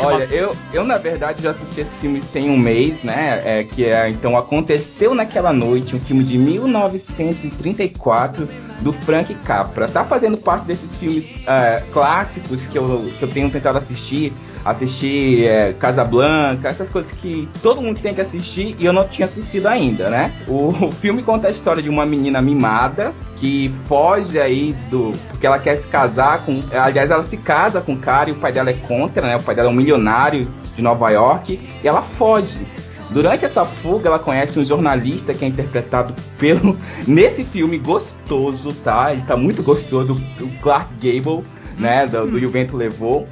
Olha, 0.00 0.24
eu, 0.24 0.54
eu 0.72 0.84
na 0.84 0.96
verdade 0.98 1.42
já 1.42 1.50
assisti 1.50 1.80
esse 1.80 1.96
filme 1.98 2.20
tem 2.20 2.50
um 2.50 2.56
mês, 2.56 3.02
né? 3.02 3.42
É, 3.44 3.64
que 3.64 3.84
é 3.86 4.08
então 4.08 4.36
Aconteceu 4.36 5.14
Naquela 5.14 5.52
Noite, 5.52 5.96
um 5.96 6.00
filme 6.00 6.22
de 6.22 6.38
1934 6.38 8.48
do 8.80 8.92
Frank 8.92 9.34
Capra. 9.36 9.88
Tá 9.88 10.04
fazendo 10.04 10.36
parte 10.36 10.66
desses 10.66 10.96
filmes 10.98 11.34
é, 11.46 11.82
clássicos 11.92 12.64
que 12.66 12.78
eu, 12.78 13.10
que 13.18 13.22
eu 13.22 13.28
tenho 13.28 13.50
tentado 13.50 13.78
assistir. 13.78 14.32
Assistir 14.64 15.46
é, 15.46 15.72
Casablanca, 15.72 16.68
essas 16.68 16.90
coisas 16.90 17.10
que 17.12 17.48
todo 17.62 17.80
mundo 17.80 18.00
tem 18.00 18.12
que 18.12 18.20
assistir 18.20 18.76
e 18.78 18.84
eu 18.84 18.92
não 18.92 19.06
tinha 19.06 19.24
assistido 19.24 19.66
ainda, 19.66 20.10
né? 20.10 20.32
O, 20.46 20.68
o 20.86 20.92
filme 20.92 21.22
conta 21.22 21.46
a 21.46 21.50
história 21.50 21.82
de 21.82 21.88
uma 21.88 22.04
menina 22.04 22.42
mimada 22.42 23.14
que 23.36 23.72
foge 23.86 24.38
aí 24.38 24.74
do. 24.90 25.12
porque 25.30 25.46
ela 25.46 25.58
quer 25.58 25.76
se 25.78 25.86
casar 25.86 26.44
com. 26.44 26.62
Aliás, 26.72 27.10
ela 27.10 27.22
se 27.22 27.36
casa 27.36 27.80
com 27.80 27.92
um 27.92 27.96
cara 27.96 28.30
e 28.30 28.32
o 28.32 28.36
pai 28.36 28.52
dela 28.52 28.70
é 28.70 28.74
contra, 28.74 29.26
né? 29.26 29.36
O 29.36 29.42
pai 29.42 29.54
dela 29.54 29.68
é 29.68 29.70
um 29.70 29.74
milionário 29.74 30.46
de 30.74 30.82
Nova 30.82 31.08
York 31.10 31.60
e 31.82 31.88
ela 31.88 32.02
foge. 32.02 32.66
Durante 33.10 33.44
essa 33.44 33.64
fuga, 33.64 34.08
ela 34.08 34.18
conhece 34.18 34.58
um 34.58 34.64
jornalista 34.64 35.32
que 35.32 35.44
é 35.44 35.48
interpretado 35.48 36.14
pelo. 36.38 36.76
Nesse 37.06 37.44
filme 37.44 37.78
gostoso, 37.78 38.72
tá? 38.84 39.12
Ele 39.12 39.22
tá 39.22 39.36
muito 39.36 39.62
gostoso, 39.62 40.20
o 40.40 40.48
Clark 40.62 40.88
Gable, 41.00 41.44
né? 41.78 42.06
Do, 42.06 42.26
do 42.26 42.38
E 42.38 42.46
o 42.46 42.50
Vento 42.50 42.76
Levou. 42.76 43.26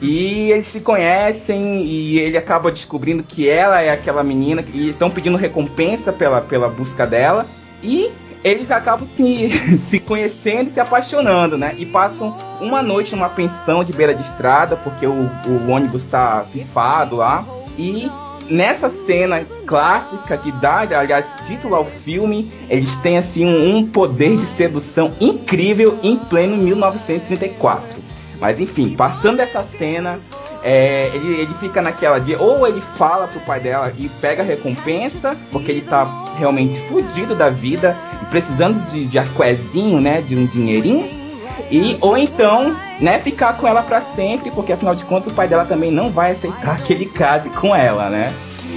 E 0.00 0.50
eles 0.52 0.66
se 0.66 0.80
conhecem 0.80 1.82
e 1.84 2.18
ele 2.18 2.36
acaba 2.36 2.70
descobrindo 2.70 3.22
que 3.22 3.48
ela 3.48 3.80
é 3.80 3.90
aquela 3.90 4.22
menina 4.22 4.62
e 4.74 4.90
estão 4.90 5.10
pedindo 5.10 5.38
recompensa 5.38 6.12
pela, 6.12 6.40
pela 6.40 6.68
busca 6.68 7.06
dela. 7.06 7.46
E 7.82 8.12
eles 8.44 8.70
acabam 8.70 9.08
se, 9.08 9.48
se 9.80 9.98
conhecendo 9.98 10.62
e 10.62 10.66
se 10.66 10.78
apaixonando, 10.78 11.56
né? 11.56 11.74
E 11.78 11.86
passam 11.86 12.36
uma 12.60 12.82
noite 12.82 13.14
numa 13.16 13.30
pensão 13.30 13.82
de 13.82 13.92
beira 13.92 14.14
de 14.14 14.22
estrada, 14.22 14.76
porque 14.76 15.06
o, 15.06 15.12
o 15.46 15.70
ônibus 15.70 16.04
tá 16.06 16.46
pifado 16.52 17.16
lá. 17.16 17.44
E 17.78 18.10
nessa 18.48 18.88
cena 18.88 19.44
clássica 19.66 20.36
que 20.36 20.52
dá, 20.52 20.80
aliás, 20.80 21.44
título 21.46 21.74
ao 21.74 21.84
filme, 21.84 22.50
eles 22.68 22.96
têm 22.96 23.18
assim 23.18 23.46
um, 23.46 23.90
poder 23.90 24.36
de 24.36 24.44
sedução 24.44 25.14
incrível 25.20 25.98
em 26.02 26.16
pleno 26.16 26.56
1934. 26.56 27.98
Mas 28.40 28.60
enfim, 28.60 28.94
passando 28.94 29.40
essa 29.40 29.62
cena, 29.62 30.20
é, 30.62 31.10
ele, 31.14 31.40
ele 31.40 31.54
fica 31.54 31.80
naquela 31.80 32.18
de 32.18 32.34
ou 32.34 32.66
ele 32.66 32.80
fala 32.80 33.26
pro 33.28 33.40
pai 33.40 33.60
dela 33.60 33.92
e 33.96 34.08
pega 34.08 34.42
a 34.42 34.44
recompensa, 34.44 35.36
porque 35.50 35.70
ele 35.70 35.80
tá 35.82 36.04
realmente 36.36 36.80
fudido 36.80 37.34
da 37.34 37.48
vida 37.48 37.96
e 38.22 38.26
precisando 38.26 38.84
de, 38.86 39.06
de 39.06 39.18
arquezinho, 39.18 40.00
né, 40.00 40.20
de 40.20 40.36
um 40.36 40.44
dinheirinho, 40.44 41.25
e 41.70 41.96
ou 42.00 42.16
então, 42.16 42.76
né, 43.00 43.18
ficar 43.18 43.54
com 43.54 43.66
ela 43.66 43.82
para 43.82 44.00
sempre, 44.00 44.50
porque 44.50 44.72
afinal 44.72 44.94
de 44.94 45.04
contas 45.04 45.28
o 45.28 45.34
pai 45.34 45.48
dela 45.48 45.64
também 45.64 45.90
não 45.90 46.10
vai 46.10 46.32
aceitar 46.32 46.78
que 46.82 46.92
ele 46.92 47.06
case 47.06 47.50
com 47.50 47.74
ela, 47.74 48.08
né? 48.08 48.32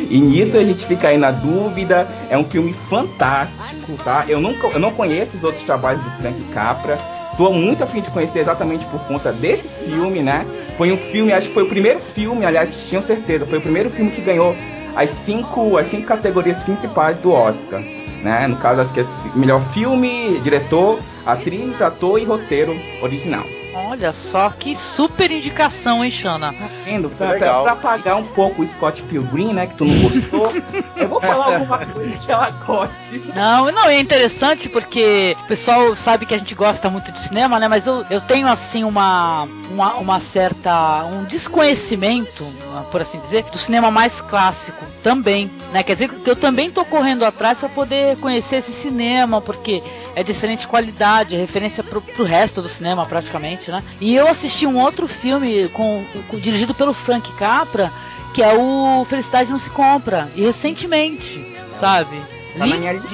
E 0.10 0.20
nisso 0.20 0.58
a 0.58 0.64
gente 0.64 0.86
fica 0.86 1.10
aí 1.10 1.18
na 1.18 1.32
dúvida. 1.32 2.08
É 2.30 2.38
um 2.38 2.44
filme 2.44 2.74
fantástico, 2.74 3.94
tá? 4.04 4.26
Eu 4.28 4.40
nunca, 4.40 4.68
eu 4.68 4.80
não 4.80 4.92
conheço 4.92 5.36
os 5.36 5.44
outros 5.44 5.64
trabalhos 5.64 6.04
do 6.04 6.12
Frank 6.12 6.42
Capra. 6.54 6.98
Tô 7.38 7.52
muito 7.52 7.84
afim 7.84 8.02
de 8.02 8.10
conhecer 8.10 8.40
exatamente 8.40 8.86
por 8.86 9.00
conta 9.06 9.32
desse 9.32 9.86
filme, 9.86 10.22
né? 10.22 10.46
Foi 10.78 10.92
um 10.92 10.98
filme, 10.98 11.32
acho 11.32 11.48
que 11.50 11.54
foi 11.54 11.64
o 11.64 11.70
primeiro 11.70 12.02
filme, 12.02 12.46
aliás, 12.46 12.88
tenho 12.90 13.02
certeza, 13.02 13.46
foi 13.46 13.60
o 13.60 13.62
primeiro 13.62 13.90
filme 13.90 14.12
que 14.12 14.22
ganhou 14.22 14.56
as 14.96 15.10
cinco, 15.12 15.78
as 15.78 15.88
cinco 15.88 16.08
categorias 16.08 16.62
principais 16.64 17.20
do 17.22 17.32
Oscar. 17.32 17.80
Né? 17.80 18.48
No 18.48 18.58
caso, 18.58 18.82
acho 18.82 18.94
que 18.94 19.00
é 19.00 19.06
melhor 19.36 19.62
filme, 19.62 20.40
diretor, 20.42 21.00
atriz, 21.32 21.82
ator 21.82 22.20
e 22.20 22.26
roteiro 22.26 22.76
original. 23.02 23.46
Olha 23.74 24.14
só 24.14 24.50
que 24.50 24.76
super 24.76 25.32
indicação, 25.32 26.04
hein, 26.04 26.10
Xana? 26.10 26.54
Tá 26.54 26.70
vendo? 26.84 27.10
Pra, 27.10 27.36
pra, 27.36 27.62
pra, 27.62 27.76
pagar 27.76 28.16
um 28.16 28.26
pouco 28.26 28.62
o 28.62 28.68
Scott 28.68 29.02
Pilgrim, 29.04 29.54
né? 29.54 29.68
Que 29.68 29.76
tu 29.76 29.86
não 29.86 30.00
gostou, 30.02 30.52
eu 30.96 31.08
vou 31.08 31.22
falar 31.22 31.56
alguma 31.56 31.86
coisa 31.86 32.18
que 32.18 32.32
ela 32.32 32.50
goste. 32.50 33.24
Não, 33.36 33.72
não, 33.72 33.86
é 33.86 34.00
interessante 34.00 34.68
porque 34.70 35.36
o 35.44 35.48
pessoal 35.48 35.96
sabe 35.96 36.26
que 36.26 36.34
a 36.34 36.38
gente 36.38 36.56
gosta 36.56 36.90
muito 36.90 37.12
de 37.12 37.20
cinema, 37.20 37.60
né? 37.60 37.68
Mas 37.68 37.86
eu, 37.86 38.06
eu 38.10 38.22
tenho, 38.22 38.48
assim, 38.48 38.84
uma, 38.84 39.48
uma, 39.70 39.96
uma 39.96 40.20
certa. 40.20 41.04
um 41.06 41.24
desconhecimento, 41.26 42.46
por 42.92 43.02
assim 43.02 43.20
dizer, 43.20 43.44
do 43.46 43.58
cinema 43.58 43.92
mais 43.92 44.20
clássico 44.20 44.84
também, 45.04 45.50
né? 45.72 45.84
Quer 45.84 45.94
dizer 45.94 46.10
que 46.10 46.30
eu 46.30 46.36
também 46.36 46.72
tô 46.72 46.84
correndo 46.84 47.24
atrás 47.24 47.60
para 47.60 47.70
poder 47.70 48.18
conhecer 48.18 48.58
esse 48.58 48.72
cinema, 48.72 49.42
porque 49.42 49.84
é 50.20 50.24
de 50.24 50.32
excelente 50.32 50.68
qualidade, 50.68 51.34
é 51.34 51.40
referência 51.40 51.82
pro, 51.82 52.02
pro 52.02 52.26
resto 52.26 52.62
do 52.62 52.68
cinema 52.68 53.06
praticamente, 53.06 53.72
né? 53.72 53.82
E 54.02 54.14
eu 54.14 54.28
assisti 54.28 54.68
um 54.68 54.78
outro 54.78 55.08
filme 55.08 55.70
com, 55.70 56.06
com, 56.28 56.38
dirigido 56.38 56.76
pelo 56.76 56.94
Frank 56.94 57.32
Capra, 57.34 57.90
que 58.34 58.44
é 58.44 58.54
o 58.54 59.06
Felicidade 59.06 59.50
Não 59.50 59.58
Se 59.58 59.70
Compra, 59.70 60.28
e 60.36 60.42
recentemente, 60.42 61.56
sabe? 61.72 62.22
Tá 62.58 62.66
listinha 62.66 62.92
aqui. 62.92 63.08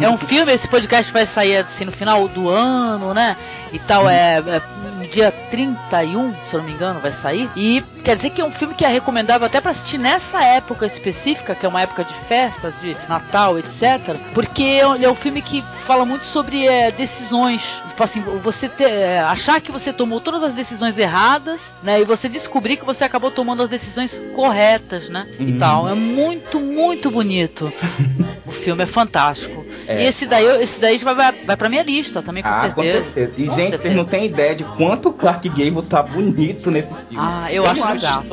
É. 0.00 0.06
é 0.06 0.10
um 0.10 0.18
filme, 0.18 0.52
esse 0.52 0.66
podcast 0.66 1.12
vai 1.12 1.24
sair 1.24 1.58
assim 1.58 1.84
no 1.84 1.92
final 1.92 2.26
do 2.26 2.48
ano, 2.48 3.14
né? 3.14 3.36
E 3.72 3.78
tal, 3.78 4.10
é, 4.10 4.38
é 4.38 4.62
dia 5.12 5.32
31, 5.50 6.32
se 6.32 6.54
eu 6.54 6.60
não 6.60 6.66
me 6.66 6.72
engano, 6.72 7.00
vai 7.00 7.12
sair. 7.12 7.48
E 7.56 7.82
quer 8.04 8.16
dizer 8.16 8.30
que 8.30 8.40
é 8.40 8.44
um 8.44 8.50
filme 8.50 8.74
que 8.74 8.84
é 8.84 8.88
recomendável 8.88 9.46
até 9.46 9.60
para 9.60 9.70
assistir 9.70 9.98
nessa 9.98 10.42
época 10.42 10.86
específica, 10.86 11.54
que 11.54 11.66
é 11.66 11.68
uma 11.68 11.82
época 11.82 12.04
de 12.04 12.14
festas, 12.14 12.74
de 12.80 12.96
Natal, 13.08 13.58
etc. 13.58 14.16
Porque 14.32 14.62
ele 14.62 15.04
é 15.04 15.10
um 15.10 15.14
filme 15.14 15.42
que 15.42 15.62
fala 15.86 16.04
muito 16.04 16.26
sobre 16.26 16.66
é, 16.66 16.90
decisões. 16.90 17.82
Tipo 17.88 18.04
assim, 18.04 18.20
você 18.42 18.68
ter, 18.68 18.88
é, 18.90 19.20
achar 19.20 19.60
que 19.60 19.72
você 19.72 19.92
tomou 19.92 20.20
todas 20.20 20.42
as 20.42 20.52
decisões 20.52 20.98
erradas, 20.98 21.74
né? 21.82 22.00
E 22.00 22.04
você 22.04 22.28
descobrir 22.28 22.76
que 22.76 22.84
você 22.84 23.04
acabou 23.04 23.30
tomando 23.30 23.62
as 23.62 23.70
decisões 23.70 24.20
corretas, 24.34 25.08
né? 25.08 25.26
Uhum. 25.38 25.48
E 25.48 25.58
tal. 25.58 25.88
É 25.88 25.94
muito, 25.94 26.60
muito 26.60 27.10
bonito. 27.10 27.72
o 28.46 28.52
filme 28.52 28.82
é 28.82 28.86
fantástico. 28.86 29.64
É. 29.88 30.02
E 30.02 30.06
esse 30.06 30.26
daí, 30.26 30.62
esse 30.62 30.78
daí 30.78 30.98
vai, 30.98 31.14
vai, 31.14 31.32
vai 31.32 31.56
pra 31.56 31.68
minha 31.70 31.82
lista 31.82 32.22
também, 32.22 32.42
com 32.42 32.48
ah, 32.50 32.60
certeza. 32.60 32.98
Com 32.98 33.04
certeza. 33.04 33.32
E, 33.38 33.46
com 33.46 33.54
gente, 33.54 33.56
certeza. 33.56 33.82
vocês 33.82 33.96
não 33.96 34.04
têm 34.04 34.26
ideia 34.26 34.54
de 34.54 34.64
quanto 34.64 35.08
o 35.08 35.12
Clark 35.14 35.48
Gable 35.48 35.82
tá 35.82 36.02
bonito 36.02 36.70
nesse 36.70 36.94
filme. 36.94 37.16
Ah, 37.26 37.50
eu, 37.50 37.64
eu 37.64 37.70
acho 37.70 37.88
legal. 37.88 38.24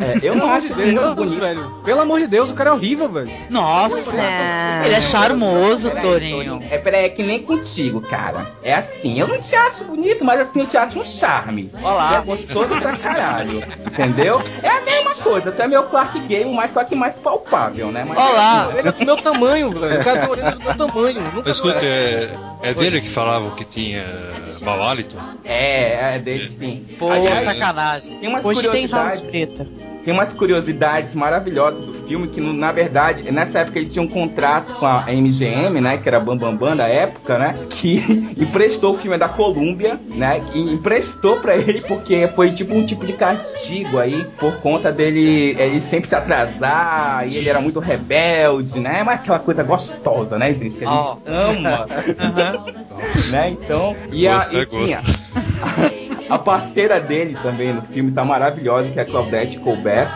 É, 0.00 0.18
eu 0.26 0.34
não 0.34 0.50
acho 0.50 0.72
ele 0.72 0.92
muito 0.92 1.14
bonito. 1.14 1.40
Velho. 1.40 1.70
Pelo 1.84 2.00
amor 2.00 2.20
de 2.20 2.26
Deus, 2.26 2.50
o 2.50 2.54
cara 2.54 2.70
é 2.70 2.72
horrível, 2.72 3.08
velho. 3.08 3.30
Nossa, 3.48 4.20
é. 4.20 4.82
ele 4.86 4.94
é 4.94 5.00
charmoso, 5.00 5.88
peraí, 5.88 6.02
Torinho. 6.02 6.62
É, 6.68 6.78
peraí, 6.78 7.04
é 7.04 7.08
que 7.08 7.22
nem 7.22 7.40
contigo, 7.40 8.00
cara. 8.00 8.46
É 8.62 8.74
assim, 8.74 9.20
eu 9.20 9.28
não 9.28 9.38
te 9.38 9.54
acho 9.54 9.84
bonito, 9.84 10.24
mas 10.24 10.40
assim, 10.40 10.60
eu 10.60 10.66
te 10.66 10.76
acho 10.76 10.98
um 10.98 11.04
charme. 11.04 11.70
Olá. 11.80 12.16
É 12.16 12.20
gostoso 12.22 12.74
pra 12.76 12.96
caralho. 12.96 13.62
entendeu? 13.86 14.42
É 14.62 14.68
a 14.68 14.80
mesma 14.80 15.14
coisa, 15.16 15.52
tu 15.52 15.62
é 15.62 15.68
meu 15.68 15.84
Clark 15.84 16.18
Gable, 16.20 16.52
mas 16.52 16.72
só 16.72 16.82
que 16.82 16.96
mais 16.96 17.20
palpável, 17.20 17.92
né? 17.92 18.04
Mas 18.04 18.18
Olá. 18.18 18.72
Ele 18.76 18.88
é 18.88 18.92
do 18.92 19.04
meu 19.04 19.16
tamanho, 19.16 19.70
velho. 19.70 20.00
O 20.00 20.04
cara 20.04 20.28
tem 20.28 20.58
do 20.58 20.71
meu 20.74 20.86
tamanho. 20.86 21.32
Nunca 21.34 21.50
Escute, 21.50 21.84
é, 21.84 22.34
é 22.62 22.74
dele 22.74 23.00
que 23.00 23.10
falavam 23.10 23.50
que 23.54 23.64
tinha 23.64 24.04
mau 24.62 24.82
hálito? 24.82 25.16
É, 25.44 26.16
é 26.16 26.18
dele 26.18 26.46
sim. 26.48 26.86
Pô, 26.98 27.10
Aliás, 27.10 27.42
sacanagem. 27.42 28.18
Tem 28.18 28.28
umas 28.28 28.44
Hoje. 28.44 28.62
Tem 28.68 30.01
tem 30.04 30.12
umas 30.12 30.32
curiosidades 30.32 31.14
maravilhosas 31.14 31.84
do 31.84 31.94
filme 32.06 32.28
que, 32.28 32.40
na 32.40 32.72
verdade, 32.72 33.30
nessa 33.30 33.60
época 33.60 33.78
ele 33.78 33.88
tinha 33.88 34.02
um 34.02 34.08
contrato 34.08 34.74
com 34.74 34.86
a 34.86 35.06
MGM, 35.08 35.80
né, 35.80 35.98
que 35.98 36.08
era 36.08 36.16
a 36.16 36.20
Bambambam 36.20 36.56
Bam 36.56 36.68
Bam 36.68 36.76
da 36.76 36.88
época, 36.88 37.38
né, 37.38 37.54
que 37.70 37.98
emprestou 38.36 38.94
o 38.94 38.98
filme 38.98 39.16
da 39.16 39.28
Columbia, 39.28 40.00
né, 40.08 40.42
e 40.52 40.72
emprestou 40.72 41.36
para 41.40 41.56
ele 41.56 41.80
porque 41.82 42.28
foi 42.34 42.52
tipo 42.52 42.74
um 42.74 42.84
tipo 42.84 43.06
de 43.06 43.12
castigo 43.12 43.98
aí 43.98 44.24
por 44.38 44.56
conta 44.56 44.92
dele 44.92 45.56
ele 45.58 45.80
sempre 45.80 46.08
se 46.08 46.14
atrasar 46.14 47.26
e 47.28 47.36
ele 47.36 47.48
era 47.48 47.60
muito 47.60 47.80
rebelde, 47.80 48.80
né, 48.80 49.02
mas 49.04 49.20
aquela 49.20 49.38
coisa 49.38 49.62
gostosa, 49.62 50.38
né, 50.38 50.52
gente, 50.52 50.76
que 50.76 50.84
a 50.84 50.90
gente 50.90 51.22
oh. 51.26 51.30
ama, 51.30 51.86
uhum. 52.66 53.30
né, 53.30 53.50
então 53.50 53.96
e 54.10 54.26
a 54.26 54.48
e 54.52 54.66
tinha, 54.66 55.02
a 56.32 56.38
parceira 56.38 56.98
dele 56.98 57.36
também 57.42 57.74
no 57.74 57.82
filme 57.82 58.10
tá 58.10 58.24
maravilhosa, 58.24 58.88
que 58.88 58.98
é 58.98 59.02
a 59.02 59.04
Claudette 59.04 59.58
Colbert, 59.58 60.08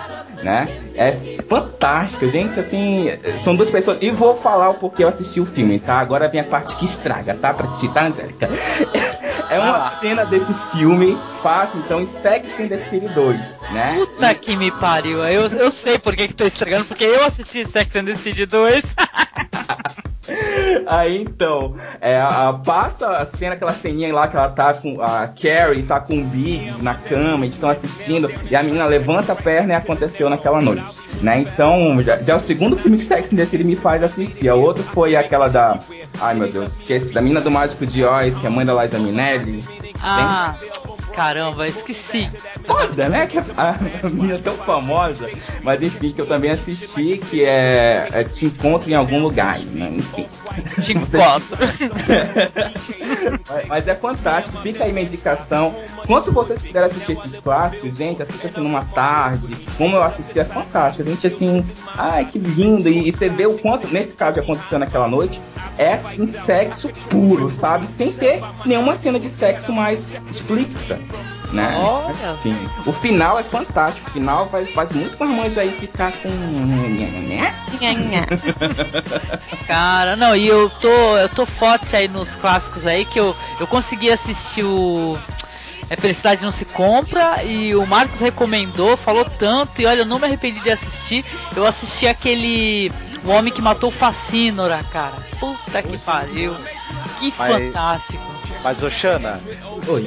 né? 0.43 0.67
É 0.95 1.14
fantástica, 1.47 2.29
gente. 2.29 2.59
Assim, 2.59 3.11
são 3.37 3.55
duas 3.55 3.71
pessoas. 3.71 3.99
E 4.01 4.11
vou 4.11 4.35
falar 4.35 4.71
o 4.71 4.75
porquê 4.75 5.05
eu 5.05 5.09
assisti 5.09 5.41
o 5.41 5.47
filme, 5.47 5.79
tá? 5.79 5.99
Agora 5.99 6.27
vem 6.29 6.41
a 6.41 6.45
parte 6.45 6.77
que 6.77 6.87
estraga, 6.87 7.35
tá? 7.35 7.53
Pra 7.53 7.67
te 7.67 7.77
citar, 7.77 8.07
Angélica. 8.07 8.49
É 9.49 9.61
uma 9.61 9.91
cena 10.01 10.25
desse 10.25 10.53
filme, 10.73 11.17
passa 11.41 11.79
então 11.79 12.01
em 12.01 12.07
Sex 12.09 12.59
and 12.59 12.67
the 12.67 12.79
City 12.79 13.07
2, 13.09 13.61
né? 13.71 13.95
Puta 13.97 14.35
que 14.35 14.57
me 14.57 14.73
pariu. 14.73 15.23
Eu, 15.25 15.47
eu 15.47 15.71
sei 15.71 16.01
por 16.01 16.17
que, 16.17 16.27
que 16.27 16.35
tô 16.35 16.45
estragando, 16.45 16.85
porque 16.87 17.05
eu 17.05 17.25
assisti 17.25 17.64
Sex 17.64 17.95
and 17.95 18.07
the 18.07 18.17
City 18.17 18.45
2. 18.45 18.85
Aí 20.87 21.22
então, 21.22 21.77
é, 22.01 22.16
a, 22.16 22.53
passa 22.64 23.16
a 23.16 23.27
cena, 23.27 23.55
aquela 23.55 23.72
ceninha 23.72 24.12
lá 24.14 24.29
que 24.29 24.37
ela 24.37 24.49
tá 24.49 24.74
com. 24.74 25.01
A 25.01 25.29
Carrie 25.29 25.83
tá 25.83 26.01
com 26.01 26.18
o 26.18 26.24
Big 26.24 26.72
na 26.83 26.95
cama, 26.95 27.45
eles 27.45 27.57
estão 27.57 27.70
assistindo, 27.70 28.31
e 28.51 28.57
a 28.57 28.62
menina 28.62 28.85
levanta 28.87 29.33
a 29.33 29.37
perna 29.37 29.74
e 29.74 29.77
aconteceu 29.77 30.29
naquela 30.29 30.61
noite. 30.61 31.03
Né? 31.22 31.41
Então, 31.41 32.01
já, 32.03 32.16
já 32.22 32.35
é 32.35 32.37
o 32.37 32.41
segundo 32.41 32.77
filme 32.77 32.99
que 32.99 33.05
Sex 33.05 33.33
and 33.33 33.37
the 33.37 33.47
City 33.47 33.64
me 33.64 33.77
faz 33.77 34.03
assistir. 34.03 34.51
O 34.51 34.61
outro 34.61 34.83
foi 34.83 35.16
aquela 35.16 35.49
da. 35.49 35.79
Ai 36.20 36.35
meu 36.35 36.51
Deus, 36.51 36.79
esqueci, 36.79 37.12
da 37.12 37.20
menina 37.20 37.41
do 37.41 37.51
Mágico 37.51 37.87
de 37.87 38.05
Oz, 38.05 38.37
que 38.37 38.47
é 38.47 38.49
a 38.49 38.53
mãe 38.53 38.64
da 38.64 38.83
Liza 38.83 38.99
Minelli. 38.99 39.64
Ah. 40.03 40.55
Gente, 40.61 40.77
Caramba, 41.17 41.67
esqueci. 41.67 42.29
Foda, 42.67 43.09
né? 43.09 43.27
Que 43.27 43.39
a, 43.39 43.79
minha 44.12 44.35
é 44.35 44.39
tão 44.39 44.55
famosa. 44.55 45.31
Mas 45.62 45.83
enfim, 45.83 46.12
que 46.12 46.21
eu 46.21 46.27
também 46.27 46.51
assisti, 46.51 47.17
que 47.17 47.43
é, 47.43 48.07
é 48.12 48.23
Te 48.23 48.45
Encontro 48.45 48.91
em 48.91 48.95
Algum 48.95 49.23
Lugar, 49.23 49.59
né? 49.61 49.95
Enfim. 49.95 50.27
Te 50.83 50.93
Encontro. 50.93 51.57
mas, 53.49 53.64
mas, 53.67 53.89
é 53.89 53.97
fantástico, 53.97 54.59
fica 54.59 54.85
aí 54.85 54.93
minha 54.93 55.07
indicação. 55.07 55.75
Quanto 56.07 56.31
vocês 56.31 56.61
puderem 56.61 56.91
assistir 56.91 57.12
esses 57.12 57.37
clássicos, 57.37 57.97
gente, 57.97 58.23
assiste 58.23 58.47
assim 58.49 58.61
numa 58.61 58.85
tarde. 58.85 59.57
Como 59.79 59.97
eu 59.97 60.03
assisti, 60.03 60.39
é 60.39 60.45
fantástico. 60.45 61.03
A 61.03 61.11
gente 61.11 61.27
assim, 61.27 61.64
ai 61.97 62.27
que 62.27 62.39
lindo. 62.39 62.91
E, 62.91 63.09
e 63.09 63.12
você 63.12 63.31
vê 63.31 63.47
o 63.47 63.57
quanto, 63.57 63.89
nesse 63.89 64.14
caso 64.14 64.35
que 64.35 64.41
aconteceu 64.41 64.79
naquela 64.79 65.09
noite, 65.09 65.41
é 65.79 65.95
assim, 65.95 66.27
sexo 66.27 66.91
puro, 67.09 67.51
sabe? 67.51 67.89
Sem 67.89 68.12
ter 68.12 68.43
nenhuma 68.67 68.95
cena 68.95 69.19
de 69.19 69.31
sexo 69.31 69.73
mais 69.73 70.21
explícita 70.31 71.05
né? 71.52 71.76
Olha. 71.78 72.32
Enfim, 72.32 72.57
o 72.84 72.92
final 72.92 73.38
é 73.38 73.44
fantástico. 73.44 74.09
O 74.11 74.12
final 74.12 74.48
faz, 74.48 74.70
faz 74.70 74.92
muito 74.92 75.24
mais 75.26 75.57
aí 75.59 75.70
ficar 75.72 76.12
com. 76.12 76.28
Cara, 79.66 80.16
não, 80.16 80.34
e 80.34 80.46
eu 80.46 80.70
tô, 80.70 81.16
eu 81.16 81.28
tô 81.28 81.46
forte 81.46 81.94
aí 81.94 82.09
nos 82.09 82.36
clássicos 82.36 82.86
aí 82.86 83.04
que 83.04 83.18
eu, 83.18 83.34
eu 83.61 83.66
consegui 83.66 84.11
assistir 84.11 84.64
o 84.64 85.18
é 85.88 85.94
Felicidade 85.94 86.42
Não 86.42 86.50
Se 86.50 86.64
Compra 86.64 87.44
e 87.44 87.74
o 87.74 87.86
Marcos 87.86 88.20
recomendou, 88.20 88.96
falou 88.96 89.24
tanto 89.24 89.80
e 89.80 89.86
olha, 89.86 90.00
eu 90.00 90.07
não 90.07 90.18
me 90.18 90.26
arrependi 90.26 90.61
de 90.61 90.70
assistir. 90.70 91.24
Eu 91.54 91.64
assisti 91.64 92.07
aquele 92.07 92.90
O 93.24 93.30
Homem 93.30 93.52
que 93.52 93.62
Matou 93.62 93.90
o 93.90 93.92
Facínora, 93.92 94.84
cara. 94.92 95.14
Puta 95.38 95.82
que 95.82 95.96
pariu. 95.98 96.57
Que 97.18 97.30
fantástico. 97.30 98.36
Mas, 98.67 98.83
Oxana, 98.83 99.41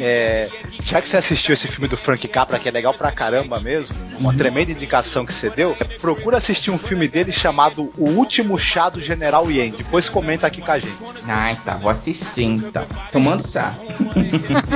é, 0.02 0.50
já 0.84 1.02
que 1.02 1.08
você 1.08 1.16
assistiu 1.16 1.54
esse 1.54 1.66
filme 1.70 1.88
do 1.88 1.96
Frank 1.96 2.28
Capra, 2.28 2.60
que 2.60 2.68
é 2.68 2.72
legal 2.74 2.94
pra 2.94 3.10
caramba 3.10 3.58
mesmo, 3.58 3.96
uma 4.20 4.34
tremenda 4.34 4.70
indicação 4.70 5.26
que 5.26 5.34
você 5.34 5.50
deu, 5.50 5.78
é, 5.80 5.86
procura 5.86 6.40
assistir 6.40 6.70
um 6.70 6.78
filme 6.78 7.08
dele 7.08 7.32
chamado 7.32 7.90
O 7.98 8.10
Último 8.10 8.60
Chá 8.60 8.90
do 8.90 9.00
General 9.00 9.50
Yen. 9.50 9.72
Depois 9.72 10.10
comenta 10.10 10.46
aqui 10.46 10.62
com 10.62 10.74
a 10.74 10.78
gente. 10.78 10.92
Ai, 11.26 11.56
tá, 11.56 11.78
vou 11.78 11.90
assistir 11.90 12.44
então. 12.44 12.86
Tomando 13.14 13.48
chá. 13.48 13.74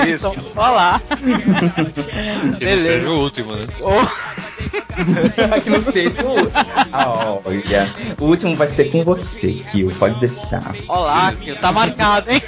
Isso. 0.08 0.34
Olha 0.56 0.70
lá. 0.72 1.02
Que 2.58 2.66
não 2.76 2.82
seja 2.86 3.10
o 3.10 3.20
último, 3.20 3.54
né? 3.54 3.66
Que 5.64 5.70
não 5.70 5.82
seja 5.82 6.24
o. 6.26 6.36
Ah, 6.92 7.40
Olha, 7.46 7.90
o 8.20 8.26
último 8.26 8.56
vai 8.56 8.68
ser 8.68 8.92
com 8.92 9.04
você, 9.04 9.52
Kio. 9.72 9.94
Pode 9.96 10.20
deixar. 10.20 10.76
Olá, 10.88 11.34
Kio, 11.34 11.56
tá 11.56 11.72
marcado, 11.72 12.32
hein? 12.32 12.42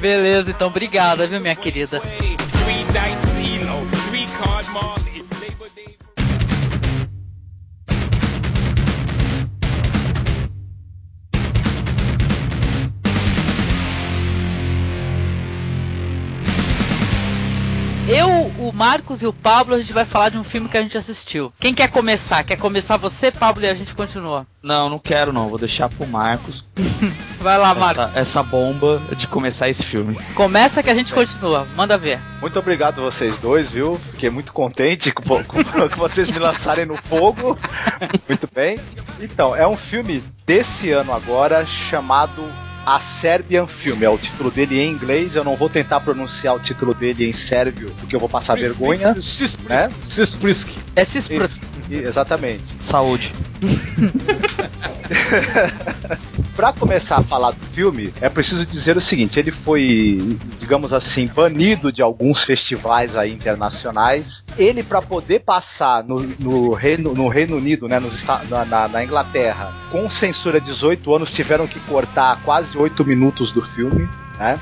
Beleza, 0.00 0.50
então 0.50 0.68
obrigada, 0.68 1.26
viu, 1.26 1.40
minha 1.40 1.56
querida. 1.56 2.00
Marcos 18.74 19.22
e 19.22 19.26
o 19.26 19.32
Pablo, 19.32 19.74
a 19.74 19.80
gente 19.80 19.92
vai 19.92 20.04
falar 20.04 20.30
de 20.30 20.38
um 20.38 20.44
filme 20.44 20.68
que 20.68 20.76
a 20.76 20.82
gente 20.82 20.98
assistiu. 20.98 21.52
Quem 21.60 21.72
quer 21.72 21.88
começar? 21.90 22.42
Quer 22.44 22.56
começar 22.56 22.96
você, 22.96 23.30
Pablo, 23.30 23.64
e 23.64 23.68
a 23.68 23.74
gente 23.74 23.94
continua? 23.94 24.46
Não, 24.62 24.88
não 24.90 24.98
quero 24.98 25.32
não. 25.32 25.48
Vou 25.48 25.58
deixar 25.58 25.88
pro 25.88 26.06
Marcos 26.06 26.64
Vai 27.40 27.58
lá, 27.58 27.74
Marcos. 27.74 28.04
essa, 28.06 28.20
essa 28.20 28.42
bomba 28.42 29.00
de 29.16 29.26
começar 29.28 29.68
esse 29.68 29.82
filme. 29.84 30.18
Começa 30.34 30.82
que 30.82 30.90
a 30.90 30.94
gente 30.94 31.12
continua. 31.12 31.66
Manda 31.76 31.96
ver. 31.98 32.18
Muito 32.40 32.58
obrigado 32.58 33.02
vocês 33.02 33.36
dois, 33.38 33.70
viu? 33.70 33.98
Fiquei 34.12 34.30
muito 34.30 34.52
contente 34.52 35.12
com, 35.12 35.22
com- 35.44 35.62
com 35.88 35.96
vocês 35.96 36.28
me 36.30 36.38
lançarem 36.38 36.84
no 36.86 36.96
fogo. 37.02 37.56
Muito 38.28 38.48
bem. 38.52 38.80
Então, 39.20 39.54
é 39.54 39.66
um 39.66 39.76
filme 39.76 40.24
desse 40.46 40.90
ano 40.90 41.12
agora 41.12 41.64
chamado 41.66 42.42
A 42.86 43.00
Serbian 43.00 43.66
Film. 43.66 44.02
É 44.02 44.08
o 44.08 44.18
título 44.18 44.50
dele 44.50 44.78
em 44.80 44.90
inglês. 44.90 45.34
Eu 45.34 45.42
não 45.44 45.56
vou 45.56 45.68
tentar 45.68 46.00
pronunciar 46.00 46.54
o 46.54 46.60
título 46.60 46.94
dele 46.94 47.28
em 47.28 47.32
sérvio, 47.32 47.90
porque 47.98 48.14
eu 48.14 48.20
vou 48.20 48.28
passar 48.28 48.54
vergonha. 48.56 49.14
Né? 49.68 49.90
Cisprisk. 50.06 50.68
É 50.94 51.04
Cisprus. 51.04 51.60
E- 51.90 51.96
Exatamente. 51.96 52.76
Saúde. 52.90 53.32
Pra 56.56 56.72
começar 56.72 57.16
a 57.18 57.22
falar 57.24 57.50
do 57.50 57.66
filme, 57.74 58.12
é 58.20 58.28
preciso 58.28 58.64
dizer 58.64 58.96
o 58.96 59.00
seguinte: 59.00 59.38
ele 59.40 59.50
foi, 59.50 60.38
digamos 60.58 60.92
assim, 60.92 61.26
banido 61.26 61.90
de 61.90 62.00
alguns 62.00 62.44
festivais 62.44 63.16
aí 63.16 63.32
internacionais. 63.32 64.44
Ele, 64.56 64.84
pra 64.84 65.02
poder 65.02 65.40
passar 65.40 66.04
no, 66.04 66.20
no 66.38 66.72
Reino, 66.72 67.12
no 67.12 67.26
Reino 67.28 67.56
Unido, 67.56 67.88
né, 67.88 67.98
nos 67.98 68.24
na, 68.48 68.64
na- 68.64 68.88
na 68.88 69.02
Inglaterra, 69.04 69.72
com 69.90 70.08
censura 70.08 70.60
18 70.60 71.12
anos, 71.14 71.30
tiveram 71.32 71.66
que 71.66 71.80
cortar 71.80 72.40
quase 72.44 72.78
8 72.78 73.04
minutos 73.04 73.50
do 73.50 73.60
filme, 73.60 74.08
né? 74.38 74.58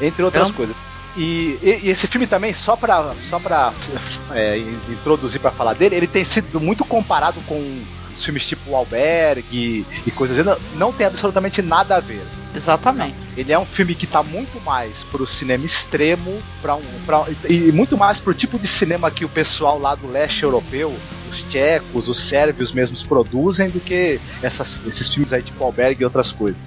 Entre 0.00 0.22
outras 0.24 0.42
Caramba. 0.50 0.56
coisas. 0.56 0.76
E, 1.16 1.58
e- 1.62 1.88
esse 1.88 2.08
filme 2.08 2.26
também, 2.26 2.52
só 2.54 2.74
pra, 2.76 3.14
só 3.30 3.38
pra 3.38 3.72
é, 4.34 4.58
in- 4.58 4.78
introduzir 4.90 5.40
pra 5.40 5.52
falar 5.52 5.74
dele, 5.74 5.94
ele 5.94 6.06
tem 6.08 6.24
sido 6.24 6.60
muito 6.60 6.84
comparado 6.84 7.40
com 7.46 7.82
os 8.16 8.24
filmes 8.24 8.46
tipo 8.46 8.70
O 8.70 8.76
Albergue 8.76 9.86
e 10.06 10.10
coisas 10.10 10.38
assim. 10.38 10.48
Não, 10.48 10.58
não 10.74 10.92
tem 10.92 11.06
absolutamente 11.06 11.62
nada 11.62 11.96
a 11.96 12.00
ver. 12.00 12.22
Exatamente. 12.54 13.14
Ele 13.36 13.52
é 13.52 13.58
um 13.58 13.66
filme 13.66 13.94
que 13.94 14.06
tá 14.06 14.22
muito 14.22 14.60
mais 14.62 15.04
pro 15.04 15.26
cinema 15.26 15.64
extremo, 15.64 16.42
pra 16.62 16.74
um, 16.74 16.82
pra, 17.04 17.26
e 17.48 17.70
muito 17.70 17.98
mais 17.98 18.18
pro 18.18 18.32
tipo 18.32 18.58
de 18.58 18.66
cinema 18.66 19.10
que 19.10 19.24
o 19.24 19.28
pessoal 19.28 19.78
lá 19.78 19.94
do 19.94 20.08
leste 20.08 20.42
europeu, 20.42 20.96
os 21.36 21.42
tchecos, 21.50 22.08
os 22.08 22.28
sérvios 22.28 22.72
mesmos 22.72 23.02
produzem, 23.02 23.68
do 23.70 23.80
que 23.80 24.20
essas- 24.42 24.80
esses 24.86 25.08
filmes 25.12 25.32
aí 25.32 25.42
tipo 25.42 25.62
Albergue 25.64 26.02
e 26.02 26.04
outras 26.04 26.32
coisas. 26.32 26.62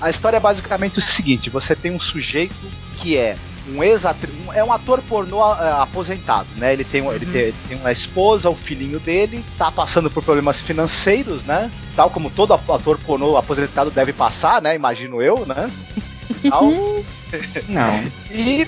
A 0.00 0.10
história 0.10 0.36
é 0.36 0.40
basicamente 0.40 0.98
o 0.98 1.02
seguinte: 1.02 1.48
você 1.50 1.74
tem 1.76 1.92
um 1.92 2.00
sujeito 2.00 2.54
que 2.98 3.16
é 3.16 3.36
um 3.68 3.82
ex 3.82 4.02
é 4.54 4.64
um 4.64 4.72
ator 4.72 5.02
pornô 5.02 5.42
ah, 5.42 5.82
aposentado, 5.82 6.48
né? 6.56 6.72
Ele 6.72 6.84
tem, 6.84 7.02
um- 7.02 7.12
ele, 7.12 7.26
tem, 7.26 7.40
ele 7.42 7.54
tem 7.68 7.76
uma 7.76 7.92
esposa, 7.92 8.48
o 8.48 8.54
filhinho 8.54 8.98
dele, 8.98 9.44
tá 9.58 9.70
passando 9.70 10.10
por 10.10 10.22
problemas 10.22 10.58
financeiros, 10.60 11.44
né? 11.44 11.70
Tal 11.94 12.08
como 12.10 12.30
todo 12.30 12.54
ator 12.54 12.98
pornô 12.98 13.36
aposentado 13.36 13.90
deve 13.90 14.12
passar, 14.12 14.62
né? 14.62 14.74
Imagino 14.74 15.20
eu, 15.22 15.44
né? 15.46 15.70
Tal. 16.48 16.70
Não. 17.68 18.02
E 18.30 18.66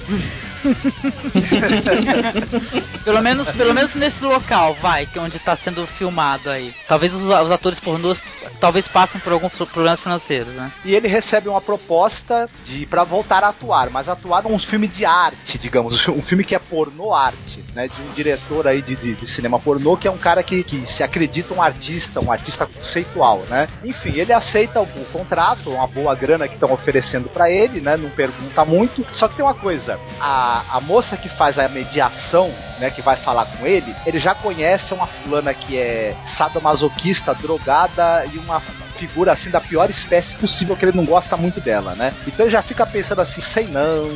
Pelo 3.05 3.23
menos, 3.23 3.51
pelo 3.51 3.75
menos 3.75 3.95
nesse 3.95 4.25
local, 4.25 4.75
vai, 4.75 5.07
que 5.07 5.19
é 5.19 5.23
onde 5.23 5.39
tá 5.39 5.57
sendo 5.57 5.87
filmado 5.87 6.51
aí. 6.51 6.75
Talvez 6.87 7.15
os, 7.15 7.23
os 7.23 7.51
atores 7.51 7.81
pornôs 7.81 8.23
talvez 8.59 8.87
passem 8.87 9.19
por 9.21 9.33
alguns 9.33 9.53
problemas 9.53 10.01
financeiros, 10.01 10.53
né? 10.55 10.71
E 10.85 10.95
ele 10.95 11.09
recebe 11.09 11.49
uma 11.49 11.61
proposta 11.61 12.49
de 12.65 12.87
para 12.87 13.05
voltar 13.05 13.45
a 13.45 13.49
atuar, 13.49 13.91
mas 13.91 14.09
atuar 14.09 14.43
num 14.43 14.59
filme 14.59 14.89
de 14.89 15.05
arte, 15.05 15.59
digamos, 15.59 16.09
um 16.09 16.23
filme 16.23 16.45
que 16.45 16.55
é 16.55 16.59
pornô 16.59 17.15
arte, 17.15 17.63
né? 17.75 17.89
De 17.89 18.03
um 18.03 18.13
diretor 18.13 18.67
aí 18.67 18.83
de, 18.83 18.97
de, 18.97 19.15
de 19.15 19.27
cinema 19.27 19.59
pornô 19.59 19.97
que 19.97 20.09
é 20.09 20.11
um 20.11 20.19
cara 20.19 20.43
que, 20.43 20.63
que 20.63 20.87
se 20.87 21.03
acredita 21.03 21.55
um 21.55 21.63
artista, 21.63 22.21
um 22.21 22.31
artista 22.31 22.67
conceitual, 22.67 23.45
né? 23.49 23.67
Enfim, 23.85 24.13
ele 24.15 24.33
aceita 24.33 24.81
o, 24.81 24.85
o 24.85 25.05
contrato, 25.13 25.71
uma 25.71 25.87
boa 25.87 26.15
grana 26.15 26.49
que 26.49 26.55
estão 26.55 26.73
oferecendo 26.73 27.29
para 27.29 27.51
ele, 27.51 27.81
né? 27.81 27.97
Não 27.97 28.11
pergunta 28.11 28.50
muito. 28.65 29.07
Só 29.13 29.29
que 29.29 29.37
tem 29.37 29.45
uma 29.45 29.55
coisa, 29.55 29.99
a, 30.21 30.63
a 30.73 30.81
moça 30.81 31.17
que 31.17 31.29
faz 31.29 31.59
a 31.59 31.69
mediação, 31.69 32.53
né? 32.79 32.91
Que 32.91 33.03
vai 33.03 33.17
falar 33.17 33.47
com 33.47 33.67
ele, 33.67 33.95
ele 34.07 34.19
já 34.19 34.35
conhece 34.35 34.93
uma 34.95 35.07
fulana 35.07 35.55
que 35.55 35.79
é 35.79 36.15
sadomasoquista, 36.25 37.35
drogada 37.35 38.27
e 38.33 38.39
uma 38.39 38.61
figura 38.99 39.33
assim 39.33 39.51
da 39.51 39.61
pior 39.61 39.89
espécie 39.89 40.35
possível 40.35 40.77
que 40.77 40.85
ele 40.85 40.97
não 40.97 41.07
gosta 41.07 41.37
muito 41.37 41.61
dela, 41.61 41.95
né? 41.95 42.13
Então 42.27 42.45
ele 42.45 42.53
já 42.53 42.63
fica 42.63 42.85
pensando 42.85 43.21
assim, 43.21 43.41
sei 43.41 43.67
não, 43.67 44.11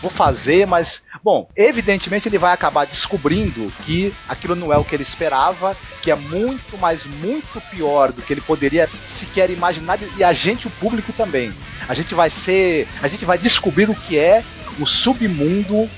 vou 0.00 0.10
fazer, 0.10 0.66
mas 0.66 1.02
bom, 1.22 1.48
evidentemente 1.56 2.28
ele 2.28 2.38
vai 2.38 2.52
acabar 2.52 2.86
descobrindo 2.86 3.72
que 3.84 4.12
aquilo 4.28 4.54
não 4.54 4.72
é 4.72 4.76
o 4.76 4.84
que 4.84 4.94
ele 4.94 5.02
esperava, 5.02 5.76
que 6.02 6.10
é 6.10 6.14
muito, 6.16 6.76
mas 6.78 7.04
muito 7.04 7.60
pior 7.70 8.12
do 8.12 8.22
que 8.22 8.32
ele 8.32 8.40
poderia 8.40 8.88
sequer 9.18 9.50
imaginar 9.50 9.98
e 10.16 10.22
a 10.22 10.32
gente, 10.32 10.66
o 10.66 10.70
público 10.70 11.12
também. 11.12 11.52
A 11.88 11.94
gente 11.94 12.14
vai 12.14 12.30
ser, 12.30 12.86
a 13.02 13.08
gente 13.08 13.24
vai 13.24 13.38
descobrir 13.38 13.88
o 13.88 13.94
que 13.94 14.18
é 14.18 14.44
o 14.78 14.86
submundo 14.86 15.88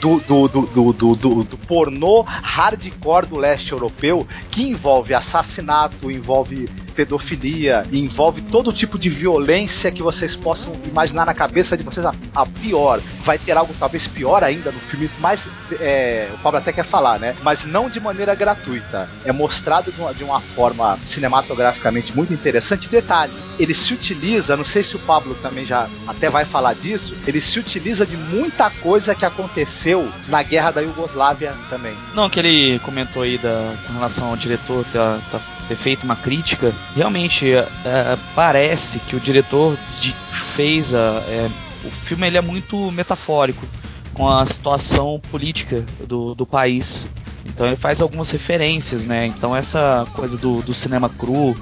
do, 0.00 0.18
do, 0.20 0.48
do, 0.48 0.62
do, 0.92 0.92
do, 1.14 1.44
do- 1.44 1.58
pornô 1.58 2.22
hardcore 2.22 3.26
do 3.26 3.36
leste 3.38 3.72
europeu, 3.72 4.26
que 4.50 4.62
envolve 4.62 5.14
assassinato, 5.14 6.10
envolve 6.10 6.68
pedofilia, 6.94 7.84
envolve 7.92 8.40
todo 8.42 8.72
tipo 8.72 8.98
de 8.98 9.08
violência 9.08 9.90
que 9.90 10.02
vocês 10.02 10.36
possam 10.36 10.72
imaginar 10.86 11.26
na 11.26 11.34
cabeça 11.34 11.76
de 11.76 11.82
vocês, 11.82 12.04
a, 12.06 12.14
a 12.34 12.46
pior. 12.46 13.00
Vai 13.24 13.38
ter 13.38 13.56
algo 13.56 13.74
talvez 13.78 14.06
pior 14.06 14.42
ainda 14.42 14.70
no 14.70 14.78
filme, 14.80 15.10
mas 15.20 15.46
é, 15.80 16.28
o 16.34 16.38
Pablo 16.38 16.58
até 16.58 16.72
quer 16.72 16.84
falar, 16.84 17.18
né? 17.18 17.34
Mas 17.42 17.64
não 17.64 17.88
de 17.88 18.00
maneira 18.00 18.34
gratuita. 18.34 19.08
É 19.24 19.32
mostrado 19.32 19.90
de 19.90 20.00
uma, 20.00 20.14
de 20.14 20.24
uma 20.24 20.40
forma 20.40 20.98
cinematograficamente 21.02 22.14
muito 22.14 22.32
interessante. 22.32 22.88
Detalhe, 22.88 23.32
ele 23.58 23.74
se 23.74 23.92
utiliza, 23.92 24.56
não 24.56 24.64
sei 24.64 24.82
se 24.82 24.96
o 24.96 24.98
Pablo 25.00 25.34
também 25.42 25.66
já 25.66 25.88
até 26.06 26.30
vai 26.30 26.44
falar 26.44 26.74
disso, 26.74 27.14
ele 27.26 27.40
se 27.40 27.58
utiliza 27.58 28.06
de 28.06 28.16
muita 28.16 28.70
coisa 28.70 29.14
que 29.14 29.24
aconteceu 29.24 30.08
na 30.28 30.42
guerra 30.42 30.70
da 30.70 30.80
Iugoslávia 30.80 31.52
também. 31.68 31.94
Não, 32.14 32.28
que 32.30 32.38
ele 32.38 32.78
comentou 32.80 33.22
aí 33.22 33.38
da, 33.38 33.74
com 33.86 33.92
relação 33.94 34.28
ao 34.28 34.36
diretor 34.36 34.84
ter, 34.84 34.98
tá- 35.30 35.40
ter 35.68 35.76
feito 35.76 36.04
uma 36.04 36.16
crítica. 36.16 36.72
Realmente, 36.94 37.52
é, 37.52 37.58
é, 37.84 38.18
parece 38.34 38.98
que 39.00 39.16
o 39.16 39.20
diretor 39.20 39.76
de- 40.00 40.14
fez 40.54 40.94
a. 40.94 41.22
é, 41.26 41.50
o 41.84 41.90
filme 42.06 42.26
ele 42.26 42.38
é 42.38 42.40
muito 42.40 42.90
metafórico 42.90 43.66
com 44.14 44.28
a 44.28 44.46
situação 44.46 45.20
política 45.30 45.84
do, 46.06 46.34
do 46.34 46.46
país. 46.46 47.04
Então 47.44 47.66
ele 47.66 47.76
faz 47.76 48.00
algumas 48.00 48.30
referências, 48.30 49.02
né? 49.02 49.26
Então 49.26 49.54
essa 49.54 50.06
coisa 50.14 50.36
do, 50.36 50.62
do 50.62 50.72
cinema 50.72 51.08
cru, 51.10 51.54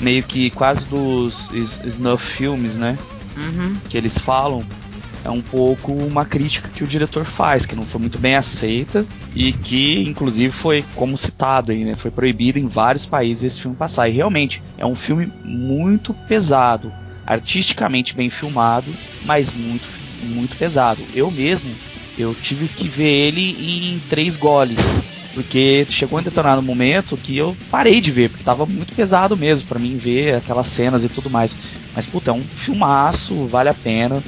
meio 0.00 0.22
que 0.22 0.50
quase 0.50 0.84
dos 0.84 1.34
snuff 1.52 2.24
filmes, 2.36 2.74
né? 2.76 2.96
Uhum. 3.36 3.76
que 3.90 3.96
eles 3.96 4.16
falam 4.18 4.62
é 5.24 5.30
um 5.30 5.40
pouco 5.40 5.92
uma 5.92 6.24
crítica 6.24 6.68
que 6.68 6.84
o 6.84 6.86
diretor 6.86 7.24
faz, 7.24 7.64
que 7.64 7.74
não 7.74 7.86
foi 7.86 8.00
muito 8.00 8.18
bem 8.18 8.36
aceita 8.36 9.04
e 9.34 9.52
que 9.52 10.02
inclusive 10.02 10.54
foi 10.54 10.84
como 10.94 11.18
citado 11.18 11.72
aí, 11.72 11.84
né, 11.84 11.96
foi 11.96 12.10
proibido 12.10 12.58
em 12.58 12.68
vários 12.68 13.06
países 13.06 13.42
esse 13.42 13.60
filme 13.60 13.76
passar. 13.76 14.08
E 14.08 14.12
realmente 14.12 14.62
é 14.78 14.86
um 14.86 14.94
filme 14.94 15.32
muito 15.44 16.12
pesado, 16.28 16.92
artisticamente 17.26 18.14
bem 18.14 18.30
filmado, 18.30 18.90
mas 19.26 19.52
muito 19.52 19.88
muito 20.22 20.56
pesado. 20.56 21.02
Eu 21.14 21.30
mesmo 21.30 21.74
eu 22.16 22.34
tive 22.34 22.68
que 22.68 22.88
ver 22.88 23.04
ele 23.04 23.94
em 23.94 23.98
três 24.08 24.36
goles. 24.36 24.78
Porque 25.34 25.84
chegou 25.90 26.20
um 26.20 26.22
determinado 26.22 26.62
momento 26.62 27.16
que 27.16 27.36
eu 27.36 27.56
parei 27.68 28.00
de 28.00 28.12
ver, 28.12 28.30
porque 28.30 28.44
tava 28.44 28.64
muito 28.64 28.94
pesado 28.94 29.36
mesmo 29.36 29.66
para 29.66 29.80
mim 29.80 29.96
ver 29.96 30.36
aquelas 30.36 30.68
cenas 30.68 31.02
e 31.02 31.08
tudo 31.08 31.28
mais. 31.28 31.52
Mas, 31.92 32.06
puta, 32.06 32.30
é 32.30 32.32
um 32.32 32.40
filmaço, 32.40 33.48
vale 33.48 33.68
a 33.68 33.74
pena. 33.74 34.22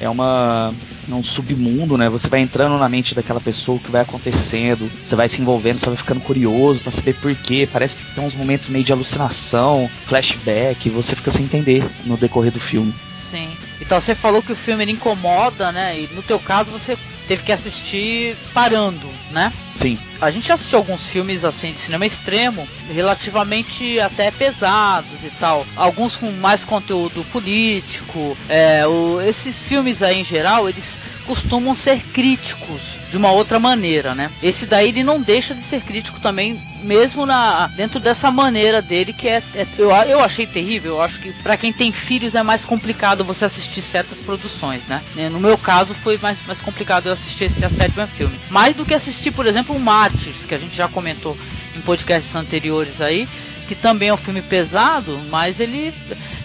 É 0.00 0.08
uma 0.08 0.72
um 1.08 1.22
submundo, 1.22 1.96
né? 1.96 2.08
Você 2.08 2.28
vai 2.28 2.40
entrando 2.40 2.78
na 2.78 2.88
mente 2.88 3.14
daquela 3.14 3.40
pessoa, 3.40 3.76
o 3.76 3.80
que 3.80 3.90
vai 3.90 4.02
acontecendo, 4.02 4.90
você 5.08 5.14
vai 5.14 5.28
se 5.28 5.40
envolvendo, 5.40 5.80
você 5.80 5.86
vai 5.86 5.96
ficando 5.96 6.20
curioso 6.20 6.80
para 6.80 6.92
saber 6.92 7.14
por 7.14 7.34
quê. 7.34 7.68
Parece 7.70 7.94
que 7.94 8.14
tem 8.14 8.24
uns 8.24 8.34
momentos 8.34 8.68
meio 8.68 8.84
de 8.84 8.92
alucinação, 8.92 9.88
flashback, 10.06 10.88
você 10.90 11.14
fica 11.14 11.30
sem 11.30 11.44
entender 11.44 11.84
no 12.04 12.16
decorrer 12.16 12.52
do 12.52 12.60
filme. 12.60 12.92
Sim. 13.14 13.48
Então 13.80 14.00
você 14.00 14.14
falou 14.14 14.42
que 14.42 14.52
o 14.52 14.56
filme 14.56 14.84
incomoda, 14.90 15.70
né? 15.70 16.00
E 16.00 16.08
no 16.14 16.22
teu 16.22 16.38
caso 16.38 16.70
você 16.70 16.98
teve 17.28 17.42
que 17.42 17.52
assistir 17.52 18.36
parando, 18.52 19.06
né? 19.30 19.52
Sim. 19.80 19.98
A 20.20 20.30
gente 20.30 20.50
assistiu 20.50 20.78
alguns 20.78 21.06
filmes 21.06 21.44
assim 21.44 21.72
de 21.72 21.78
cinema 21.78 22.06
extremo, 22.06 22.66
relativamente 22.90 24.00
até 24.00 24.30
pesados 24.30 25.22
e 25.22 25.30
tal. 25.38 25.66
Alguns 25.76 26.16
com 26.16 26.30
mais 26.32 26.64
conteúdo 26.64 27.22
político. 27.24 28.36
É, 28.48 28.86
o, 28.86 29.20
esses 29.20 29.62
filmes 29.62 30.02
aí 30.02 30.20
em 30.20 30.24
geral, 30.24 30.68
eles 30.68 30.98
costumam 31.26 31.74
ser 31.74 32.00
críticos 32.12 32.82
de 33.10 33.16
uma 33.16 33.30
outra 33.30 33.58
maneira, 33.58 34.14
né? 34.14 34.30
Esse 34.42 34.66
daí 34.66 34.88
ele 34.88 35.04
não 35.04 35.20
deixa 35.20 35.54
de 35.54 35.62
ser 35.62 35.82
crítico 35.82 36.20
também, 36.20 36.60
mesmo 36.82 37.26
na 37.26 37.66
dentro 37.68 38.00
dessa 38.00 38.30
maneira 38.30 38.80
dele 38.80 39.12
que 39.12 39.28
é, 39.28 39.42
é 39.54 39.66
eu, 39.78 39.90
eu 39.90 40.20
achei 40.20 40.46
terrível. 40.46 40.94
Eu 40.94 41.02
acho 41.02 41.20
que 41.20 41.32
para 41.42 41.56
quem 41.56 41.72
tem 41.72 41.92
filhos 41.92 42.34
é 42.34 42.42
mais 42.42 42.64
complicado 42.64 43.24
você 43.24 43.44
assistir 43.44 43.82
certas 43.82 44.20
produções, 44.20 44.86
né? 44.86 45.02
No 45.30 45.40
meu 45.40 45.58
caso 45.58 45.94
foi 45.94 46.18
mais, 46.18 46.44
mais 46.46 46.60
complicado 46.60 47.06
eu 47.06 47.12
assistir 47.12 47.44
esse 47.44 47.64
a 47.64 47.70
sétima 47.70 48.06
filme, 48.06 48.38
mais 48.48 48.74
do 48.74 48.84
que 48.84 48.94
assistir, 48.94 49.32
por 49.32 49.46
exemplo, 49.46 49.74
o 49.74 49.80
Martyrs, 49.80 50.44
que 50.44 50.54
a 50.54 50.58
gente 50.58 50.76
já 50.76 50.86
comentou 50.86 51.36
em 51.74 51.80
podcasts 51.80 52.34
anteriores 52.36 53.00
aí, 53.00 53.28
que 53.66 53.74
também 53.74 54.08
é 54.08 54.14
um 54.14 54.18
filme 54.18 54.42
pesado, 54.42 55.18
mas 55.30 55.58
ele 55.58 55.92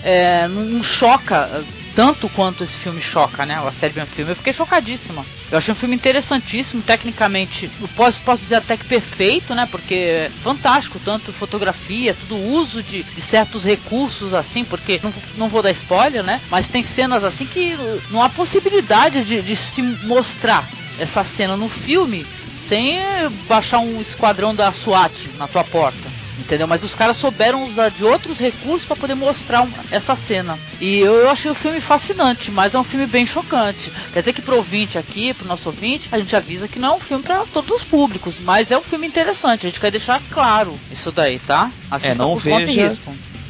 é, 0.03 0.47
não 0.47 0.82
choca 0.82 1.63
tanto 1.95 2.29
quanto 2.29 2.63
esse 2.63 2.77
filme 2.77 3.01
choca, 3.01 3.45
né? 3.45 3.55
A 3.55 3.71
série 3.71 3.93
filme. 4.05 4.31
Eu 4.31 4.35
fiquei 4.35 4.53
chocadíssima. 4.53 5.25
Eu 5.51 5.57
achei 5.57 5.73
um 5.73 5.77
filme 5.77 5.95
interessantíssimo, 5.95 6.81
tecnicamente, 6.81 7.69
eu 7.79 7.87
posso, 7.89 8.21
posso 8.21 8.41
dizer 8.41 8.55
até 8.55 8.77
que 8.77 8.85
perfeito, 8.85 9.53
né? 9.53 9.67
Porque 9.69 9.95
é 9.95 10.31
fantástico, 10.43 10.99
tanto 11.03 11.33
fotografia, 11.33 12.13
tudo 12.13 12.37
uso 12.37 12.81
de, 12.81 13.03
de 13.03 13.21
certos 13.21 13.63
recursos, 13.63 14.33
assim, 14.33 14.63
porque 14.63 14.99
não, 15.03 15.13
não 15.35 15.49
vou 15.49 15.61
dar 15.61 15.71
spoiler, 15.71 16.23
né? 16.23 16.41
Mas 16.49 16.67
tem 16.67 16.83
cenas 16.83 17.23
assim 17.23 17.45
que 17.45 17.77
não 18.09 18.21
há 18.21 18.29
possibilidade 18.29 19.23
de, 19.23 19.41
de 19.41 19.55
se 19.55 19.81
mostrar 19.81 20.69
essa 20.99 21.23
cena 21.23 21.57
no 21.57 21.69
filme 21.69 22.25
sem 22.59 22.99
baixar 23.47 23.79
um 23.79 23.99
esquadrão 24.01 24.53
da 24.53 24.71
SWAT 24.71 25.11
na 25.37 25.47
tua 25.47 25.63
porta 25.63 26.11
entendeu? 26.41 26.67
Mas 26.67 26.83
os 26.83 26.93
caras 26.93 27.17
souberam 27.17 27.63
usar 27.63 27.89
de 27.89 28.03
outros 28.03 28.37
recursos 28.37 28.85
para 28.85 28.95
poder 28.95 29.15
mostrar 29.15 29.61
uma, 29.61 29.77
essa 29.89 30.15
cena. 30.15 30.59
E 30.79 30.99
eu, 30.99 31.13
eu, 31.13 31.29
achei 31.29 31.49
o 31.49 31.55
filme 31.55 31.79
fascinante, 31.79 32.51
mas 32.51 32.75
é 32.75 32.79
um 32.79 32.83
filme 32.83 33.05
bem 33.05 33.25
chocante. 33.25 33.91
Quer 34.11 34.19
dizer 34.19 34.33
que 34.33 34.41
pro 34.41 34.57
ouvinte 34.57 34.97
aqui, 34.97 35.33
pro 35.33 35.47
nosso 35.47 35.69
ouvinte, 35.69 36.09
a 36.11 36.17
gente 36.17 36.35
avisa 36.35 36.67
que 36.67 36.79
não 36.79 36.93
é 36.93 36.95
um 36.97 36.99
filme 36.99 37.23
para 37.23 37.45
todos 37.45 37.71
os 37.71 37.83
públicos, 37.83 38.35
mas 38.41 38.71
é 38.71 38.77
um 38.77 38.83
filme 38.83 39.07
interessante. 39.07 39.65
A 39.65 39.69
gente 39.69 39.79
quer 39.79 39.91
deixar 39.91 40.21
claro 40.29 40.77
isso 40.91 41.11
daí, 41.11 41.39
tá? 41.39 41.71
Assista 41.89 42.13
é, 42.13 42.17
não 42.17 42.35
veja, 42.35 42.99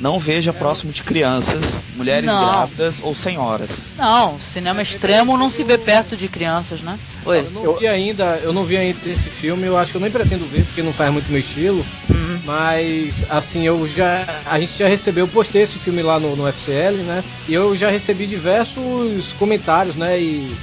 não 0.01 0.17
veja 0.17 0.51
próximo 0.51 0.91
de 0.91 1.03
crianças, 1.03 1.61
mulheres 1.95 2.25
não. 2.25 2.51
grávidas 2.51 2.95
ou 3.01 3.15
senhoras. 3.15 3.69
Não, 3.97 4.39
cinema 4.39 4.81
extremo 4.81 5.37
não 5.37 5.49
se 5.49 5.63
vê 5.63 5.77
perto 5.77 6.17
de 6.17 6.27
crianças, 6.27 6.81
né? 6.81 6.97
Oi. 7.23 7.39
Eu 7.39 7.51
não 7.51 7.77
vi 7.77 7.87
ainda, 7.87 8.39
eu 8.41 8.51
não 8.51 8.65
vi 8.65 8.77
ainda 8.77 8.99
esse 9.05 9.29
filme, 9.29 9.67
eu 9.67 9.77
acho 9.77 9.91
que 9.91 9.97
eu 9.97 10.01
nem 10.01 10.09
pretendo 10.09 10.43
ver 10.45 10.65
porque 10.65 10.81
não 10.81 10.91
faz 10.91 11.13
muito 11.13 11.31
meu 11.31 11.39
estilo. 11.39 11.85
Uhum. 12.09 12.41
Mas 12.43 13.15
assim, 13.29 13.65
eu 13.65 13.87
já 13.87 14.41
a 14.45 14.59
gente 14.59 14.77
já 14.77 14.87
recebeu, 14.87 15.25
eu 15.25 15.31
postei 15.31 15.61
esse 15.61 15.77
filme 15.77 16.01
lá 16.01 16.19
no, 16.19 16.35
no 16.35 16.51
FCL, 16.51 17.03
né? 17.03 17.23
E 17.47 17.53
eu 17.53 17.77
já 17.77 17.91
recebi 17.91 18.25
diversos 18.25 19.31
comentários, 19.37 19.95
né? 19.95 20.19
E 20.19 20.57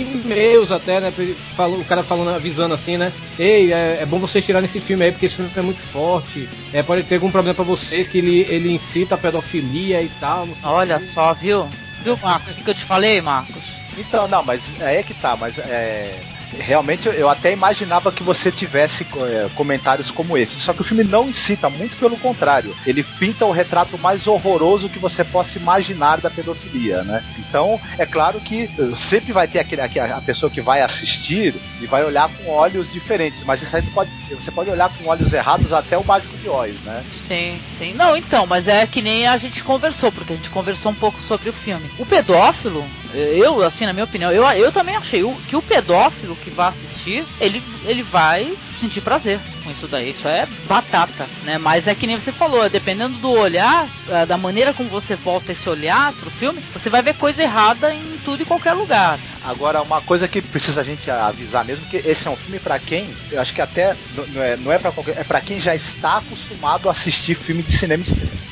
e-mails 0.00 0.70
até, 0.72 1.00
né? 1.00 1.12
Falou, 1.56 1.80
o 1.80 1.84
cara 1.84 2.02
falando, 2.02 2.30
avisando 2.30 2.74
assim, 2.74 2.96
né? 2.96 3.12
Ei, 3.38 3.72
é, 3.72 3.98
é, 4.00 4.06
bom 4.06 4.18
vocês 4.18 4.44
tirarem 4.44 4.66
esse 4.66 4.80
filme 4.80 5.04
aí, 5.04 5.12
porque 5.12 5.26
esse 5.26 5.36
filme 5.36 5.50
é 5.54 5.62
muito 5.62 5.80
forte. 5.80 6.48
É, 6.72 6.82
pode 6.82 7.02
ter 7.04 7.16
algum 7.16 7.30
problema 7.30 7.54
para 7.54 7.64
vocês, 7.64 8.08
que 8.08 8.18
ele, 8.18 8.46
ele 8.48 8.72
incita 8.72 9.14
a 9.14 9.18
pedofilia 9.18 10.02
e 10.02 10.08
tal. 10.20 10.46
Olha 10.62 11.00
só, 11.00 11.32
viu? 11.34 11.68
Viu, 12.02 12.18
Marcos? 12.22 12.54
O 12.54 12.56
que 12.56 12.70
eu 12.70 12.74
te 12.74 12.84
falei, 12.84 13.20
Marcos? 13.20 13.62
Então, 13.96 14.26
não, 14.26 14.42
mas 14.42 14.62
aí 14.80 14.96
é 14.96 15.02
que 15.02 15.14
tá, 15.14 15.36
mas 15.36 15.58
é 15.58 16.16
realmente 16.58 17.08
eu 17.08 17.28
até 17.28 17.52
imaginava 17.52 18.12
que 18.12 18.22
você 18.22 18.50
tivesse 18.50 19.06
é, 19.16 19.48
comentários 19.54 20.10
como 20.10 20.36
esse. 20.36 20.58
Só 20.60 20.72
que 20.72 20.80
o 20.80 20.84
filme 20.84 21.04
não 21.04 21.28
incita, 21.28 21.68
muito 21.68 21.96
pelo 21.96 22.16
contrário. 22.18 22.74
Ele 22.86 23.02
pinta 23.02 23.44
o 23.44 23.52
retrato 23.52 23.98
mais 23.98 24.26
horroroso 24.26 24.88
que 24.88 24.98
você 24.98 25.24
possa 25.24 25.58
imaginar 25.58 26.20
da 26.20 26.30
pedofilia, 26.30 27.02
né? 27.02 27.24
Então, 27.38 27.80
é 27.98 28.06
claro 28.06 28.40
que 28.40 28.64
eh, 28.64 28.96
sempre 28.96 29.32
vai 29.32 29.48
ter 29.48 29.58
aquele, 29.60 29.82
a 29.82 30.20
pessoa 30.20 30.50
que 30.50 30.60
vai 30.60 30.80
assistir 30.80 31.54
e 31.80 31.86
vai 31.86 32.04
olhar 32.04 32.28
com 32.28 32.50
olhos 32.50 32.92
diferentes, 32.92 33.42
mas 33.44 33.62
isso 33.62 33.76
aí 33.76 33.82
pode, 33.82 34.10
você 34.30 34.50
pode 34.50 34.70
olhar 34.70 34.90
com 34.90 35.08
olhos 35.08 35.32
errados 35.32 35.72
até 35.72 35.96
o 35.96 36.04
Mágico 36.04 36.36
de 36.38 36.48
Oz, 36.48 36.80
né? 36.82 37.04
Sim, 37.14 37.60
sim. 37.68 37.94
Não, 37.94 38.16
então, 38.16 38.46
mas 38.46 38.68
é 38.68 38.86
que 38.86 39.02
nem 39.02 39.26
a 39.26 39.36
gente 39.36 39.62
conversou, 39.62 40.10
porque 40.10 40.32
a 40.32 40.36
gente 40.36 40.50
conversou 40.50 40.92
um 40.92 40.94
pouco 40.94 41.20
sobre 41.20 41.48
o 41.48 41.52
filme. 41.52 41.90
O 41.98 42.06
pedófilo, 42.06 42.84
eu, 43.14 43.62
assim, 43.62 43.86
na 43.86 43.92
minha 43.92 44.04
opinião, 44.04 44.32
eu, 44.32 44.44
eu 44.44 44.72
também 44.72 44.96
achei 44.96 45.22
que 45.48 45.56
o 45.56 45.62
pedófilo 45.62 46.36
que 46.36 46.50
vai 46.50 46.68
assistir, 46.68 47.24
ele, 47.40 47.62
ele 47.84 48.02
vai 48.02 48.56
sentir 48.78 49.00
prazer 49.00 49.40
com 49.62 49.70
isso 49.70 49.88
daí. 49.88 50.10
Isso 50.10 50.28
é 50.28 50.46
batata, 50.66 51.26
né? 51.42 51.58
Mas 51.58 51.88
é 51.88 51.94
que 51.94 52.06
nem 52.06 52.20
você 52.20 52.30
falou, 52.30 52.68
dependendo 52.68 53.16
do 53.18 53.30
olhar, 53.30 53.88
eh, 54.08 54.26
da 54.26 54.36
maneira 54.36 54.74
como 54.74 54.88
você 54.88 55.16
volta 55.16 55.52
esse 55.52 55.68
olhar 55.68 56.12
pro 56.12 56.30
filme, 56.30 56.60
você 56.72 56.90
vai 56.90 57.02
ver 57.02 57.14
coisa 57.14 57.42
errada 57.42 57.92
em 57.92 58.18
tudo 58.24 58.42
e 58.42 58.46
qualquer 58.46 58.74
lugar. 58.74 59.18
Agora, 59.44 59.82
uma 59.82 60.00
coisa 60.00 60.28
que 60.28 60.40
precisa 60.40 60.80
a 60.80 60.84
gente 60.84 61.10
avisar 61.10 61.64
mesmo, 61.64 61.86
que 61.86 61.96
esse 61.96 62.26
é 62.26 62.30
um 62.30 62.36
filme 62.36 62.58
para 62.58 62.78
quem, 62.78 63.08
eu 63.30 63.40
acho 63.40 63.52
que 63.54 63.60
até 63.60 63.96
não 64.32 64.42
é, 64.42 64.56
não 64.56 64.72
é 64.72 64.78
para 64.78 64.92
qualquer, 64.92 65.18
é 65.18 65.24
para 65.24 65.40
quem 65.40 65.60
já 65.60 65.74
está 65.74 66.18
acostumado 66.18 66.88
a 66.88 66.92
assistir 66.92 67.36
filme 67.36 67.62
de 67.62 67.76
cinema. 67.76 68.04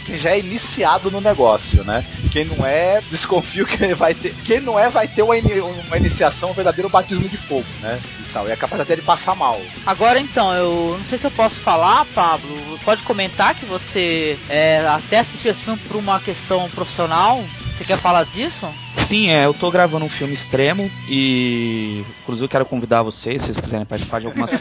Quem 0.05 0.19
já 0.19 0.31
é 0.31 0.41
iniciado 0.41 1.11
no 1.11 1.21
negócio, 1.21 1.85
né? 1.85 2.05
Quem 2.31 2.45
não 2.45 2.67
é, 2.67 3.01
desconfio 3.11 3.67
que 3.67 3.95
vai 3.95 4.15
ter. 4.15 4.35
Quem 4.53 4.61
não 4.61 4.79
é, 4.79 4.91
vai 4.91 5.09
ter 5.09 5.23
uma, 5.23 5.35
uma 5.35 5.97
iniciação, 5.97 6.51
um 6.51 6.53
verdadeiro 6.53 6.91
batismo 6.91 7.27
de 7.27 7.39
fogo, 7.39 7.65
né? 7.81 7.99
E 8.21 8.33
tal. 8.35 8.47
E 8.47 8.51
é 8.51 8.57
capaz 8.57 8.83
até 8.83 8.95
de 8.95 9.01
passar 9.01 9.35
mal. 9.35 9.59
Agora 9.87 10.21
então, 10.21 10.53
eu 10.53 10.97
não 10.99 11.05
sei 11.07 11.17
se 11.17 11.27
eu 11.27 11.31
posso 11.31 11.59
falar, 11.59 12.05
Pablo. 12.15 12.79
Pode 12.85 13.03
comentar 13.03 13.55
que 13.55 13.65
você 13.65 14.39
é, 14.51 14.87
até 14.87 15.21
assistiu 15.21 15.53
esse 15.53 15.65
filme 15.65 15.81
por 15.89 15.97
uma 15.97 16.21
questão 16.21 16.69
profissional. 16.69 17.43
Você 17.73 17.83
quer 17.83 17.97
falar 17.97 18.27
disso? 18.27 18.69
Sim, 19.09 19.31
é, 19.31 19.47
eu 19.47 19.55
tô 19.55 19.71
gravando 19.71 20.05
um 20.05 20.11
filme 20.11 20.35
extremo 20.35 20.91
e 21.09 22.05
inclusive 22.21 22.45
eu 22.45 22.51
quero 22.51 22.67
convidar 22.67 23.03
vocês, 23.03 23.41
se 23.41 23.47
vocês 23.47 23.59
quiserem 23.59 23.87
participar 23.87 24.21
de 24.21 24.27
algumas 24.27 24.51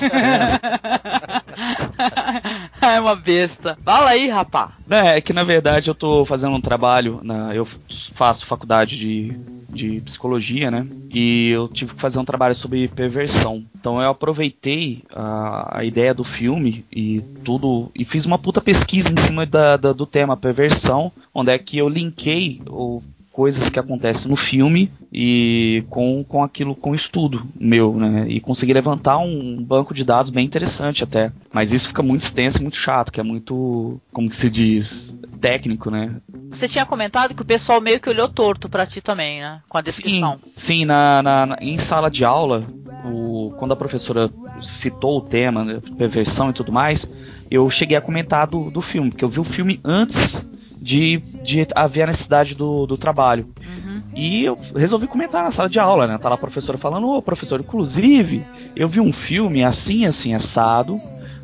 É 2.91 2.99
uma 2.99 3.15
besta. 3.15 3.77
Fala 3.83 4.09
aí, 4.09 4.27
rapá. 4.27 4.71
É, 4.89 5.17
é 5.17 5.21
que 5.21 5.31
na 5.31 5.43
verdade 5.43 5.89
eu 5.89 5.95
tô 5.95 6.25
fazendo 6.25 6.55
um 6.55 6.61
trabalho, 6.61 7.19
na, 7.23 7.55
eu 7.55 7.67
faço 8.15 8.45
faculdade 8.47 8.97
de, 8.97 9.29
de 9.69 10.01
psicologia, 10.01 10.71
né? 10.71 10.87
E 11.09 11.49
eu 11.49 11.67
tive 11.67 11.93
que 11.93 12.01
fazer 12.01 12.19
um 12.19 12.25
trabalho 12.25 12.55
sobre 12.55 12.87
perversão. 12.87 13.63
Então 13.79 14.01
eu 14.01 14.09
aproveitei 14.09 15.03
a, 15.13 15.79
a 15.79 15.85
ideia 15.85 16.13
do 16.13 16.23
filme 16.23 16.83
e 16.91 17.21
tudo, 17.43 17.91
e 17.95 18.03
fiz 18.03 18.25
uma 18.25 18.39
puta 18.39 18.59
pesquisa 18.59 19.09
em 19.09 19.17
cima 19.17 19.45
da, 19.45 19.77
da, 19.77 19.93
do 19.93 20.05
tema 20.05 20.35
perversão, 20.35 21.11
onde 21.33 21.51
é 21.51 21.59
que 21.59 21.77
eu 21.77 21.87
linkei 21.87 22.61
o 22.67 22.99
coisas 23.31 23.69
que 23.69 23.79
acontecem 23.79 24.29
no 24.29 24.35
filme 24.35 24.91
e 25.11 25.83
com, 25.89 26.23
com 26.23 26.43
aquilo, 26.43 26.75
com 26.75 26.93
estudo 26.93 27.47
meu, 27.59 27.95
né? 27.95 28.25
E 28.27 28.39
consegui 28.39 28.73
levantar 28.73 29.17
um 29.19 29.55
banco 29.61 29.93
de 29.93 30.03
dados 30.03 30.31
bem 30.31 30.45
interessante 30.45 31.03
até. 31.03 31.31
Mas 31.53 31.71
isso 31.71 31.87
fica 31.87 32.03
muito 32.03 32.23
extenso 32.23 32.57
e 32.57 32.61
muito 32.61 32.77
chato, 32.77 33.11
que 33.11 33.19
é 33.19 33.23
muito, 33.23 33.99
como 34.13 34.29
que 34.29 34.35
se 34.35 34.49
diz, 34.49 35.13
técnico, 35.39 35.89
né? 35.89 36.21
Você 36.49 36.67
tinha 36.67 36.85
comentado 36.85 37.33
que 37.33 37.41
o 37.41 37.45
pessoal 37.45 37.79
meio 37.79 37.99
que 37.99 38.09
olhou 38.09 38.27
torto 38.27 38.69
para 38.69 38.85
ti 38.85 39.01
também, 39.01 39.39
né? 39.39 39.61
Com 39.69 39.77
a 39.77 39.81
descrição. 39.81 40.37
Sim, 40.37 40.51
sim 40.57 40.85
na, 40.85 41.23
na, 41.23 41.45
na, 41.45 41.57
em 41.61 41.77
sala 41.79 42.09
de 42.09 42.25
aula, 42.25 42.65
o, 43.05 43.53
quando 43.57 43.71
a 43.71 43.77
professora 43.77 44.29
citou 44.61 45.17
o 45.17 45.21
tema, 45.21 45.63
né, 45.63 45.81
perversão 45.97 46.49
e 46.49 46.53
tudo 46.53 46.71
mais, 46.71 47.07
eu 47.49 47.69
cheguei 47.69 47.97
a 47.97 48.01
comentar 48.01 48.47
do, 48.47 48.69
do 48.69 48.81
filme, 48.81 49.09
porque 49.09 49.25
eu 49.25 49.29
vi 49.29 49.39
o 49.39 49.43
filme 49.43 49.79
antes 49.83 50.50
de, 50.81 51.17
de 51.43 51.67
haver 51.75 52.03
a 52.03 52.07
necessidade 52.07 52.55
do, 52.55 52.87
do 52.87 52.97
trabalho. 52.97 53.47
Uhum. 53.59 54.01
E 54.15 54.43
eu 54.43 54.57
resolvi 54.75 55.05
comentar 55.07 55.43
na 55.43 55.51
sala 55.51 55.69
de 55.69 55.79
aula, 55.79 56.07
né? 56.07 56.17
Tá 56.17 56.27
lá 56.27 56.35
a 56.35 56.39
professora 56.39 56.77
falando, 56.77 57.07
ô 57.07 57.21
professor, 57.21 57.59
inclusive, 57.59 58.43
eu 58.75 58.89
vi 58.89 58.99
um 58.99 59.13
filme 59.13 59.63
assim, 59.63 60.05
assim, 60.05 60.33
assado, 60.33 60.99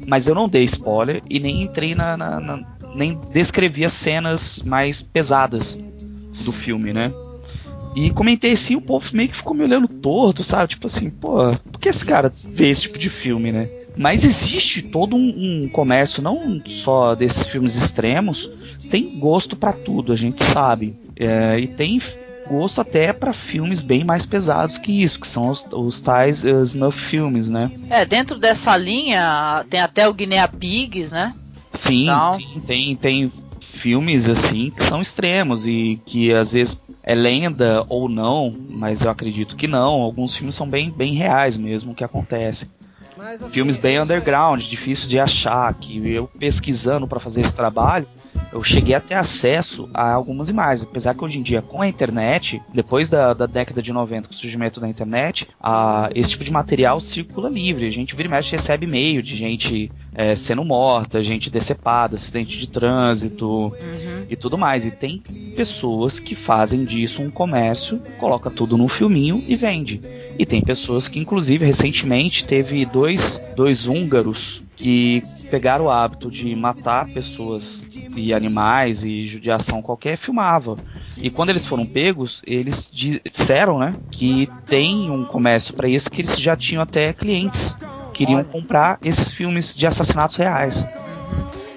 mas 0.07 0.27
eu 0.27 0.33
não 0.33 0.49
dei 0.49 0.63
spoiler 0.63 1.21
e 1.29 1.39
nem 1.39 1.61
entrei 1.61 1.93
na. 1.93 2.17
na, 2.17 2.39
na 2.39 2.77
nem 2.95 3.19
descrevi 3.31 3.85
as 3.85 3.93
cenas 3.93 4.63
mais 4.63 5.03
pesadas 5.03 5.77
do 6.43 6.51
filme, 6.51 6.93
né? 6.93 7.11
E 7.95 8.09
comentei 8.11 8.53
assim, 8.53 8.75
o 8.75 8.81
povo 8.81 9.05
meio 9.13 9.29
que 9.29 9.37
ficou 9.37 9.53
me 9.53 9.63
olhando 9.63 9.87
torto, 9.87 10.43
sabe? 10.43 10.69
Tipo 10.69 10.87
assim, 10.87 11.09
pô, 11.09 11.55
por 11.71 11.79
que 11.79 11.89
esse 11.89 12.05
cara 12.05 12.31
vê 12.45 12.69
esse 12.69 12.83
tipo 12.83 12.97
de 12.97 13.09
filme, 13.09 13.51
né? 13.51 13.69
Mas 13.95 14.23
existe 14.23 14.81
todo 14.83 15.15
um, 15.15 15.63
um 15.65 15.69
comércio, 15.69 16.21
não 16.21 16.61
só 16.83 17.15
desses 17.15 17.47
filmes 17.47 17.75
extremos, 17.75 18.49
tem 18.89 19.17
gosto 19.19 19.55
para 19.55 19.73
tudo, 19.73 20.13
a 20.13 20.15
gente 20.15 20.43
sabe. 20.45 20.95
É, 21.15 21.59
e 21.59 21.67
tem 21.67 22.01
gosto 22.47 22.79
até 22.79 23.11
para 23.11 23.33
filmes 23.33 23.81
bem 23.81 24.03
mais 24.03 24.25
pesados 24.25 24.77
que 24.77 25.03
isso, 25.03 25.19
que 25.19 25.27
são 25.27 25.49
os, 25.49 25.65
os 25.71 25.99
tais 25.99 26.43
uh, 26.43 26.63
snuff 26.63 26.97
filmes, 27.09 27.49
né? 27.49 27.69
É, 27.89 28.05
dentro 28.05 28.39
dessa 28.39 28.75
linha 28.77 29.65
tem 29.69 29.81
até 29.81 30.07
o 30.07 30.13
Guinea 30.13 30.47
Pigs, 30.47 31.11
né? 31.11 31.33
Sim, 31.73 32.03
então... 32.03 32.37
sim 32.37 32.61
tem, 32.65 32.95
tem 32.95 33.31
filmes 33.81 34.27
assim 34.27 34.71
que 34.71 34.83
são 34.83 35.01
extremos 35.01 35.65
e 35.65 35.99
que 36.05 36.33
às 36.33 36.51
vezes 36.51 36.77
é 37.03 37.15
lenda 37.15 37.85
ou 37.87 38.09
não, 38.09 38.53
mas 38.69 39.01
eu 39.01 39.09
acredito 39.09 39.55
que 39.55 39.67
não. 39.67 40.01
Alguns 40.01 40.35
filmes 40.35 40.55
são 40.55 40.67
bem, 40.67 40.89
bem 40.89 41.13
reais 41.13 41.55
mesmo 41.55 41.95
que 41.95 42.03
acontecem. 42.03 42.67
Assim, 43.19 43.49
filmes 43.49 43.77
bem 43.77 43.99
underground, 43.99 44.61
difícil 44.63 45.07
de 45.07 45.19
achar, 45.19 45.73
que 45.73 46.07
eu 46.07 46.27
pesquisando 46.27 47.07
para 47.07 47.19
fazer 47.19 47.41
esse 47.41 47.53
trabalho, 47.53 48.07
eu 48.51 48.63
cheguei 48.63 48.95
a 48.95 49.01
ter 49.01 49.15
acesso 49.15 49.89
a 49.93 50.13
algumas 50.13 50.49
imagens. 50.49 50.87
Apesar 50.87 51.13
que 51.13 51.23
hoje 51.23 51.37
em 51.37 51.43
dia, 51.43 51.61
com 51.61 51.81
a 51.81 51.87
internet, 51.87 52.61
depois 52.73 53.09
da, 53.09 53.33
da 53.33 53.45
década 53.45 53.81
de 53.81 53.91
90, 53.91 54.27
com 54.27 54.33
o 54.33 54.37
surgimento 54.37 54.79
da 54.79 54.87
internet, 54.87 55.47
a, 55.61 56.09
esse 56.15 56.29
tipo 56.31 56.43
de 56.43 56.51
material 56.51 57.01
circula 57.01 57.49
livre. 57.49 57.87
A 57.87 57.91
gente 57.91 58.15
vira 58.15 58.27
e 58.27 58.31
mexe 58.31 58.51
recebe 58.51 58.85
e-mail 58.85 59.21
de 59.21 59.35
gente 59.35 59.91
é, 60.15 60.35
sendo 60.35 60.63
morta, 60.63 61.23
gente 61.23 61.49
decepada, 61.49 62.15
acidente 62.15 62.57
de 62.57 62.67
trânsito 62.67 63.47
uhum. 63.47 64.25
e 64.29 64.35
tudo 64.35 64.57
mais. 64.57 64.85
E 64.85 64.91
tem 64.91 65.19
pessoas 65.55 66.19
que 66.19 66.35
fazem 66.35 66.83
disso 66.83 67.21
um 67.21 67.29
comércio, 67.29 68.01
coloca 68.19 68.49
tudo 68.49 68.77
num 68.77 68.87
filminho 68.87 69.43
e 69.47 69.55
vende. 69.55 70.01
E 70.37 70.45
tem 70.45 70.61
pessoas 70.61 71.07
que, 71.07 71.19
inclusive, 71.19 71.65
recentemente 71.65 72.45
teve 72.45 72.85
dois, 72.85 73.41
dois 73.55 73.85
húngaros 73.87 74.61
que 74.75 75.23
pegaram 75.49 75.85
o 75.85 75.89
hábito 75.89 76.29
de 76.29 76.55
matar 76.55 77.07
pessoas 77.07 77.79
e 78.15 78.33
animais 78.33 79.03
e 79.03 79.27
judiação 79.27 79.81
qualquer, 79.81 80.17
filmava. 80.17 80.75
E 81.19 81.31
quando 81.31 81.49
eles 81.49 81.65
foram 81.65 81.85
pegos, 81.85 82.41
eles 82.45 82.87
disseram, 82.91 83.79
né, 83.79 83.93
que 84.11 84.47
tem 84.67 85.09
um 85.09 85.25
comércio 85.25 85.73
para 85.73 85.89
isso, 85.89 86.09
que 86.09 86.21
eles 86.21 86.39
já 86.39 86.55
tinham 86.55 86.83
até 86.83 87.11
clientes 87.13 87.75
queriam 88.17 88.43
comprar 88.43 88.97
esses 89.03 89.31
filmes 89.31 89.75
de 89.75 89.85
assassinatos 89.85 90.35
reais. 90.37 90.83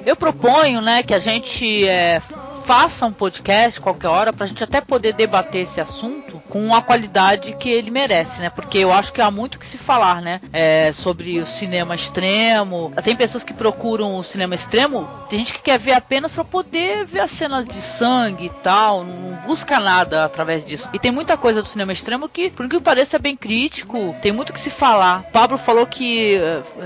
Eu 0.07 0.17
proponho, 0.17 0.81
né, 0.81 1.03
que 1.03 1.13
a 1.13 1.19
gente 1.19 1.87
é, 1.87 2.21
faça 2.65 3.05
um 3.05 3.13
podcast 3.13 3.79
qualquer 3.79 4.09
hora 4.09 4.33
pra 4.33 4.47
gente 4.47 4.65
até 4.65 4.81
poder 4.81 5.13
debater 5.13 5.63
esse 5.63 5.81
assunto 5.81 6.30
com 6.51 6.74
a 6.74 6.82
qualidade 6.82 7.55
que 7.55 7.70
ele 7.70 7.90
merece, 7.90 8.40
né? 8.40 8.51
Porque 8.51 8.78
eu 8.78 8.92
acho 8.92 9.12
que 9.12 9.22
há 9.22 9.30
muito 9.30 9.59
que 9.59 9.66
se 9.66 9.78
falar, 9.78 10.20
né? 10.20 10.40
É, 10.53 10.92
sobre 10.92 11.38
o 11.38 11.46
cinema 11.46 11.94
extremo. 11.94 12.92
Tem 13.03 13.16
pessoas 13.16 13.44
que 13.44 13.55
procuram 13.55 14.16
o 14.16 14.24
cinema 14.24 14.55
extremo, 14.55 15.09
tem 15.30 15.38
gente 15.38 15.55
que 15.55 15.62
quer 15.62 15.78
ver 15.78 15.92
apenas 15.92 16.34
para 16.34 16.44
poder 16.44 17.07
ver 17.07 17.20
as 17.20 17.30
cenas 17.30 17.64
de 17.64 17.80
sangue 17.80 18.46
e 18.46 18.62
tal, 18.62 19.05
não 19.05 19.38
busca 19.46 19.78
nada 19.78 20.24
através 20.24 20.64
disso. 20.64 20.90
E 20.92 20.98
tem 20.98 21.11
muita 21.11 21.36
coisa 21.36 21.62
do 21.62 21.68
cinema 21.68 21.92
extremo 21.92 22.28
que, 22.28 22.51
por 22.51 22.68
que 22.68 22.80
pareça, 22.80 23.16
é 23.16 23.20
bem 23.20 23.36
crítico, 23.36 24.14
tem 24.20 24.32
muito 24.32 24.53
que 24.53 24.61
se 24.61 24.70
falar. 24.70 25.22
Pablo 25.32 25.57
falou 25.57 25.86
que 25.86 26.38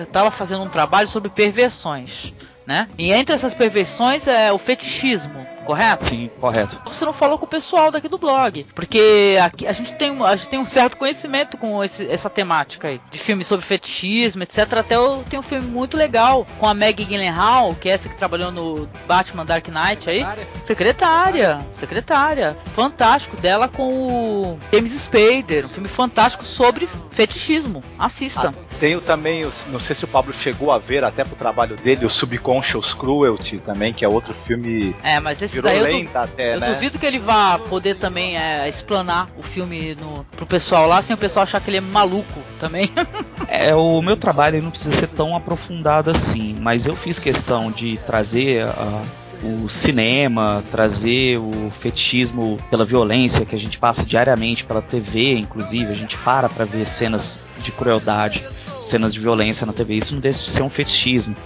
estava 0.02 0.28
eh, 0.28 0.32
fazendo 0.32 0.62
um 0.62 0.68
trabalho 0.68 1.08
sobre 1.08 1.30
perversões 1.30 2.34
né? 2.66 2.88
E 2.98 3.12
entre 3.12 3.34
essas 3.34 3.54
perversões 3.54 4.26
é 4.26 4.52
o 4.52 4.58
fetichismo, 4.58 5.46
correto? 5.64 6.06
Sim, 6.06 6.30
correto. 6.40 6.78
Você 6.86 7.04
não 7.04 7.12
falou 7.12 7.38
com 7.38 7.46
o 7.46 7.48
pessoal 7.48 7.90
daqui 7.90 8.08
do 8.08 8.18
blog, 8.18 8.66
porque 8.74 9.36
aqui 9.42 9.66
a 9.66 9.72
gente 9.72 9.92
tem, 9.94 10.22
a 10.22 10.36
gente 10.36 10.48
tem 10.48 10.58
um 10.58 10.64
certo 10.64 10.96
conhecimento 10.96 11.56
com 11.56 11.82
esse, 11.82 12.08
essa 12.08 12.30
temática 12.30 12.88
aí, 12.88 13.00
de 13.10 13.18
filmes 13.18 13.46
sobre 13.46 13.64
fetichismo, 13.64 14.42
etc. 14.42 14.74
Até 14.74 14.96
eu 14.96 15.24
tenho 15.28 15.40
um 15.40 15.44
filme 15.44 15.66
muito 15.66 15.96
legal 15.96 16.46
com 16.58 16.66
a 16.66 16.74
Maggie 16.74 17.04
Gyllenhaal, 17.04 17.74
que 17.74 17.88
é 17.88 17.92
essa 17.92 18.08
que 18.08 18.16
trabalhou 18.16 18.50
no 18.50 18.88
Batman 19.06 19.44
Dark 19.44 19.66
Knight 19.68 20.08
aí. 20.08 20.24
Secretária. 20.62 21.58
Secretária. 21.72 22.56
Fantástico. 22.74 23.36
Dela 23.36 23.68
com 23.68 23.92
o 23.92 24.58
James 24.72 24.92
Spader. 24.92 25.66
Um 25.66 25.68
filme 25.68 25.88
fantástico 25.88 26.44
sobre 26.44 26.88
fetichismo. 27.10 27.82
Assista. 27.98 28.52
Ah, 28.56 28.64
tenho 28.78 29.00
também, 29.00 29.50
não 29.68 29.80
sei 29.80 29.94
se 29.94 30.04
o 30.04 30.08
Pablo 30.08 30.32
chegou 30.34 30.70
a 30.72 30.78
ver 30.78 31.04
até 31.04 31.24
pro 31.24 31.36
trabalho 31.36 31.76
dele, 31.76 32.06
o 32.06 32.10
Subconscious 32.10 32.92
Cruelty 32.94 33.58
também, 33.58 33.92
que 33.92 34.04
é 34.04 34.08
outro 34.08 34.34
filme. 34.46 34.94
É, 35.02 35.20
mas 35.20 35.40
esse 35.42 35.53
daí 35.62 35.78
eu, 35.78 36.04
du 36.04 36.18
até, 36.18 36.56
eu 36.56 36.60
né? 36.60 36.72
duvido 36.72 36.98
que 36.98 37.06
ele 37.06 37.18
vá 37.18 37.58
poder 37.58 37.96
também 37.96 38.36
é, 38.36 38.68
explanar 38.68 39.28
o 39.36 39.42
filme 39.42 39.94
no, 39.94 40.24
pro 40.36 40.46
pessoal 40.46 40.86
lá, 40.86 41.02
sem 41.02 41.14
o 41.14 41.18
pessoal 41.18 41.44
achar 41.44 41.60
que 41.60 41.70
ele 41.70 41.78
é 41.78 41.80
maluco 41.80 42.40
também. 42.58 42.90
é, 43.48 43.74
o 43.74 44.00
meu 44.02 44.16
trabalho 44.16 44.62
não 44.62 44.70
precisa 44.70 44.92
ser 44.92 45.08
tão 45.08 45.34
aprofundado 45.36 46.10
assim, 46.10 46.56
mas 46.60 46.86
eu 46.86 46.94
fiz 46.94 47.18
questão 47.18 47.70
de 47.70 47.98
trazer 48.06 48.62
a 48.62 49.02
o 49.44 49.68
cinema, 49.68 50.64
trazer 50.70 51.38
o 51.38 51.70
fetichismo 51.80 52.56
pela 52.70 52.84
violência 52.84 53.44
que 53.44 53.54
a 53.54 53.58
gente 53.58 53.78
passa 53.78 54.02
diariamente 54.02 54.64
pela 54.64 54.80
TV, 54.80 55.34
inclusive, 55.34 55.92
a 55.92 55.94
gente 55.94 56.16
para 56.18 56.48
para 56.48 56.64
ver 56.64 56.88
cenas 56.88 57.38
de 57.58 57.70
crueldade, 57.70 58.42
cenas 58.88 59.12
de 59.12 59.20
violência 59.20 59.66
na 59.66 59.72
TV. 59.72 59.96
Isso 59.96 60.14
não 60.14 60.20
deixa 60.20 60.44
de 60.44 60.50
ser 60.50 60.62
um 60.62 60.70
fetichismo. 60.70 61.36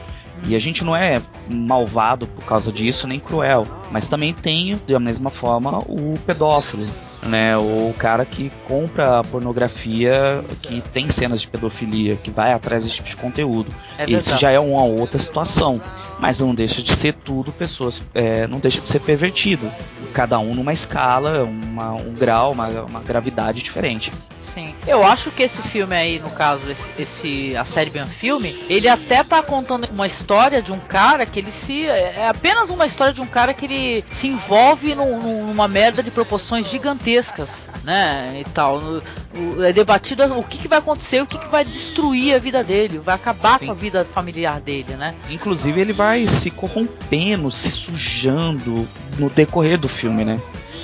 E 0.47 0.55
a 0.55 0.59
gente 0.59 0.85
não 0.85 0.95
é 0.95 1.21
malvado 1.51 2.27
por 2.27 2.45
causa 2.45 2.71
disso, 2.73 3.07
nem 3.07 3.19
cruel. 3.19 3.67
Mas 3.91 4.07
também 4.09 4.33
tem, 4.33 4.79
da 4.87 5.01
mesma 5.01 5.31
forma, 5.31 5.79
o 5.81 6.15
pedófilo, 6.25 6.87
né? 7.25 7.57
O 7.57 7.93
cara 7.99 8.25
que 8.25 8.51
compra 8.67 9.23
pornografia 9.25 10.45
que 10.63 10.81
tem 10.93 11.11
cenas 11.11 11.41
de 11.41 11.49
pedofilia, 11.49 12.17
que 12.17 12.31
vai 12.31 12.53
atrás 12.53 12.85
desse 12.85 12.97
tipo 12.97 13.09
de 13.09 13.17
conteúdo. 13.17 13.75
É 13.99 14.05
Esse 14.05 14.37
já 14.37 14.51
é 14.51 14.59
uma 14.59 14.85
outra 14.85 15.19
situação 15.19 15.81
mas 16.19 16.39
não 16.39 16.55
deixa 16.55 16.83
de 16.83 16.95
ser 16.97 17.15
tudo 17.15 17.53
pessoas, 17.53 18.03
é, 18.15 18.47
não 18.47 18.59
deixa 18.59 18.81
de 18.81 18.87
ser 18.87 19.01
pervertido. 19.01 19.71
Cada 20.13 20.39
um 20.39 20.55
numa 20.55 20.73
escala, 20.73 21.45
uma, 21.45 21.93
um 21.93 22.13
grau, 22.15 22.53
uma, 22.53 22.69
uma, 22.83 23.01
gravidade 23.01 23.63
diferente. 23.63 24.11
Sim. 24.41 24.75
Eu 24.87 25.05
acho 25.05 25.31
que 25.31 25.43
esse 25.43 25.63
filme 25.63 25.95
aí, 25.95 26.19
no 26.19 26.31
caso, 26.31 26.63
esse, 26.71 26.91
esse 26.99 27.57
a 27.57 27.65
série 27.65 27.91
Ben 27.91 28.07
Filme, 28.07 28.57
ele 28.69 28.89
até 28.89 29.23
tá 29.23 29.43
contando 29.43 29.87
uma 29.91 30.07
história 30.07 30.63
de 30.63 30.73
um 30.73 30.81
cara 30.81 31.27
que 31.27 31.39
ele 31.39 31.53
se. 31.53 31.87
É 31.87 32.27
apenas 32.29 32.71
uma 32.71 32.87
história 32.87 33.13
de 33.13 33.21
um 33.21 33.27
cara 33.27 33.53
que 33.53 33.67
ele 33.67 34.05
se 34.11 34.27
envolve 34.27 34.95
numa 34.95 35.69
merda 35.69 36.03
de 36.03 36.11
proporções 36.11 36.69
gigantescas, 36.69 37.67
né? 37.85 38.41
E 38.41 38.45
tal. 38.51 38.81
é 39.65 39.73
debatido 39.73 40.25
o 40.39 40.43
que, 40.43 40.59
que 40.59 40.69
vai 40.69 40.79
acontecer, 40.79 41.23
o 41.23 41.27
que, 41.27 41.39
que 41.39 41.49
vai 41.49 41.65
destruir 41.65 42.35
a 42.35 42.39
vida 42.39 42.65
dele, 42.65 42.99
vai 42.99 43.15
acabar 43.15 43.59
Sim. 43.59 43.67
com 43.67 43.73
a 43.73 43.75
vida 43.75 44.05
familiar 44.05 44.61
dele, 44.61 44.95
né? 44.97 45.15
Inclusive 45.29 45.81
ele 45.81 45.93
vai 45.93 46.08
vai 46.09 46.27
se 46.27 46.51
corrompendo, 46.51 47.51
se 47.51 47.71
sujando 47.71 48.89
no 49.19 49.29
decorrer 49.29 49.79
do 49.79 49.89
filme, 49.89 50.25
né? 50.25 50.41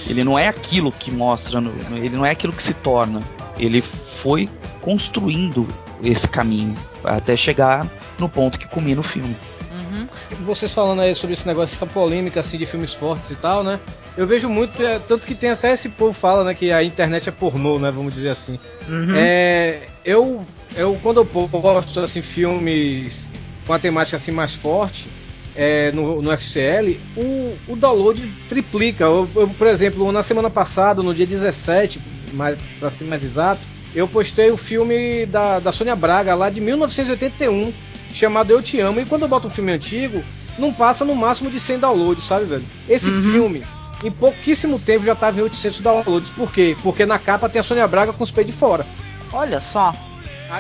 Ele 0.07 0.23
não 0.23 0.39
é 0.39 0.49
aquilo 0.49 0.93
que 0.93 1.11
mostra, 1.11 1.63
ele 1.97 2.15
não 2.15 2.27
é 2.27 2.31
aquilo 2.31 2.53
que 2.53 2.63
se 2.63 2.75
torna. 2.75 3.23
Ele 3.59 3.83
foi 4.23 4.51
construindo 4.83 5.67
esse 6.03 6.29
caminho 6.29 6.77
até 7.03 7.39
chegar 7.39 7.91
no 8.19 8.29
ponto 8.29 8.59
que 8.59 8.69
culmina 8.69 9.01
o 9.01 9.05
filme. 9.05 9.35
Uhum. 9.73 10.07
Vocês 10.45 10.75
falando 10.75 11.01
aí 11.01 11.15
sobre 11.15 11.33
esse 11.33 11.47
negócio, 11.47 11.75
essa 11.75 11.87
polêmica 11.87 12.41
assim 12.41 12.59
de 12.59 12.67
filmes 12.67 12.93
fortes 12.93 13.31
e 13.31 13.37
tal, 13.37 13.65
né? 13.65 13.81
Eu 14.19 14.27
vejo 14.27 14.47
muito, 14.47 14.81
é, 14.83 14.99
tanto 14.99 15.27
que 15.27 15.35
tem 15.35 15.51
até 15.51 15.73
esse 15.73 15.89
povo 15.89 16.13
fala, 16.13 16.45
né, 16.45 16.55
que 16.55 16.71
a 16.71 16.85
internet 16.85 17.31
é 17.31 17.33
pornô, 17.33 17.79
né, 17.79 17.91
vamos 17.91 18.13
dizer 18.13 18.29
assim. 18.29 18.59
Uhum. 18.87 19.15
É, 19.17 19.85
eu, 20.05 20.45
eu 20.77 20.99
quando 21.03 21.17
eu 21.17 21.25
posto 21.25 22.01
assim 22.01 22.21
filmes 22.21 23.29
com 23.67 23.73
a 23.73 23.79
temática 23.79 24.17
assim 24.17 24.31
mais 24.31 24.55
forte 24.55 25.09
é, 25.55 25.93
no, 25.93 26.21
no 26.21 26.37
FCL, 26.37 26.99
o, 27.17 27.57
o 27.69 27.77
download 27.77 28.27
triplica. 28.49 29.05
Eu, 29.05 29.29
eu, 29.35 29.49
por 29.49 29.67
exemplo, 29.67 30.11
na 30.11 30.23
semana 30.23 30.51
passada, 30.51 31.03
no 31.03 31.15
dia 31.15 31.27
17, 31.27 32.01
mais, 32.33 32.59
pra 32.79 32.91
ser 32.91 33.05
mais 33.05 33.23
exato, 33.23 33.61
eu 33.95 34.09
postei 34.09 34.51
o 34.51 34.57
filme 34.57 35.25
da, 35.27 35.61
da 35.61 35.71
Sônia 35.71 35.95
Braga 35.95 36.35
lá 36.35 36.51
de 36.51 36.61
1981, 36.61 37.73
chamado 38.13 38.51
Eu 38.51 38.61
Te 38.61 38.81
Amo. 38.81 39.01
E 39.01 39.07
quando 39.07 39.23
eu 39.23 39.29
boto 39.29 39.47
um 39.47 39.51
filme 39.51 39.73
antigo, 39.73 40.25
não 40.59 40.73
passa 40.73 41.05
no 41.05 41.15
máximo 41.15 41.51
de 41.51 41.61
100 41.61 41.79
downloads, 41.79 42.25
sabe, 42.25 42.47
velho? 42.47 42.65
Esse 42.89 43.09
uhum. 43.09 43.33
filme, 43.33 43.63
em 44.03 44.11
pouquíssimo 44.11 44.79
tempo 44.79 45.05
já 45.05 45.15
tava 45.15 45.39
em 45.39 45.43
800 45.43 45.81
downloads. 45.81 46.31
Por 46.31 46.53
quê? 46.53 46.77
Porque 46.83 47.07
na 47.07 47.19
capa 47.19 47.49
tem 47.49 47.61
a 47.61 47.63
Sônia 47.63 47.87
Braga 47.87 48.13
com 48.13 48.25
os 48.25 48.31
pés 48.31 48.47
de 48.47 48.53
fora. 48.53 48.85
Olha 49.33 49.61
só. 49.61 49.93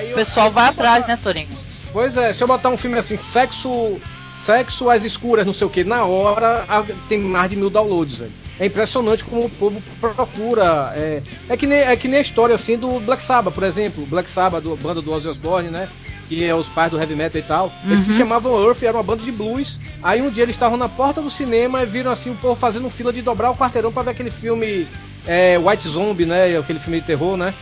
O 0.03 0.14
pessoal 0.14 0.51
vai 0.51 0.68
atrás, 0.68 1.01
botar... 1.03 1.09
né, 1.09 1.18
Torinho? 1.22 1.49
Pois 1.92 2.16
é, 2.16 2.32
se 2.32 2.42
eu 2.42 2.49
botar 2.49 2.70
um 2.70 2.76
filme 2.76 2.99
assim, 2.99 3.16
sexo, 3.16 4.01
sexo 4.36 4.90
às 4.90 5.05
escuras, 5.05 5.47
não 5.47 5.55
sei 5.55 5.66
o 5.66 5.70
que, 5.70 5.84
na 5.84 6.05
hora 6.05 6.66
tem 7.09 7.18
mais 7.18 7.51
de 7.51 7.57
mil 7.57 7.70
downloads, 7.70 8.18
velho. 8.18 8.32
É 8.59 8.66
impressionante 8.66 9.24
como 9.24 9.47
o 9.47 9.51
povo 9.51 9.82
procura. 10.01 10.92
É, 10.95 11.22
é, 11.49 11.57
que 11.57 11.66
nem, 11.66 11.80
é 11.80 11.97
que 11.97 12.07
nem 12.07 12.18
a 12.18 12.22
história 12.22 12.55
assim 12.55 12.76
do 12.76 13.01
Black 13.01 13.22
Sabbath, 13.22 13.53
por 13.53 13.64
exemplo. 13.64 14.07
Black 14.07 14.30
Sabbath, 14.30 14.62
do 14.62 14.76
banda 14.76 15.03
do 15.03 15.12
Ozzy 15.12 15.28
Osbourne, 15.28 15.70
né? 15.70 15.88
que 16.28 16.45
é 16.45 16.55
os 16.55 16.68
pais 16.68 16.90
do 16.90 16.99
heavy 16.99 17.14
metal 17.14 17.40
e 17.40 17.45
tal. 17.45 17.66
Uhum. 17.84 17.92
Eles 17.92 18.07
se 18.07 18.16
chamavam 18.16 18.62
Earth, 18.62 18.82
era 18.82 18.97
uma 18.97 19.03
banda 19.03 19.22
de 19.22 19.32
blues. 19.32 19.78
Aí 20.03 20.22
um 20.22 20.30
dia 20.30 20.42
eles 20.42 20.57
estavam 20.57 20.76
na 20.76 20.88
porta 20.88 21.20
do 21.20 21.30
cinema 21.30 21.82
e 21.82 21.86
viram 21.86 22.11
assim 22.11 22.30
o 22.30 22.36
povo 22.36 22.57
fazendo 22.59 22.88
fila 22.90 23.12
de 23.12 23.22
dobrar 23.22 23.51
o 23.51 23.57
quarteirão 23.57 23.92
para 23.92 24.05
ver 24.05 24.11
aquele 24.12 24.30
filme 24.30 24.86
é, 25.26 25.59
White 25.59 25.88
Zombie, 25.88 26.26
né? 26.26 26.57
Aquele 26.57 26.78
filme 26.78 27.01
de 27.01 27.07
terror, 27.07 27.36
né? 27.36 27.53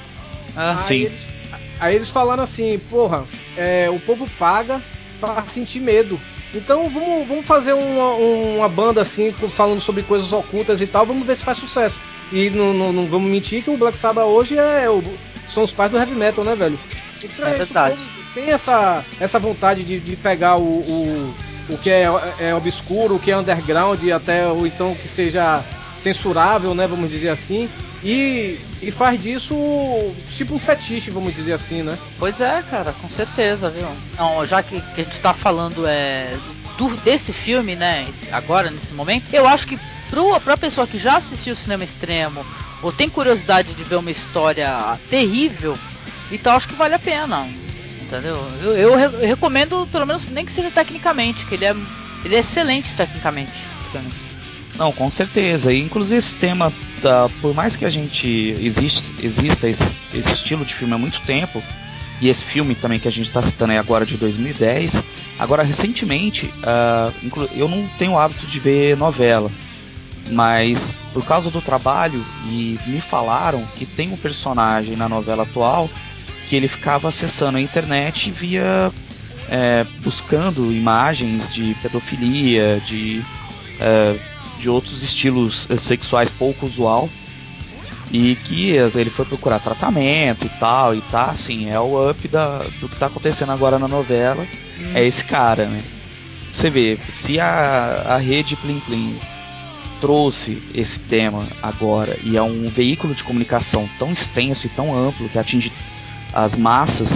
Ah, 0.57 0.85
aí 0.87 0.87
sim. 0.87 1.05
Eles, 1.07 1.32
aí 1.83 1.97
eles 1.97 2.11
falaram 2.11 2.45
assim, 2.45 2.79
porra, 2.79 3.27
é, 3.57 3.91
o 3.91 3.99
povo 3.99 4.25
paga 4.39 4.81
para 5.21 5.43
sentir 5.49 5.81
medo. 5.81 6.19
Então 6.55 6.89
vamos, 6.89 7.27
vamos 7.27 7.45
fazer 7.45 7.73
uma, 7.73 8.11
uma 8.15 8.69
banda 8.69 9.03
assim, 9.03 9.33
falando 9.33 9.81
sobre 9.81 10.03
coisas 10.05 10.33
ocultas 10.33 10.81
e 10.81 10.87
tal, 10.87 11.05
vamos 11.05 11.27
ver 11.27 11.37
se 11.37 11.45
faz 11.45 11.59
sucesso. 11.59 11.99
E 12.31 12.51
não, 12.51 12.73
não, 12.73 12.93
não 12.93 13.07
vamos 13.07 13.29
mentir 13.29 13.65
que 13.65 13.71
o 13.71 13.77
Black 13.77 13.99
Sabbath 13.99 14.27
hoje 14.27 14.57
é 14.57 14.89
o, 14.89 15.03
são 15.49 15.65
os 15.65 15.73
pais 15.73 15.91
do 15.91 15.99
heavy 15.99 16.15
metal, 16.15 16.45
né, 16.45 16.55
velho? 16.55 16.79
Então, 17.23 17.49
é 17.49 17.55
verdade. 17.55 17.99
Tem 18.33 18.51
essa, 18.51 19.05
essa 19.21 19.39
vontade 19.41 19.83
de, 19.83 19.99
de 19.99 20.15
pegar 20.15 20.57
o, 20.57 20.63
o, 20.63 21.35
o 21.69 21.79
que 21.79 21.91
é, 21.91 22.07
é 22.39 22.55
obscuro, 22.55 23.17
o 23.17 23.19
que 23.19 23.33
é 23.33 23.37
underground, 23.37 24.03
até 24.11 24.47
ou 24.47 24.67
então 24.67 24.95
que 24.95 25.09
seja 25.09 25.63
censurável, 26.01 26.75
né, 26.75 26.87
vamos 26.87 27.11
dizer 27.11 27.29
assim, 27.31 27.69
e, 28.05 28.59
e 28.81 28.91
faz 28.91 29.23
disso 29.23 29.55
tipo 30.31 30.55
um 30.55 30.59
fetiche, 30.59 31.11
vamos 31.11 31.35
dizer 31.35 31.53
assim, 31.53 31.83
né? 31.83 31.97
Pois 32.19 32.41
é, 32.41 32.63
cara, 32.63 32.93
com 33.01 33.09
certeza, 33.09 33.71
viu? 33.71 33.87
Não, 34.19 34.45
já 34.45 34.63
que, 34.63 34.81
que 34.81 35.01
a 35.01 35.05
gente 35.05 35.21
tá 35.21 35.33
falando 35.33 35.87
é, 35.87 36.37
do, 36.77 36.91
desse 36.97 37.33
filme, 37.33 37.77
né, 37.77 38.09
agora, 38.33 38.71
nesse 38.71 38.93
momento, 38.93 39.33
eu 39.33 39.47
acho 39.47 39.67
que 39.67 39.79
pro, 40.11 40.39
pra 40.41 40.57
pessoa 40.57 40.87
que 40.87 40.99
já 40.99 41.17
assistiu 41.17 41.55
o 41.55 41.57
cinema 41.57 41.85
extremo 41.85 42.45
ou 42.83 42.91
tem 42.93 43.09
curiosidade 43.09 43.73
de 43.73 43.85
ver 43.85 43.97
uma 43.97 44.11
história 44.11 44.99
terrível, 45.09 45.75
então 46.31 46.57
acho 46.57 46.69
que 46.69 46.75
vale 46.75 46.95
a 46.95 46.99
pena. 46.99 47.49
Entendeu? 48.03 48.37
Eu, 48.63 48.77
eu, 48.77 48.99
eu 48.99 49.27
recomendo, 49.27 49.89
pelo 49.91 50.07
menos, 50.07 50.29
nem 50.31 50.45
que 50.45 50.53
seja 50.53 50.71
tecnicamente, 50.71 51.47
que 51.47 51.55
ele 51.55 51.65
é, 51.65 51.75
ele 52.25 52.35
é 52.37 52.41
excelente 52.41 52.95
tecnicamente. 52.95 53.55
Não, 54.79 54.93
com 54.93 55.11
certeza. 55.11 55.73
E, 55.73 55.81
inclusive 55.81 56.17
esse 56.17 56.33
tema, 56.35 56.73
tá, 57.01 57.29
por 57.41 57.55
mais 57.55 57.77
que 57.77 57.85
a 57.85 57.91
gente 57.91 58.55
existe, 58.59 59.05
exista 59.23 59.69
esse, 59.69 59.85
esse 60.15 60.33
estilo 60.33 60.65
de 60.65 60.75
filme 60.75 60.95
há 60.95 60.99
muito 60.99 61.21
tempo, 61.23 61.63
e 62.21 62.29
esse 62.29 62.45
filme 62.45 62.75
também 62.75 63.01
que 63.01 63.09
a 63.09 63.11
gente 63.11 63.27
está 63.27 63.43
citando 63.43 63.73
aí 63.73 63.79
agora 63.79 64.07
de 64.07 64.17
2010, 64.17 64.93
agora 65.39 65.65
recentemente, 65.65 66.47
uh, 66.47 67.49
eu 67.53 67.69
não 67.69 67.89
tenho 67.99 68.13
o 68.13 68.19
hábito 68.19 68.47
de 68.47 68.61
ver 68.61 68.97
novela, 68.97 69.51
mas 70.31 70.95
por 71.13 71.25
causa 71.25 71.51
do 71.51 71.61
trabalho 71.61 72.25
e 72.49 72.79
me 72.87 73.01
falaram 73.01 73.67
que 73.75 73.85
tem 73.85 74.13
um 74.13 74.17
personagem 74.17 74.95
na 74.95 75.09
novela 75.09 75.43
atual 75.43 75.91
que 76.49 76.55
ele 76.55 76.69
ficava 76.69 77.09
acessando 77.09 77.59
a 77.59 77.61
internet 77.61 78.31
via 78.31 78.93
é, 79.49 79.85
buscando 80.03 80.73
imagens 80.73 81.53
de 81.53 81.75
pedofilia, 81.83 82.81
de, 82.87 83.23
é, 83.81 84.17
de 84.63 84.69
outros 84.69 85.03
estilos 85.03 85.67
sexuais 85.81 86.31
pouco 86.31 86.65
usual 86.65 87.11
e 88.13 88.37
que 88.37 88.71
ele 88.71 89.11
foi 89.11 89.25
procurar 89.25 89.59
tratamento 89.59 90.45
e 90.45 90.49
tal, 90.61 90.95
e 90.95 91.01
tá 91.03 91.31
assim, 91.31 91.69
é 91.69 91.81
o 91.81 92.11
up 92.11 92.29
da, 92.29 92.59
do 92.79 92.89
que 92.89 92.99
tá 92.99 93.07
acontecendo 93.07 93.51
agora 93.51 93.79
na 93.79 93.89
novela, 93.89 94.47
hum. 94.79 94.93
é 94.95 95.05
esse 95.05 95.25
cara, 95.25 95.67
né? 95.67 95.79
Você 96.55 96.69
vê, 96.69 96.97
se 97.25 97.41
a, 97.41 98.05
a 98.09 98.19
rede 98.19 98.55
Plim 98.57 98.81
Plim 98.81 99.19
trouxe 100.01 100.63
esse 100.75 100.99
tema 100.99 101.47
agora 101.63 102.19
e 102.23 102.37
é 102.37 102.43
um 102.43 102.67
veículo 102.67 103.15
de 103.15 103.25
comunicação 103.25 103.89
tão 103.99 104.13
extenso 104.13 104.67
e 104.67 104.71
tão 104.71 104.95
amplo 104.95 105.29
que 105.29 105.39
atinge 105.39 105.73
as 106.35 106.55
massas, 106.55 107.09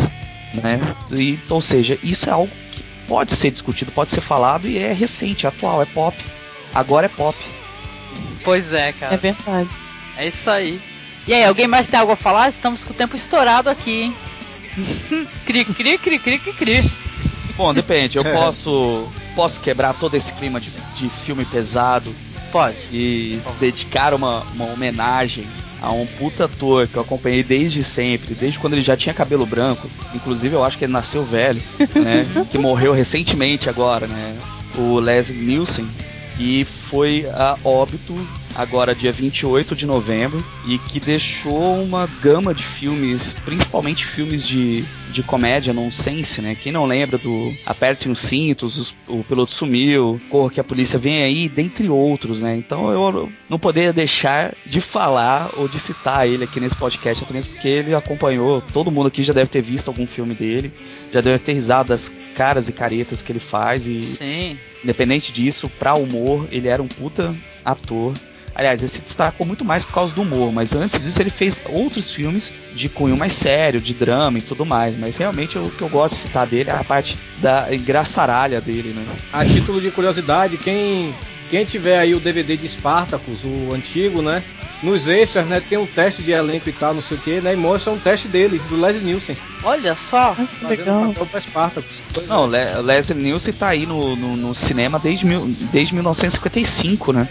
né? 0.54 0.80
E, 1.12 1.38
ou 1.50 1.60
seja, 1.60 1.98
isso 2.02 2.28
é 2.28 2.32
algo 2.32 2.50
que 2.72 2.82
pode 3.06 3.34
ser 3.34 3.50
discutido, 3.50 3.92
pode 3.92 4.12
ser 4.12 4.22
falado 4.22 4.66
e 4.66 4.78
é 4.78 4.94
recente, 4.94 5.44
é 5.44 5.50
atual, 5.50 5.82
é 5.82 5.86
pop. 5.86 6.16
Agora 6.76 7.06
é 7.06 7.08
pop. 7.08 7.34
Pois 8.44 8.74
é, 8.74 8.92
cara. 8.92 9.14
É 9.14 9.16
verdade. 9.16 9.70
É 10.18 10.28
isso 10.28 10.50
aí. 10.50 10.78
E 11.26 11.32
aí, 11.32 11.42
alguém 11.42 11.66
mais 11.66 11.86
tem 11.86 11.98
algo 11.98 12.12
a 12.12 12.16
falar? 12.16 12.50
Estamos 12.50 12.84
com 12.84 12.92
o 12.92 12.96
tempo 12.96 13.16
estourado 13.16 13.70
aqui, 13.70 14.02
hein? 14.02 14.16
cri, 15.46 15.64
cri, 15.64 15.96
cri, 15.96 16.18
cri, 16.18 16.38
cri, 16.38 16.52
cri. 16.52 16.90
Bom, 17.56 17.72
depende. 17.72 18.18
Eu 18.18 18.24
posso, 18.30 19.10
posso 19.34 19.58
quebrar 19.60 19.94
todo 19.94 20.16
esse 20.16 20.30
clima 20.32 20.60
de, 20.60 20.70
de 20.70 21.08
filme 21.24 21.46
pesado. 21.46 22.14
Pode. 22.52 22.76
E 22.92 23.40
dedicar 23.58 24.12
uma, 24.12 24.42
uma 24.54 24.66
homenagem 24.66 25.46
a 25.80 25.90
um 25.90 26.04
puta 26.04 26.44
ator 26.44 26.86
que 26.86 26.96
eu 26.96 27.02
acompanhei 27.02 27.42
desde 27.42 27.82
sempre, 27.82 28.34
desde 28.34 28.58
quando 28.58 28.74
ele 28.74 28.84
já 28.84 28.98
tinha 28.98 29.14
cabelo 29.14 29.46
branco. 29.46 29.88
Inclusive, 30.14 30.54
eu 30.54 30.62
acho 30.62 30.76
que 30.76 30.84
ele 30.84 30.92
nasceu 30.92 31.24
velho, 31.24 31.62
né? 31.78 32.20
que 32.52 32.58
morreu 32.58 32.92
recentemente 32.92 33.66
agora, 33.66 34.06
né? 34.06 34.36
O 34.76 35.00
Leslie 35.00 35.38
Nielsen, 35.38 35.88
que 36.36 36.64
foi 36.64 37.24
a 37.32 37.56
óbito 37.64 38.14
agora 38.56 38.94
dia 38.94 39.12
28 39.12 39.74
de 39.74 39.86
novembro 39.86 40.42
e 40.66 40.78
que 40.78 40.98
deixou 40.98 41.82
uma 41.82 42.08
gama 42.22 42.54
de 42.54 42.64
filmes, 42.64 43.34
principalmente 43.44 44.06
filmes 44.06 44.46
de, 44.46 44.82
de 45.12 45.22
comédia 45.22 45.72
nonsense, 45.72 46.40
né? 46.40 46.54
Quem 46.54 46.72
não 46.72 46.86
lembra 46.86 47.18
do 47.18 47.52
Aperte 47.66 48.08
os 48.08 48.20
cintos, 48.20 48.76
os, 48.76 48.94
o 49.06 49.22
piloto 49.22 49.52
sumiu, 49.52 50.18
Corra 50.30 50.50
que 50.50 50.60
a 50.60 50.64
polícia 50.64 50.98
vem 50.98 51.22
aí, 51.22 51.48
dentre 51.48 51.88
outros, 51.88 52.40
né? 52.40 52.56
Então 52.56 52.90
eu 52.90 53.30
não 53.48 53.58
poderia 53.58 53.92
deixar 53.92 54.54
de 54.64 54.80
falar 54.80 55.50
ou 55.56 55.68
de 55.68 55.78
citar 55.78 56.26
ele 56.26 56.44
aqui 56.44 56.58
nesse 56.58 56.76
podcast, 56.76 57.30
mesmo 57.30 57.52
porque 57.52 57.68
ele 57.68 57.94
acompanhou, 57.94 58.62
todo 58.62 58.90
mundo 58.90 59.08
aqui 59.08 59.22
já 59.22 59.32
deve 59.32 59.50
ter 59.50 59.62
visto 59.62 59.88
algum 59.88 60.06
filme 60.06 60.34
dele, 60.34 60.72
já 61.12 61.20
deve 61.20 61.40
ter 61.40 61.52
risado 61.52 61.90
das 61.90 62.08
caras 62.36 62.68
e 62.68 62.72
caretas 62.72 63.22
que 63.22 63.32
ele 63.32 63.40
faz 63.40 63.86
e 63.86 64.02
Sim. 64.02 64.58
independente 64.84 65.32
disso, 65.32 65.68
pra 65.78 65.94
humor, 65.94 66.46
ele 66.52 66.68
era 66.68 66.82
um 66.82 66.88
puta 66.88 67.34
ator. 67.64 68.12
Aliás, 68.54 68.80
ele 68.80 68.90
se 68.90 69.00
destacou 69.00 69.46
muito 69.46 69.64
mais 69.64 69.84
por 69.84 69.92
causa 69.92 70.14
do 70.14 70.22
humor, 70.22 70.50
mas 70.52 70.72
antes 70.72 71.02
disso 71.02 71.20
ele 71.20 71.28
fez 71.30 71.60
outros 71.68 72.10
filmes 72.14 72.50
de 72.74 72.88
cunho 72.88 73.18
mais 73.18 73.34
sério, 73.34 73.80
de 73.80 73.92
drama 73.92 74.38
e 74.38 74.42
tudo 74.42 74.64
mais. 74.64 74.98
Mas 74.98 75.14
realmente 75.16 75.58
o 75.58 75.70
que 75.70 75.82
eu 75.82 75.88
gosto 75.88 76.14
de 76.14 76.22
citar 76.22 76.46
dele 76.46 76.70
é 76.70 76.72
a 76.72 76.84
parte 76.84 77.16
da 77.38 77.74
engraçaralha 77.74 78.60
dele, 78.60 78.94
né? 78.94 79.04
A 79.32 79.44
título 79.44 79.78
de 79.78 79.90
curiosidade, 79.90 80.56
quem, 80.56 81.14
quem 81.50 81.64
tiver 81.64 81.98
aí 81.98 82.14
o 82.14 82.20
DVD 82.20 82.56
de 82.56 82.68
Spartacus, 82.68 83.40
o 83.44 83.74
antigo, 83.74 84.22
né? 84.22 84.42
Nos 84.82 85.08
extras, 85.08 85.46
né, 85.46 85.60
tem 85.60 85.78
um 85.78 85.86
teste 85.86 86.22
de 86.22 86.32
elenco 86.32 86.68
e 86.68 86.72
tal, 86.72 86.92
não 86.92 87.00
sei 87.00 87.16
o 87.16 87.20
que, 87.20 87.40
né? 87.40 87.54
E 87.54 87.56
mostra 87.56 87.92
um 87.92 87.98
teste 87.98 88.28
dele, 88.28 88.58
do 88.68 88.78
Leslie 88.78 89.04
Nielsen. 89.04 89.36
Olha 89.64 89.94
só! 89.94 90.36
Ah, 90.38 90.46
que 90.46 90.66
legal. 90.66 91.12
Papel 91.14 91.40
Spartacus. 91.40 91.96
Pois 92.12 92.28
Não, 92.28 92.54
é. 92.54 92.78
o 92.78 92.82
Leslie 92.82 93.22
Nielsen 93.22 93.52
tá 93.54 93.68
aí 93.68 93.86
no, 93.86 94.14
no, 94.14 94.36
no 94.36 94.54
cinema 94.54 94.98
desde, 94.98 95.24
mil, 95.24 95.46
desde 95.72 95.94
1955, 95.94 97.12
né? 97.12 97.26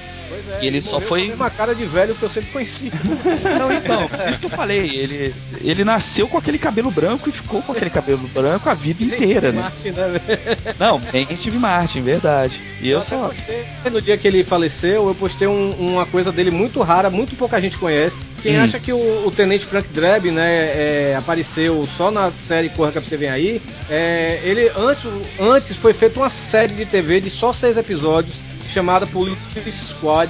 É, 0.52 0.64
E 0.64 0.68
ele 0.68 0.82
só 0.82 0.93
morreu 0.93 1.08
foi- 1.08 1.20
com 1.22 1.26
a 1.26 1.30
mesma 1.30 1.50
cara 1.50 1.74
de 1.76 1.86
velho 1.86 2.16
que 2.16 2.24
eu 2.24 2.30
sempre 2.30 2.52
conheci. 2.52 2.91
Não, 3.60 3.72
então, 3.74 4.08
por 4.08 4.30
isso 4.30 4.39
que 4.39 4.46
eu 4.46 4.50
falei, 4.50 4.89
ele, 4.96 5.34
ele 5.62 5.84
nasceu 5.84 6.28
com 6.28 6.38
aquele 6.38 6.58
cabelo 6.58 6.91
branco 6.91 7.30
e 7.30 7.32
ficou 7.32 7.62
com 7.62 7.72
aquele 7.72 7.89
cabelo 7.89 8.28
branco 8.28 8.70
a 8.70 8.74
vida 8.74 9.04
inteira, 9.04 9.52
né? 9.52 9.62
Martin, 9.62 9.89
né? 9.91 10.22
Não, 10.80 11.00
bem 11.00 11.26
Steve 11.36 11.58
Martin, 11.58 12.02
verdade. 12.02 12.60
E 12.82 12.89
eu 12.89 13.00
até 13.00 13.16
só. 13.16 13.28
postei, 13.30 13.66
no 13.91 14.02
dia 14.02 14.18
que 14.18 14.28
ele 14.28 14.43
faleceu, 14.43 15.08
eu 15.08 15.16
postei 15.16 15.48
um- 15.48 15.72
uma 15.72 16.06
coisa 16.06 16.32
dele 16.32 16.52
muito 16.52 16.82
rara, 16.82 17.10
muito 17.10 17.36
pouca 17.36 17.60
gente 17.60 17.78
conhece. 17.78 18.18
Quem 18.41 18.60
Hum. 18.60 18.64
acha 18.64 18.80
que 18.80 18.93
o, 18.93 19.26
o 19.28 19.32
Tenente 19.32 19.66
Frank 19.66 19.88
Drab, 19.89 20.30
né, 20.30 20.72
é, 20.76 21.16
apareceu 21.18 21.84
só 21.98 22.12
na 22.12 22.30
série 22.32 22.70
Corra 22.70 22.91
que 22.91 23.00
você 23.00 23.18
vem 23.18 23.30
aí, 23.30 23.60
é, 23.89 24.39
ele 24.43 24.72
antes, 24.78 25.04
antes 25.39 25.78
foi 25.78 25.93
feita 25.93 26.20
uma 26.20 26.30
série 26.30 26.74
de 26.76 26.86
TV 26.86 27.20
de 27.20 27.30
só 27.30 27.52
seis 27.54 27.76
episódios 27.78 28.36
chamada 28.76 29.08
Police 29.08 29.72
Squad. 29.72 30.30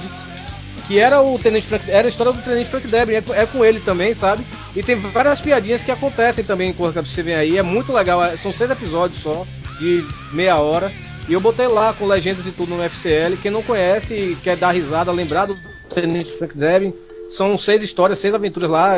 Que 0.86 1.00
era 1.00 1.20
o 1.20 1.36
Tenente 1.36 1.66
Frank, 1.66 1.90
era 1.90 2.06
a 2.06 2.08
história 2.08 2.32
do 2.32 2.40
Tenente 2.42 2.70
Frank 2.70 2.86
Debrin, 2.86 3.16
é, 3.16 3.20
com- 3.20 3.34
é 3.34 3.44
com 3.44 3.64
ele 3.64 3.80
também, 3.80 4.14
sabe? 4.14 4.46
E 4.74 4.82
tem 4.84 4.94
várias 4.94 5.40
piadinhas 5.40 5.82
que 5.82 5.90
acontecem 5.90 6.44
também 6.44 6.72
que 6.72 6.80
você 6.80 7.22
vem 7.24 7.34
aí, 7.34 7.58
é 7.58 7.62
muito 7.62 7.92
legal, 7.92 8.22
é- 8.22 8.36
são 8.36 8.52
seis 8.52 8.70
episódios 8.70 9.20
só, 9.20 9.44
de 9.80 10.06
meia 10.32 10.56
hora. 10.60 10.92
E 11.28 11.32
eu 11.32 11.40
botei 11.40 11.66
lá 11.66 11.92
com 11.92 12.06
legendas 12.06 12.46
e 12.46 12.52
tudo 12.52 12.76
no 12.76 12.82
FCL. 12.84 13.36
Quem 13.42 13.50
não 13.50 13.64
conhece 13.64 14.14
e 14.14 14.36
quer 14.44 14.56
dar 14.56 14.70
risada, 14.70 15.10
lembrar 15.10 15.46
do 15.46 15.58
Tenente 15.92 16.30
Frank 16.38 16.56
Drebin, 16.56 16.94
são 17.30 17.58
seis 17.58 17.82
histórias, 17.82 18.20
seis 18.20 18.32
aventuras 18.32 18.70
lá, 18.70 18.94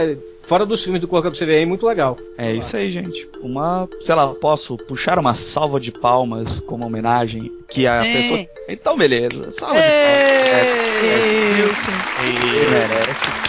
fora 0.48 0.64
dos 0.64 0.82
filmes 0.82 1.00
do 1.00 1.06
que 1.06 1.14
você 1.14 1.44
vê 1.44 1.56
aí, 1.56 1.66
muito 1.66 1.86
legal. 1.86 2.16
É 2.38 2.52
isso 2.52 2.74
aí, 2.74 2.90
gente. 2.90 3.28
Uma, 3.42 3.86
sei 4.00 4.14
lá, 4.14 4.34
posso 4.34 4.78
puxar 4.78 5.18
uma 5.18 5.34
salva 5.34 5.78
de 5.78 5.92
palmas 5.92 6.58
como 6.60 6.86
homenagem 6.86 7.52
que 7.68 7.86
a 7.86 8.02
Sim. 8.02 8.12
pessoa. 8.14 8.46
Então, 8.66 8.96
beleza. 8.96 9.52
Salva 9.58 9.74
de 9.74 9.82
palmas. 9.82 10.88
Ele 12.24 12.70
merece. 12.70 13.48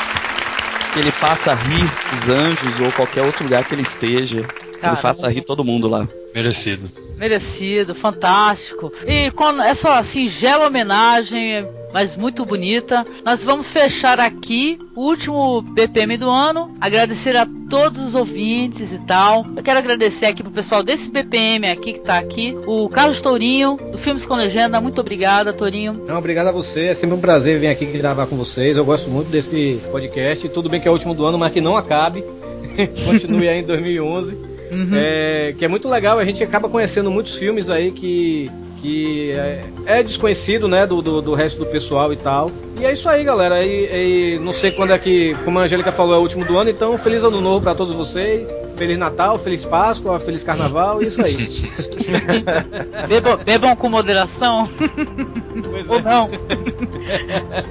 Que 0.94 1.00
ele 1.00 1.12
faça 1.12 1.54
rir 1.54 1.86
os 2.18 2.30
anjos 2.30 2.82
ou 2.82 2.92
qualquer 2.92 3.22
outro 3.24 3.44
lugar 3.46 3.64
que 3.64 3.76
ele 3.76 3.84
esteja. 3.84 4.44
Que 4.80 4.86
Cara, 4.86 4.94
ele 4.94 5.02
faça 5.02 5.28
rir 5.28 5.42
todo 5.42 5.62
mundo 5.62 5.90
lá. 5.90 6.08
Merecido. 6.34 6.90
Merecido, 7.18 7.94
fantástico. 7.94 8.94
E 9.06 9.30
com 9.32 9.62
essa 9.62 10.02
singela 10.04 10.68
homenagem, 10.68 11.68
mas 11.94 12.16
muito 12.16 12.46
bonita. 12.46 13.06
Nós 13.26 13.44
vamos 13.44 13.70
fechar 13.70 14.22
aqui 14.22 14.80
o 14.96 15.02
último 15.02 15.62
BPM 15.62 16.16
do 16.16 16.30
ano. 16.30 16.74
Agradecer 16.80 17.36
a 17.36 17.46
todos 17.70 18.00
os 18.00 18.16
ouvintes 18.16 18.94
e 18.94 19.00
tal. 19.06 19.46
Eu 19.54 19.62
quero 19.62 19.80
agradecer 19.80 20.28
aqui 20.28 20.42
pro 20.42 20.52
pessoal 20.52 20.82
desse 20.82 21.12
BPM 21.12 21.70
aqui 21.70 21.92
que 21.92 22.00
tá 22.00 22.18
aqui. 22.18 22.58
O 22.66 22.88
Carlos 22.88 23.20
Tourinho, 23.20 23.76
do 23.92 23.98
Filmes 23.98 24.26
com 24.26 24.36
Legenda. 24.36 24.80
Muito 24.80 25.02
obrigada, 25.02 25.52
Tourinho. 25.52 25.92
Não, 26.08 26.18
obrigado 26.18 26.48
a 26.48 26.54
você. 26.54 26.86
É 26.86 26.94
sempre 26.94 27.18
um 27.18 27.22
prazer 27.22 27.60
vir 27.60 27.68
aqui 27.68 27.86
gravar 27.86 28.28
com 28.28 28.38
vocês. 28.38 28.78
Eu 28.78 28.86
gosto 28.86 29.10
muito 29.10 29.30
desse 29.30 29.82
podcast. 29.92 30.48
Tudo 30.48 30.70
bem 30.70 30.80
que 30.80 30.88
é 30.88 30.92
o 30.92 30.94
último 30.94 31.14
do 31.14 31.26
ano, 31.26 31.38
mas 31.38 31.52
que 31.52 31.60
não 31.60 31.76
acabe. 31.76 32.24
Continue 33.06 33.50
aí 33.50 33.60
em 33.60 33.66
2011. 33.66 34.59
Uhum. 34.72 34.92
É, 34.94 35.56
que 35.58 35.66
é 35.66 35.68
muito 35.68 35.90
legal, 35.90 36.20
a 36.20 36.26
gente 36.26 36.44
acaba 36.44 36.70
conhecendo 36.70 37.10
muitos 37.10 37.36
filmes 37.36 37.70
aí 37.70 37.92
que 37.92 38.52
que 38.82 39.32
é, 39.32 39.62
é 39.86 40.04
desconhecido, 40.04 40.68
né, 40.68 40.88
do, 40.88 41.02
do, 41.02 41.22
do, 41.22 41.34
resto 41.34 41.60
do 41.60 41.66
pessoal 41.66 42.12
e 42.14 42.18
tal. 42.18 42.50
E 42.80 42.86
é 42.86 42.94
isso 42.94 43.10
aí, 43.10 43.24
galera. 43.24 43.64
E, 43.64 44.36
e, 44.36 44.40
não 44.40 44.54
sei 44.54 44.72
quando 44.72 44.94
é 44.94 44.98
que, 44.98 45.36
como 45.44 45.60
a 45.60 45.64
Angélica 45.64 45.92
falou, 45.92 46.16
é 46.16 46.18
o 46.18 46.22
último 46.22 46.46
do 46.46 46.58
ano, 46.58 46.70
então 46.70 46.98
feliz 46.98 47.24
ano 47.24 47.42
novo 47.42 47.62
para 47.62 47.76
todos 47.76 47.96
vocês. 47.96 48.48
Feliz 48.78 48.98
Natal, 48.98 49.38
Feliz 49.38 49.66
Páscoa, 49.66 50.20
Feliz 50.22 50.44
Carnaval, 50.44 51.02
isso 51.02 51.22
aí. 51.22 51.70
bebam, 53.10 53.38
bebam 53.46 53.76
com 53.76 53.90
moderação. 53.90 54.70
Pois 55.70 55.90
Ou 55.90 56.00
é. 56.00 56.02
não. 56.02 56.30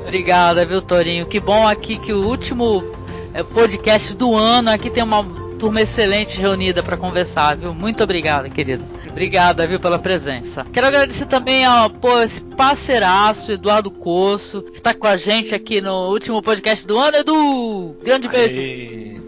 Obrigada, 0.06 0.66
viu, 0.66 0.82
Torinho? 0.82 1.24
Que 1.24 1.40
bom 1.40 1.66
aqui 1.66 1.96
que 1.96 2.12
o 2.12 2.26
último 2.26 2.84
é, 3.32 3.42
podcast 3.42 4.14
do 4.14 4.34
ano 4.34 4.68
aqui 4.68 4.90
tem 4.90 5.02
uma 5.02 5.24
turma 5.58 5.82
excelente 5.82 6.40
reunida 6.40 6.82
para 6.82 6.96
conversar, 6.96 7.56
viu? 7.56 7.74
Muito 7.74 8.02
obrigada, 8.04 8.48
querido. 8.48 8.84
Obrigada, 9.10 9.66
viu, 9.66 9.80
pela 9.80 9.98
presença. 9.98 10.64
Quero 10.72 10.86
agradecer 10.86 11.26
também 11.26 11.64
ao 11.64 11.90
pô, 11.90 12.20
esse 12.20 12.40
parceiraço, 12.40 13.52
Eduardo 13.52 13.90
Coço, 13.90 14.62
que 14.62 14.76
está 14.76 14.94
com 14.94 15.06
a 15.06 15.16
gente 15.16 15.54
aqui 15.54 15.80
no 15.80 16.10
último 16.10 16.40
podcast 16.40 16.86
do 16.86 16.96
ano. 16.96 17.16
Edu! 17.16 17.96
Grande 18.04 18.28
beijo! 18.28 19.26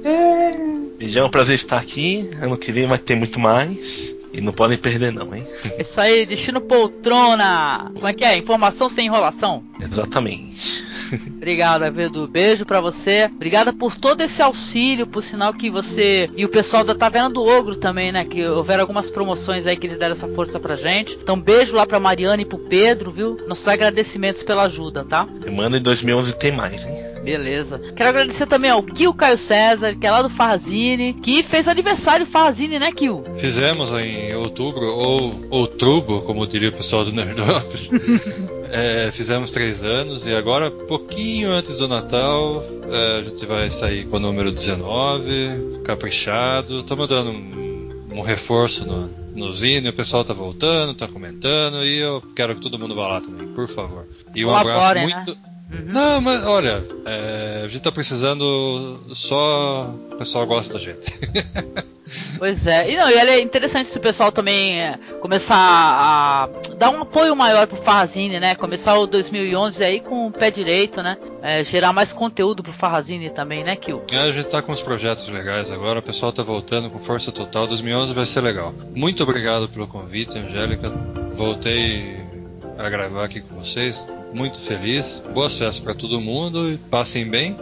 Beijão, 0.96 1.24
é 1.24 1.26
um 1.26 1.30
prazer 1.30 1.56
estar 1.56 1.78
aqui. 1.78 2.30
Ano 2.40 2.56
que 2.56 2.70
vem 2.70 2.86
vai 2.86 2.98
ter 2.98 3.16
muito 3.16 3.40
mais. 3.40 4.14
E 4.32 4.40
não 4.40 4.52
podem 4.52 4.78
perder 4.78 5.12
não, 5.12 5.34
hein? 5.34 5.44
Isso 5.78 6.00
aí, 6.00 6.24
destino 6.24 6.60
poltrona! 6.60 7.90
Como 7.94 8.06
é 8.06 8.12
que 8.12 8.24
é? 8.24 8.36
Informação 8.36 8.88
sem 8.88 9.06
enrolação? 9.06 9.64
Exatamente. 9.80 10.90
Obrigado, 11.36 11.84
Edu. 11.84 12.28
Beijo 12.28 12.64
para 12.64 12.80
você. 12.80 13.24
Obrigada 13.24 13.72
por 13.72 13.96
todo 13.96 14.20
esse 14.20 14.40
auxílio, 14.40 15.06
por 15.06 15.22
sinal 15.22 15.52
que 15.52 15.70
você 15.70 16.30
e 16.36 16.44
o 16.44 16.48
pessoal 16.48 16.84
da 16.84 16.94
Taverna 16.94 17.30
do 17.30 17.44
Ogro 17.44 17.74
também, 17.76 18.12
né? 18.12 18.24
Que 18.24 18.46
houveram 18.46 18.82
algumas 18.82 19.10
promoções 19.10 19.66
aí 19.66 19.76
que 19.76 19.86
eles 19.86 19.98
deram 19.98 20.12
essa 20.12 20.28
força 20.28 20.60
pra 20.60 20.76
gente. 20.76 21.18
Então, 21.20 21.40
beijo 21.40 21.74
lá 21.74 21.86
pra 21.86 21.98
Mariana 21.98 22.42
e 22.42 22.44
pro 22.44 22.58
Pedro, 22.58 23.10
viu? 23.10 23.36
Nossos 23.48 23.66
agradecimentos 23.66 24.42
pela 24.42 24.64
ajuda, 24.64 25.04
tá? 25.04 25.26
Semana 25.42 25.78
em 25.78 25.82
2011 25.82 26.38
tem 26.38 26.52
mais, 26.52 26.86
hein? 26.86 26.96
Beleza. 27.22 27.78
Quero 27.94 28.08
agradecer 28.08 28.46
também 28.46 28.70
ao 28.70 28.82
Kio 28.82 29.12
Caio 29.12 29.36
César, 29.36 29.94
que 29.94 30.06
é 30.06 30.10
lá 30.10 30.22
do 30.22 30.30
Farrazine, 30.30 31.14
que 31.14 31.42
fez 31.42 31.68
aniversário 31.68 32.26
Farrazine, 32.26 32.78
né, 32.78 32.90
Kio? 32.92 33.22
Fizemos 33.38 33.92
em 33.92 34.34
outubro, 34.34 34.86
ou 34.86 35.32
outubro, 35.50 36.22
como 36.22 36.46
diria 36.46 36.70
o 36.70 36.72
pessoal 36.72 37.04
do 37.04 37.12
Nerd 37.12 37.40
Office. 37.40 37.90
é, 38.70 39.10
fizemos 39.12 39.50
três 39.50 39.84
anos 39.84 40.26
e 40.26 40.34
agora, 40.34 40.70
pouquinho 40.70 41.50
antes 41.50 41.76
do 41.76 41.86
Natal, 41.86 42.64
é, 42.88 43.18
a 43.18 43.22
gente 43.22 43.44
vai 43.44 43.70
sair 43.70 44.06
com 44.06 44.16
o 44.16 44.20
número 44.20 44.50
19, 44.50 45.82
caprichado. 45.84 46.80
Estamos 46.80 47.06
dando 47.06 47.30
um, 47.30 48.06
um 48.14 48.22
reforço 48.22 48.86
no, 48.86 49.10
no 49.34 49.52
Zine, 49.52 49.88
o 49.88 49.92
pessoal 49.92 50.24
tá 50.24 50.32
voltando, 50.32 50.94
tá 50.94 51.06
comentando 51.06 51.84
e 51.84 51.98
eu 51.98 52.22
quero 52.34 52.54
que 52.54 52.62
todo 52.62 52.78
mundo 52.78 52.94
vá 52.94 53.08
lá 53.08 53.20
também, 53.20 53.48
por 53.48 53.68
favor. 53.68 54.06
E 54.34 54.44
um 54.44 54.54
abraço 54.54 54.94
né? 54.94 55.02
muito. 55.02 55.30
Né? 55.34 55.49
Uhum. 55.72 55.92
Não, 55.92 56.20
mas 56.20 56.44
olha, 56.44 56.84
é, 57.06 57.62
a 57.64 57.68
gente 57.68 57.82
tá 57.82 57.92
precisando 57.92 59.00
só. 59.14 59.94
O 60.12 60.16
pessoal 60.16 60.46
gosta 60.46 60.74
da 60.74 60.80
gente. 60.80 61.12
Pois 62.38 62.66
é, 62.66 62.90
e 62.90 62.96
não, 62.96 63.08
e 63.08 63.14
é 63.14 63.40
interessante 63.40 63.88
se 63.88 63.96
o 63.96 64.00
pessoal 64.00 64.32
também 64.32 64.80
é, 64.80 64.98
começar 65.20 65.56
a 65.56 66.48
dar 66.76 66.90
um 66.90 67.02
apoio 67.02 67.36
maior 67.36 67.66
pro 67.66 67.76
Farrazine, 67.76 68.40
né? 68.40 68.54
Começar 68.54 68.98
o 68.98 69.06
2011 69.06 69.84
aí 69.84 70.00
com 70.00 70.26
o 70.26 70.32
pé 70.32 70.50
direito, 70.50 71.02
né? 71.02 71.16
É, 71.42 71.62
gerar 71.62 71.92
mais 71.92 72.12
conteúdo 72.12 72.62
pro 72.62 72.72
Farrazine 72.72 73.30
também, 73.30 73.62
né, 73.62 73.76
Kil? 73.76 74.02
É, 74.10 74.18
a 74.18 74.32
gente 74.32 74.48
tá 74.48 74.60
com 74.60 74.72
uns 74.72 74.82
projetos 74.82 75.28
legais 75.28 75.70
agora, 75.70 76.00
o 76.00 76.02
pessoal 76.02 76.32
tá 76.32 76.42
voltando 76.42 76.90
com 76.90 76.98
força 76.98 77.30
total. 77.30 77.66
2011 77.66 78.12
vai 78.12 78.26
ser 78.26 78.40
legal. 78.40 78.74
Muito 78.94 79.22
obrigado 79.22 79.68
pelo 79.68 79.86
convite, 79.86 80.36
Angélica. 80.36 80.88
Voltei 81.36 82.29
a 82.86 82.90
gravar 82.90 83.24
aqui 83.24 83.40
com 83.40 83.56
vocês 83.56 84.04
muito 84.32 84.60
feliz. 84.60 85.22
Boas 85.32 85.56
festas 85.56 85.80
para 85.80 85.94
todo 85.94 86.20
mundo 86.20 86.72
e 86.72 86.78
passem 86.78 87.28
bem. 87.28 87.56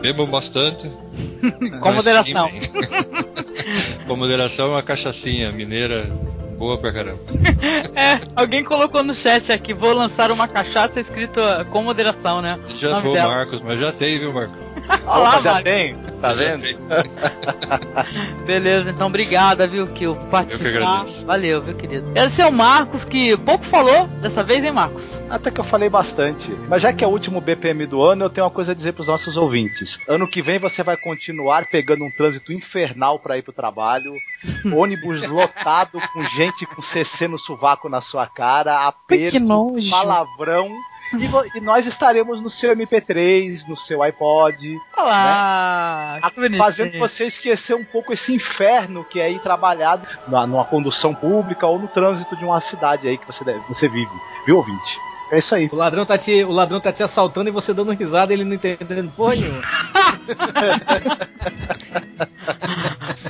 Bebam 0.00 0.26
bastante. 0.26 0.90
Com 1.80 1.92
moderação. 1.92 2.50
Com 4.06 4.16
moderação, 4.16 4.70
uma 4.70 4.82
cachaçinha 4.82 5.52
mineira 5.52 6.10
boa 6.58 6.76
pra 6.78 6.92
caramba. 6.92 7.20
é, 7.96 8.20
alguém 8.36 8.62
colocou 8.62 9.02
no 9.02 9.14
chat 9.14 9.50
aqui, 9.50 9.72
vou 9.72 9.94
lançar 9.94 10.30
uma 10.30 10.46
cachaça 10.46 11.00
escrito 11.00 11.40
com 11.70 11.82
moderação, 11.82 12.42
né? 12.42 12.58
Já 12.76 13.00
foi 13.00 13.18
Marcos, 13.18 13.62
mas 13.62 13.80
já 13.80 13.92
tem, 13.92 14.18
viu, 14.18 14.32
Marcos? 14.32 14.62
Olá, 15.06 15.40
já 15.40 15.52
Marcos. 15.52 15.62
tem, 15.62 15.96
tá 16.20 16.32
vendo? 16.32 16.64
Beleza, 18.46 18.90
então 18.90 19.06
obrigada, 19.06 19.66
viu, 19.66 19.86
Kio, 19.88 20.14
por 20.14 20.26
participar. 20.26 21.06
Valeu, 21.24 21.60
viu, 21.60 21.74
querido. 21.74 22.12
Esse 22.14 22.42
é 22.42 22.46
o 22.46 22.52
Marcos, 22.52 23.04
que 23.04 23.36
pouco 23.38 23.64
falou 23.64 24.06
dessa 24.20 24.42
vez, 24.42 24.62
hein, 24.62 24.72
Marcos? 24.72 25.20
Até 25.30 25.50
que 25.50 25.60
eu 25.60 25.64
falei 25.64 25.88
bastante. 25.88 26.50
Mas 26.68 26.82
já 26.82 26.92
que 26.92 27.02
é 27.02 27.06
o 27.06 27.10
último 27.10 27.40
BPM 27.40 27.86
do 27.86 28.02
ano, 28.02 28.24
eu 28.24 28.30
tenho 28.30 28.44
uma 28.46 28.52
coisa 28.52 28.72
a 28.72 28.74
dizer 28.74 28.92
pros 28.92 29.08
nossos 29.08 29.36
ouvintes. 29.36 29.98
Ano 30.08 30.28
que 30.28 30.42
vem 30.42 30.58
você 30.58 30.82
vai 30.82 30.96
continuar 30.96 31.66
pegando 31.70 32.04
um 32.04 32.10
trânsito 32.10 32.52
infernal 32.52 33.18
para 33.18 33.38
ir 33.38 33.42
pro 33.42 33.52
trabalho, 33.52 34.12
ônibus 34.74 35.26
lotado 35.28 35.98
com 36.12 36.22
gente 36.24 36.50
gente 36.50 36.66
com 36.66 36.82
CC 36.82 37.28
no 37.28 37.38
sovaco 37.38 37.88
na 37.88 38.00
sua 38.00 38.26
cara, 38.26 38.86
aperto, 38.86 39.38
palavrão. 39.90 40.68
E, 41.12 41.58
e, 41.58 41.60
nós 41.60 41.86
estaremos 41.86 42.40
no 42.40 42.48
seu 42.48 42.74
MP3, 42.74 43.66
no 43.66 43.76
seu 43.76 44.02
iPod. 44.02 44.78
Olá! 44.96 46.20
Né? 46.36 46.58
Fazendo 46.58 46.98
você 46.98 47.24
esquecer 47.24 47.74
um 47.74 47.84
pouco 47.84 48.12
esse 48.12 48.32
inferno 48.32 49.04
que 49.04 49.20
é 49.20 49.30
ir 49.30 49.40
trabalhado 49.40 50.06
na, 50.28 50.46
numa 50.46 50.64
condução 50.64 51.14
pública 51.14 51.66
ou 51.66 51.78
no 51.78 51.88
trânsito 51.88 52.36
de 52.36 52.44
uma 52.44 52.60
cidade 52.60 53.08
aí 53.08 53.18
que 53.18 53.26
você, 53.26 53.44
deve, 53.44 53.60
você 53.68 53.88
vive. 53.88 54.10
Viu, 54.46 54.56
ouvinte? 54.56 55.09
É 55.30 55.38
isso 55.38 55.54
aí. 55.54 55.68
O 55.72 55.76
ladrão 55.76 56.04
tá 56.04 56.18
te, 56.18 56.42
o 56.42 56.50
ladrão 56.50 56.80
tá 56.80 56.92
te 56.92 57.02
assaltando 57.02 57.48
e 57.48 57.52
você 57.52 57.72
dando 57.72 57.92
risada 57.92 58.32
e 58.32 58.36
ele 58.36 58.44
não 58.44 58.54
entendendo 58.54 59.10
porra 59.12 59.36
nenhuma. 59.36 59.60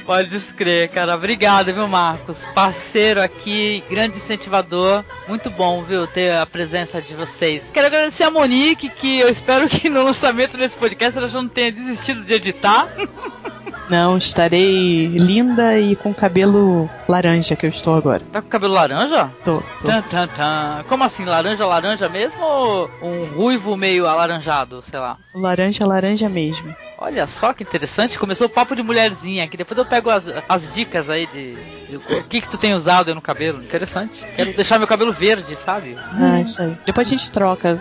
Pode 0.06 0.34
escrever, 0.34 0.88
cara. 0.88 1.14
Obrigado, 1.14 1.72
viu, 1.72 1.86
Marcos? 1.86 2.44
Parceiro 2.54 3.22
aqui, 3.22 3.84
grande 3.88 4.16
incentivador. 4.16 5.04
Muito 5.28 5.50
bom, 5.50 5.84
viu, 5.84 6.06
ter 6.06 6.34
a 6.34 6.46
presença 6.46 7.00
de 7.00 7.14
vocês. 7.14 7.70
Quero 7.72 7.86
agradecer 7.86 8.24
a 8.24 8.30
Monique, 8.30 8.88
que 8.88 9.20
eu 9.20 9.28
espero 9.28 9.68
que 9.68 9.88
no 9.88 10.02
lançamento 10.02 10.56
desse 10.56 10.76
podcast 10.76 11.18
ela 11.18 11.28
já 11.28 11.40
não 11.40 11.48
tenha 11.48 11.70
desistido 11.70 12.24
de 12.24 12.34
editar. 12.34 12.88
Não, 13.90 14.16
estarei 14.16 15.08
linda 15.08 15.76
e 15.80 15.96
com 15.96 16.14
cabelo 16.14 16.88
laranja 17.08 17.56
que 17.56 17.66
eu 17.66 17.70
estou 17.70 17.96
agora. 17.96 18.22
Tá 18.30 18.40
com 18.40 18.48
cabelo 18.48 18.74
laranja? 18.74 19.32
Tô. 19.44 19.60
tô. 19.82 19.88
Tan, 19.88 20.02
tan, 20.02 20.28
tan. 20.28 20.84
Como 20.88 21.02
assim? 21.02 21.24
Laranja, 21.24 21.66
laranja 21.66 22.08
mesmo 22.08 22.40
ou 22.44 22.90
um 23.02 23.24
ruivo 23.24 23.76
meio 23.76 24.06
alaranjado, 24.06 24.80
sei 24.80 25.00
lá? 25.00 25.18
Laranja, 25.34 25.84
laranja 25.84 26.28
mesmo. 26.28 26.72
Olha 26.96 27.26
só 27.26 27.52
que 27.52 27.64
interessante. 27.64 28.16
Começou 28.16 28.46
o 28.46 28.50
papo 28.50 28.76
de 28.76 28.82
mulherzinha 28.82 29.42
aqui. 29.42 29.56
Depois 29.56 29.76
eu 29.76 29.84
pego 29.84 30.08
as, 30.08 30.24
as 30.48 30.70
dicas 30.70 31.10
aí 31.10 31.26
de, 31.26 31.54
de, 31.88 31.96
o 31.96 32.24
que 32.28 32.40
que 32.40 32.48
tu 32.48 32.58
tem 32.58 32.74
usado 32.74 33.08
aí 33.08 33.14
no 33.14 33.20
cabelo. 33.20 33.60
Interessante. 33.60 34.24
Quero 34.36 34.54
deixar 34.54 34.78
meu 34.78 34.86
cabelo 34.86 35.12
verde, 35.12 35.56
sabe? 35.56 35.98
Ah, 36.12 36.40
isso 36.40 36.62
aí. 36.62 36.78
Depois 36.86 37.08
a 37.08 37.10
gente 37.10 37.32
troca 37.32 37.80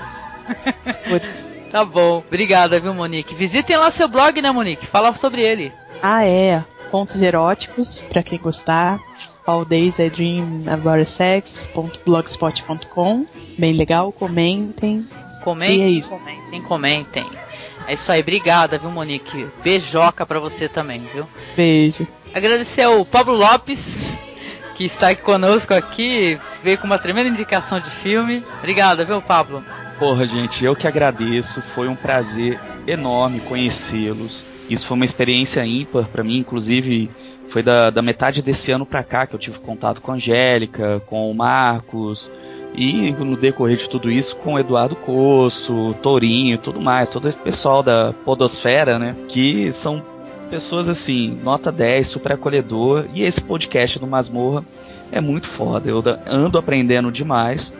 as 0.85 0.95
cores. 0.95 1.53
Tá 1.69 1.85
bom. 1.85 2.23
Obrigada, 2.27 2.79
viu, 2.79 2.95
Monique? 2.95 3.35
Visitem 3.35 3.77
lá 3.77 3.91
seu 3.91 4.07
blog, 4.07 4.41
né, 4.41 4.49
Monique? 4.51 4.87
Fala 4.87 5.13
sobre 5.13 5.43
ele. 5.43 5.71
Ah, 6.01 6.25
é. 6.25 6.63
Contos 6.91 7.21
eróticos, 7.21 8.01
para 8.09 8.23
quem 8.23 8.39
gostar. 8.39 8.99
All 9.45 9.63
Days 9.65 9.99
I 9.99 10.09
Dream 10.09 10.63
About 10.67 11.07
Sex.blogspot.com. 11.09 13.25
Bem 13.57 13.73
legal, 13.73 14.11
comentem. 14.11 15.07
Comentem, 15.43 15.83
é 15.83 15.89
isso. 15.89 16.11
comentem, 16.11 16.61
comentem. 16.61 17.25
É 17.87 17.93
isso 17.93 18.11
aí, 18.11 18.19
obrigada, 18.21 18.77
viu, 18.77 18.91
Monique? 18.91 19.47
Beijoca 19.63 20.23
pra 20.25 20.39
você 20.39 20.67
também, 20.69 21.01
viu? 21.13 21.25
Beijo. 21.55 22.07
Agradecer 22.33 22.83
ao 22.83 23.03
Pablo 23.03 23.35
Lopes, 23.35 24.17
que 24.75 24.85
está 24.85 25.09
aqui 25.09 25.23
conosco 25.23 25.73
aqui, 25.73 26.39
veio 26.63 26.77
com 26.77 26.85
uma 26.85 26.99
tremenda 26.99 27.29
indicação 27.29 27.79
de 27.79 27.89
filme. 27.89 28.45
Obrigada, 28.59 29.03
viu, 29.03 29.19
Pablo? 29.21 29.63
Porra, 29.97 30.27
gente, 30.27 30.63
eu 30.63 30.75
que 30.75 30.87
agradeço. 30.87 31.63
Foi 31.73 31.87
um 31.87 31.95
prazer 31.95 32.59
enorme 32.85 33.39
conhecê-los. 33.41 34.43
Isso 34.69 34.85
foi 34.87 34.95
uma 34.95 35.05
experiência 35.05 35.65
ímpar 35.65 36.07
para 36.09 36.23
mim, 36.23 36.37
inclusive 36.37 37.09
foi 37.49 37.63
da, 37.63 37.89
da 37.89 38.01
metade 38.01 38.41
desse 38.41 38.71
ano 38.71 38.85
pra 38.85 39.03
cá 39.03 39.25
que 39.25 39.33
eu 39.33 39.39
tive 39.39 39.59
contato 39.59 40.01
com 40.01 40.11
a 40.11 40.15
Angélica, 40.15 41.01
com 41.07 41.29
o 41.29 41.33
Marcos, 41.33 42.29
E 42.75 43.11
no 43.11 43.35
decorrer 43.35 43.77
de 43.77 43.89
tudo 43.89 44.11
isso, 44.11 44.35
com 44.37 44.59
Eduardo 44.59 44.95
Coço, 44.95 45.95
Tourinho 46.03 46.55
e 46.55 46.57
tudo 46.59 46.79
mais, 46.79 47.09
todo 47.09 47.27
esse 47.27 47.37
pessoal 47.39 47.81
da 47.81 48.13
Podosfera, 48.23 48.99
né? 48.99 49.15
Que 49.27 49.73
são 49.73 50.03
pessoas 50.51 50.87
assim, 50.87 51.37
nota 51.43 51.71
10, 51.71 52.07
super 52.07 52.33
acolhedor. 52.33 53.05
E 53.13 53.23
esse 53.23 53.41
podcast 53.41 53.97
do 53.97 54.05
Masmorra 54.05 54.63
é 55.11 55.19
muito 55.19 55.47
foda. 55.49 55.89
Eu 55.89 56.03
ando 56.27 56.59
aprendendo 56.59 57.11
demais 57.11 57.73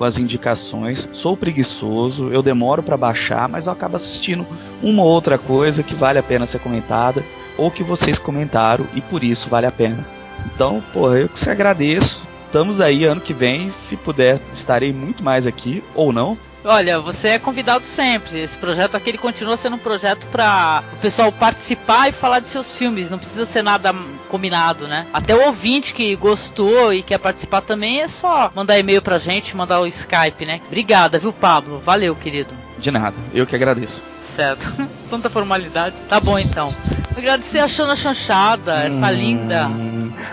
com 0.00 0.04
as 0.06 0.16
indicações. 0.16 1.06
Sou 1.12 1.36
preguiçoso, 1.36 2.32
eu 2.32 2.42
demoro 2.42 2.82
para 2.82 2.96
baixar, 2.96 3.46
mas 3.46 3.66
eu 3.66 3.72
acabo 3.72 3.96
assistindo 3.96 4.46
uma 4.82 5.02
ou 5.02 5.08
outra 5.10 5.36
coisa 5.36 5.82
que 5.82 5.94
vale 5.94 6.18
a 6.18 6.22
pena 6.22 6.46
ser 6.46 6.58
comentada 6.58 7.22
ou 7.58 7.70
que 7.70 7.84
vocês 7.84 8.18
comentaram 8.18 8.86
e 8.94 9.02
por 9.02 9.22
isso 9.22 9.50
vale 9.50 9.66
a 9.66 9.70
pena. 9.70 10.02
Então, 10.46 10.82
porra, 10.94 11.18
eu 11.18 11.28
que 11.28 11.38
se 11.38 11.50
agradeço. 11.50 12.18
Estamos 12.46 12.80
aí 12.80 13.04
ano 13.04 13.20
que 13.20 13.34
vem, 13.34 13.70
se 13.90 13.94
puder, 13.94 14.40
estarei 14.54 14.90
muito 14.90 15.22
mais 15.22 15.46
aqui 15.46 15.84
ou 15.94 16.14
não. 16.14 16.34
Olha, 16.64 17.00
você 17.00 17.28
é 17.28 17.38
convidado 17.38 17.84
sempre. 17.84 18.40
Esse 18.40 18.56
projeto 18.58 18.94
aqui 18.94 19.10
ele 19.10 19.18
continua 19.18 19.56
sendo 19.56 19.76
um 19.76 19.78
projeto 19.78 20.26
para 20.26 20.82
o 20.92 20.96
pessoal 20.96 21.32
participar 21.32 22.08
e 22.08 22.12
falar 22.12 22.40
de 22.40 22.48
seus 22.48 22.72
filmes. 22.72 23.10
Não 23.10 23.18
precisa 23.18 23.46
ser 23.46 23.62
nada 23.62 23.94
combinado, 24.28 24.86
né? 24.86 25.06
Até 25.12 25.34
o 25.34 25.46
ouvinte 25.46 25.94
que 25.94 26.14
gostou 26.16 26.92
e 26.92 27.02
quer 27.02 27.18
participar 27.18 27.62
também 27.62 28.02
é 28.02 28.08
só 28.08 28.50
mandar 28.54 28.78
e-mail 28.78 29.00
pra 29.00 29.18
gente, 29.18 29.56
mandar 29.56 29.80
o 29.80 29.86
Skype, 29.86 30.46
né? 30.46 30.60
Obrigada, 30.66 31.18
viu, 31.18 31.32
Pablo? 31.32 31.80
Valeu, 31.84 32.14
querido. 32.14 32.54
De 32.80 32.90
nada, 32.90 33.16
eu 33.34 33.46
que 33.46 33.54
agradeço. 33.54 34.00
Certo. 34.22 34.88
Tanta 35.10 35.28
formalidade. 35.28 35.96
Tá 36.08 36.18
bom 36.20 36.38
então. 36.38 36.74
Agradecer 37.16 37.58
a 37.58 37.68
Xana 37.68 37.94
Chanchada, 37.94 38.84
essa 38.84 39.06
hum, 39.06 39.10
linda 39.10 39.70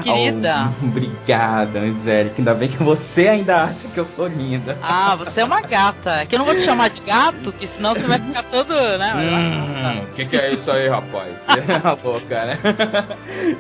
querida. 0.01 0.71
Oh, 0.81 0.85
obrigada, 0.85 1.79
Angélica. 1.79 2.35
Ainda 2.37 2.53
bem 2.53 2.69
que 2.69 2.81
você 2.81 3.27
ainda 3.27 3.63
acha 3.63 3.87
que 3.87 3.99
eu 3.99 4.05
sou 4.05 4.27
linda. 4.27 4.77
Ah, 4.81 5.15
você 5.15 5.41
é 5.41 5.45
uma 5.45 5.61
gata. 5.61 6.25
Que 6.25 6.35
eu 6.35 6.39
não 6.39 6.45
vou 6.45 6.55
te 6.55 6.61
chamar 6.61 6.89
de 6.89 7.01
gato, 7.01 7.51
que 7.51 7.67
senão 7.67 7.93
você 7.93 8.07
vai 8.07 8.19
ficar 8.19 8.43
todo, 8.43 8.73
né? 8.73 9.13
Hum, 9.15 10.03
o 10.03 10.15
que, 10.15 10.25
que, 10.25 10.37
é 10.37 10.53
isso 10.53 10.71
aí, 10.71 10.87
rapaz? 10.87 11.45
É 11.77 12.07
louca, 12.07 12.45
né? 12.45 12.59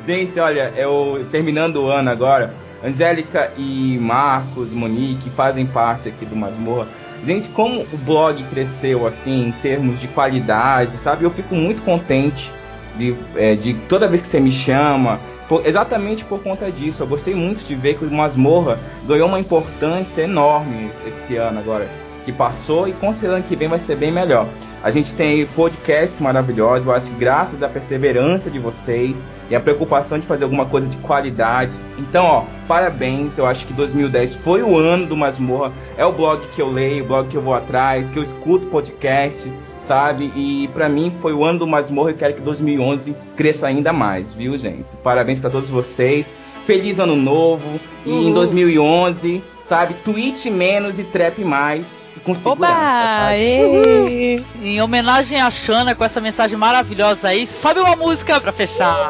Gente, 0.05 0.39
olha, 0.39 0.73
eu 0.75 1.27
terminando 1.31 1.77
o 1.77 1.91
ano 1.91 2.09
agora, 2.09 2.53
Angélica 2.83 3.51
e 3.57 3.97
Marcos, 3.99 4.71
Monique 4.71 5.29
fazem 5.31 5.65
parte 5.65 6.09
aqui 6.09 6.25
do 6.25 6.35
Masmorra. 6.35 6.87
Gente, 7.23 7.49
como 7.49 7.81
o 7.81 7.97
blog 7.97 8.43
cresceu 8.45 9.07
assim 9.07 9.47
em 9.47 9.51
termos 9.51 9.99
de 9.99 10.07
qualidade, 10.07 10.97
sabe? 10.97 11.23
Eu 11.23 11.31
fico 11.31 11.55
muito 11.55 11.81
contente 11.81 12.51
de, 12.95 13.15
é, 13.35 13.55
de 13.55 13.73
toda 13.73 14.07
vez 14.07 14.21
que 14.21 14.27
você 14.27 14.39
me 14.39 14.51
chama, 14.51 15.19
por, 15.47 15.65
exatamente 15.65 16.25
por 16.25 16.41
conta 16.41 16.71
disso. 16.71 17.03
Eu 17.03 17.07
gostei 17.07 17.33
muito 17.33 17.63
de 17.63 17.75
ver 17.75 17.97
que 17.97 18.05
o 18.05 18.11
Masmorra 18.11 18.79
ganhou 19.07 19.27
uma 19.27 19.39
importância 19.39 20.21
enorme 20.21 20.91
esse 21.05 21.35
ano 21.35 21.59
agora 21.59 21.89
que 22.25 22.31
passou 22.33 22.89
e 22.89 22.93
considerando 22.93 23.45
que 23.45 23.55
vem 23.55 23.69
vai 23.69 23.79
ser 23.79 23.95
bem 23.95 24.11
melhor. 24.11 24.45
A 24.83 24.91
gente 24.91 25.15
tem 25.15 25.45
podcasts 25.47 26.19
maravilhosos, 26.19 26.85
eu 26.85 26.93
acho 26.93 27.11
que 27.11 27.17
graças 27.17 27.63
à 27.63 27.67
perseverança 27.67 28.49
de 28.49 28.59
vocês 28.59 29.27
e 29.49 29.55
à 29.55 29.59
preocupação 29.59 30.19
de 30.19 30.27
fazer 30.27 30.43
alguma 30.43 30.65
coisa 30.65 30.87
de 30.87 30.97
qualidade. 30.97 31.79
Então, 31.97 32.25
ó, 32.25 32.45
parabéns, 32.67 33.37
eu 33.37 33.45
acho 33.45 33.65
que 33.65 33.73
2010 33.73 34.35
foi 34.35 34.61
o 34.61 34.77
ano 34.77 35.07
do 35.07 35.17
Masmorra, 35.17 35.71
é 35.97 36.05
o 36.05 36.11
blog 36.11 36.41
que 36.53 36.61
eu 36.61 36.71
leio, 36.71 37.03
o 37.03 37.07
blog 37.07 37.27
que 37.27 37.35
eu 37.35 37.41
vou 37.41 37.53
atrás, 37.53 38.11
que 38.11 38.19
eu 38.19 38.23
escuto 38.23 38.67
podcast, 38.67 39.51
sabe? 39.81 40.31
E 40.35 40.67
para 40.69 40.87
mim 40.87 41.11
foi 41.21 41.33
o 41.33 41.43
ano 41.43 41.59
do 41.59 41.67
Masmorra 41.67 42.11
e 42.11 42.13
quero 42.13 42.35
que 42.35 42.41
2011 42.41 43.15
cresça 43.35 43.67
ainda 43.67 43.91
mais, 43.91 44.33
viu, 44.33 44.57
gente? 44.57 44.95
Parabéns 44.97 45.39
para 45.39 45.49
todos 45.49 45.69
vocês. 45.69 46.35
Feliz 46.67 46.99
ano 46.99 47.15
novo. 47.15 47.79
E 48.05 48.11
em 48.11 48.33
2011, 48.33 49.41
sabe? 49.61 49.95
Tweet 50.03 50.51
menos 50.51 50.99
e 50.99 51.03
trap 51.05 51.39
mais. 51.43 52.01
Com 52.25 52.35
segurança. 52.35 52.49
Oba, 52.49 52.67
tá? 52.67 53.37
Em 53.37 54.81
homenagem 54.81 55.39
a 55.39 55.49
Xana 55.49 55.95
com 55.95 56.03
essa 56.03 56.19
mensagem 56.19 56.57
maravilhosa 56.57 57.29
aí, 57.29 57.47
sobe 57.47 57.79
uma 57.79 57.95
música 57.95 58.39
pra 58.41 58.51
fechar. 58.51 59.09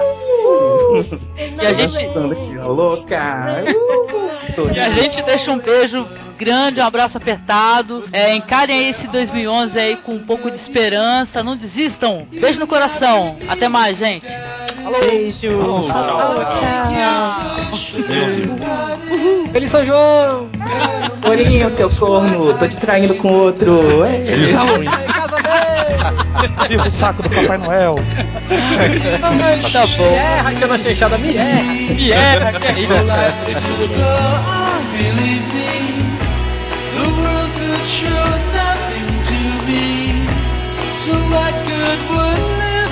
e 1.36 1.66
a 1.66 1.74
gente. 1.74 1.98
Aqui, 1.98 2.58
louca. 2.60 3.64
e 4.76 4.80
a 4.80 4.90
gente 4.92 5.24
deixa 5.24 5.52
um 5.52 5.58
beijo 5.58 6.06
grande, 6.38 6.80
um 6.80 6.86
abraço 6.86 7.18
apertado. 7.18 8.08
É, 8.12 8.36
encarem 8.36 8.80
aí 8.80 8.90
esse 8.90 9.08
2011 9.08 9.80
aí 9.80 9.96
com 9.98 10.14
um 10.14 10.24
pouco 10.24 10.50
de 10.50 10.56
esperança. 10.56 11.44
Não 11.44 11.58
desistam. 11.58 12.28
Beijo 12.32 12.60
no 12.60 12.68
coração. 12.68 13.36
Até 13.48 13.68
mais, 13.68 13.98
gente. 13.98 14.28
Falou. 14.84 15.00
Beijo. 15.02 15.52
Falou. 15.88 15.88
Feliz 19.52 19.72
São 19.72 19.86
João. 19.86 20.48
Corinho, 21.22 21.72
seu 21.72 21.90
corno. 21.90 22.54
Tô 22.58 22.68
te 22.68 22.78
traindo 22.78 23.16
com 23.16 23.28
outro. 23.30 23.82
Feliz 24.26 24.52
Halloween. 24.52 24.90
Viva 26.70 26.88
o 26.88 26.92
saco 26.94 27.24
do 27.24 27.30
Papai 27.30 27.58
Noel. 27.58 27.96
tá 29.72 29.86
bom. 29.98 30.10
Me 30.10 30.16
erra, 30.16 30.54
que 30.54 30.64
eu 30.64 30.68
não 30.68 30.78
chanchada. 30.78 31.18
Me 31.18 31.36
erra. 31.36 31.64
Me 31.64 32.12
erra, 32.12 32.60
que 32.60 32.68
é 32.68 32.72
isso. 32.80 32.94
Show 37.88 38.28
nothing 38.52 39.10
to 39.32 39.42
me. 39.66 40.28
So 41.00 41.14
what 41.32 41.54
good 41.66 42.00
would 42.12 42.87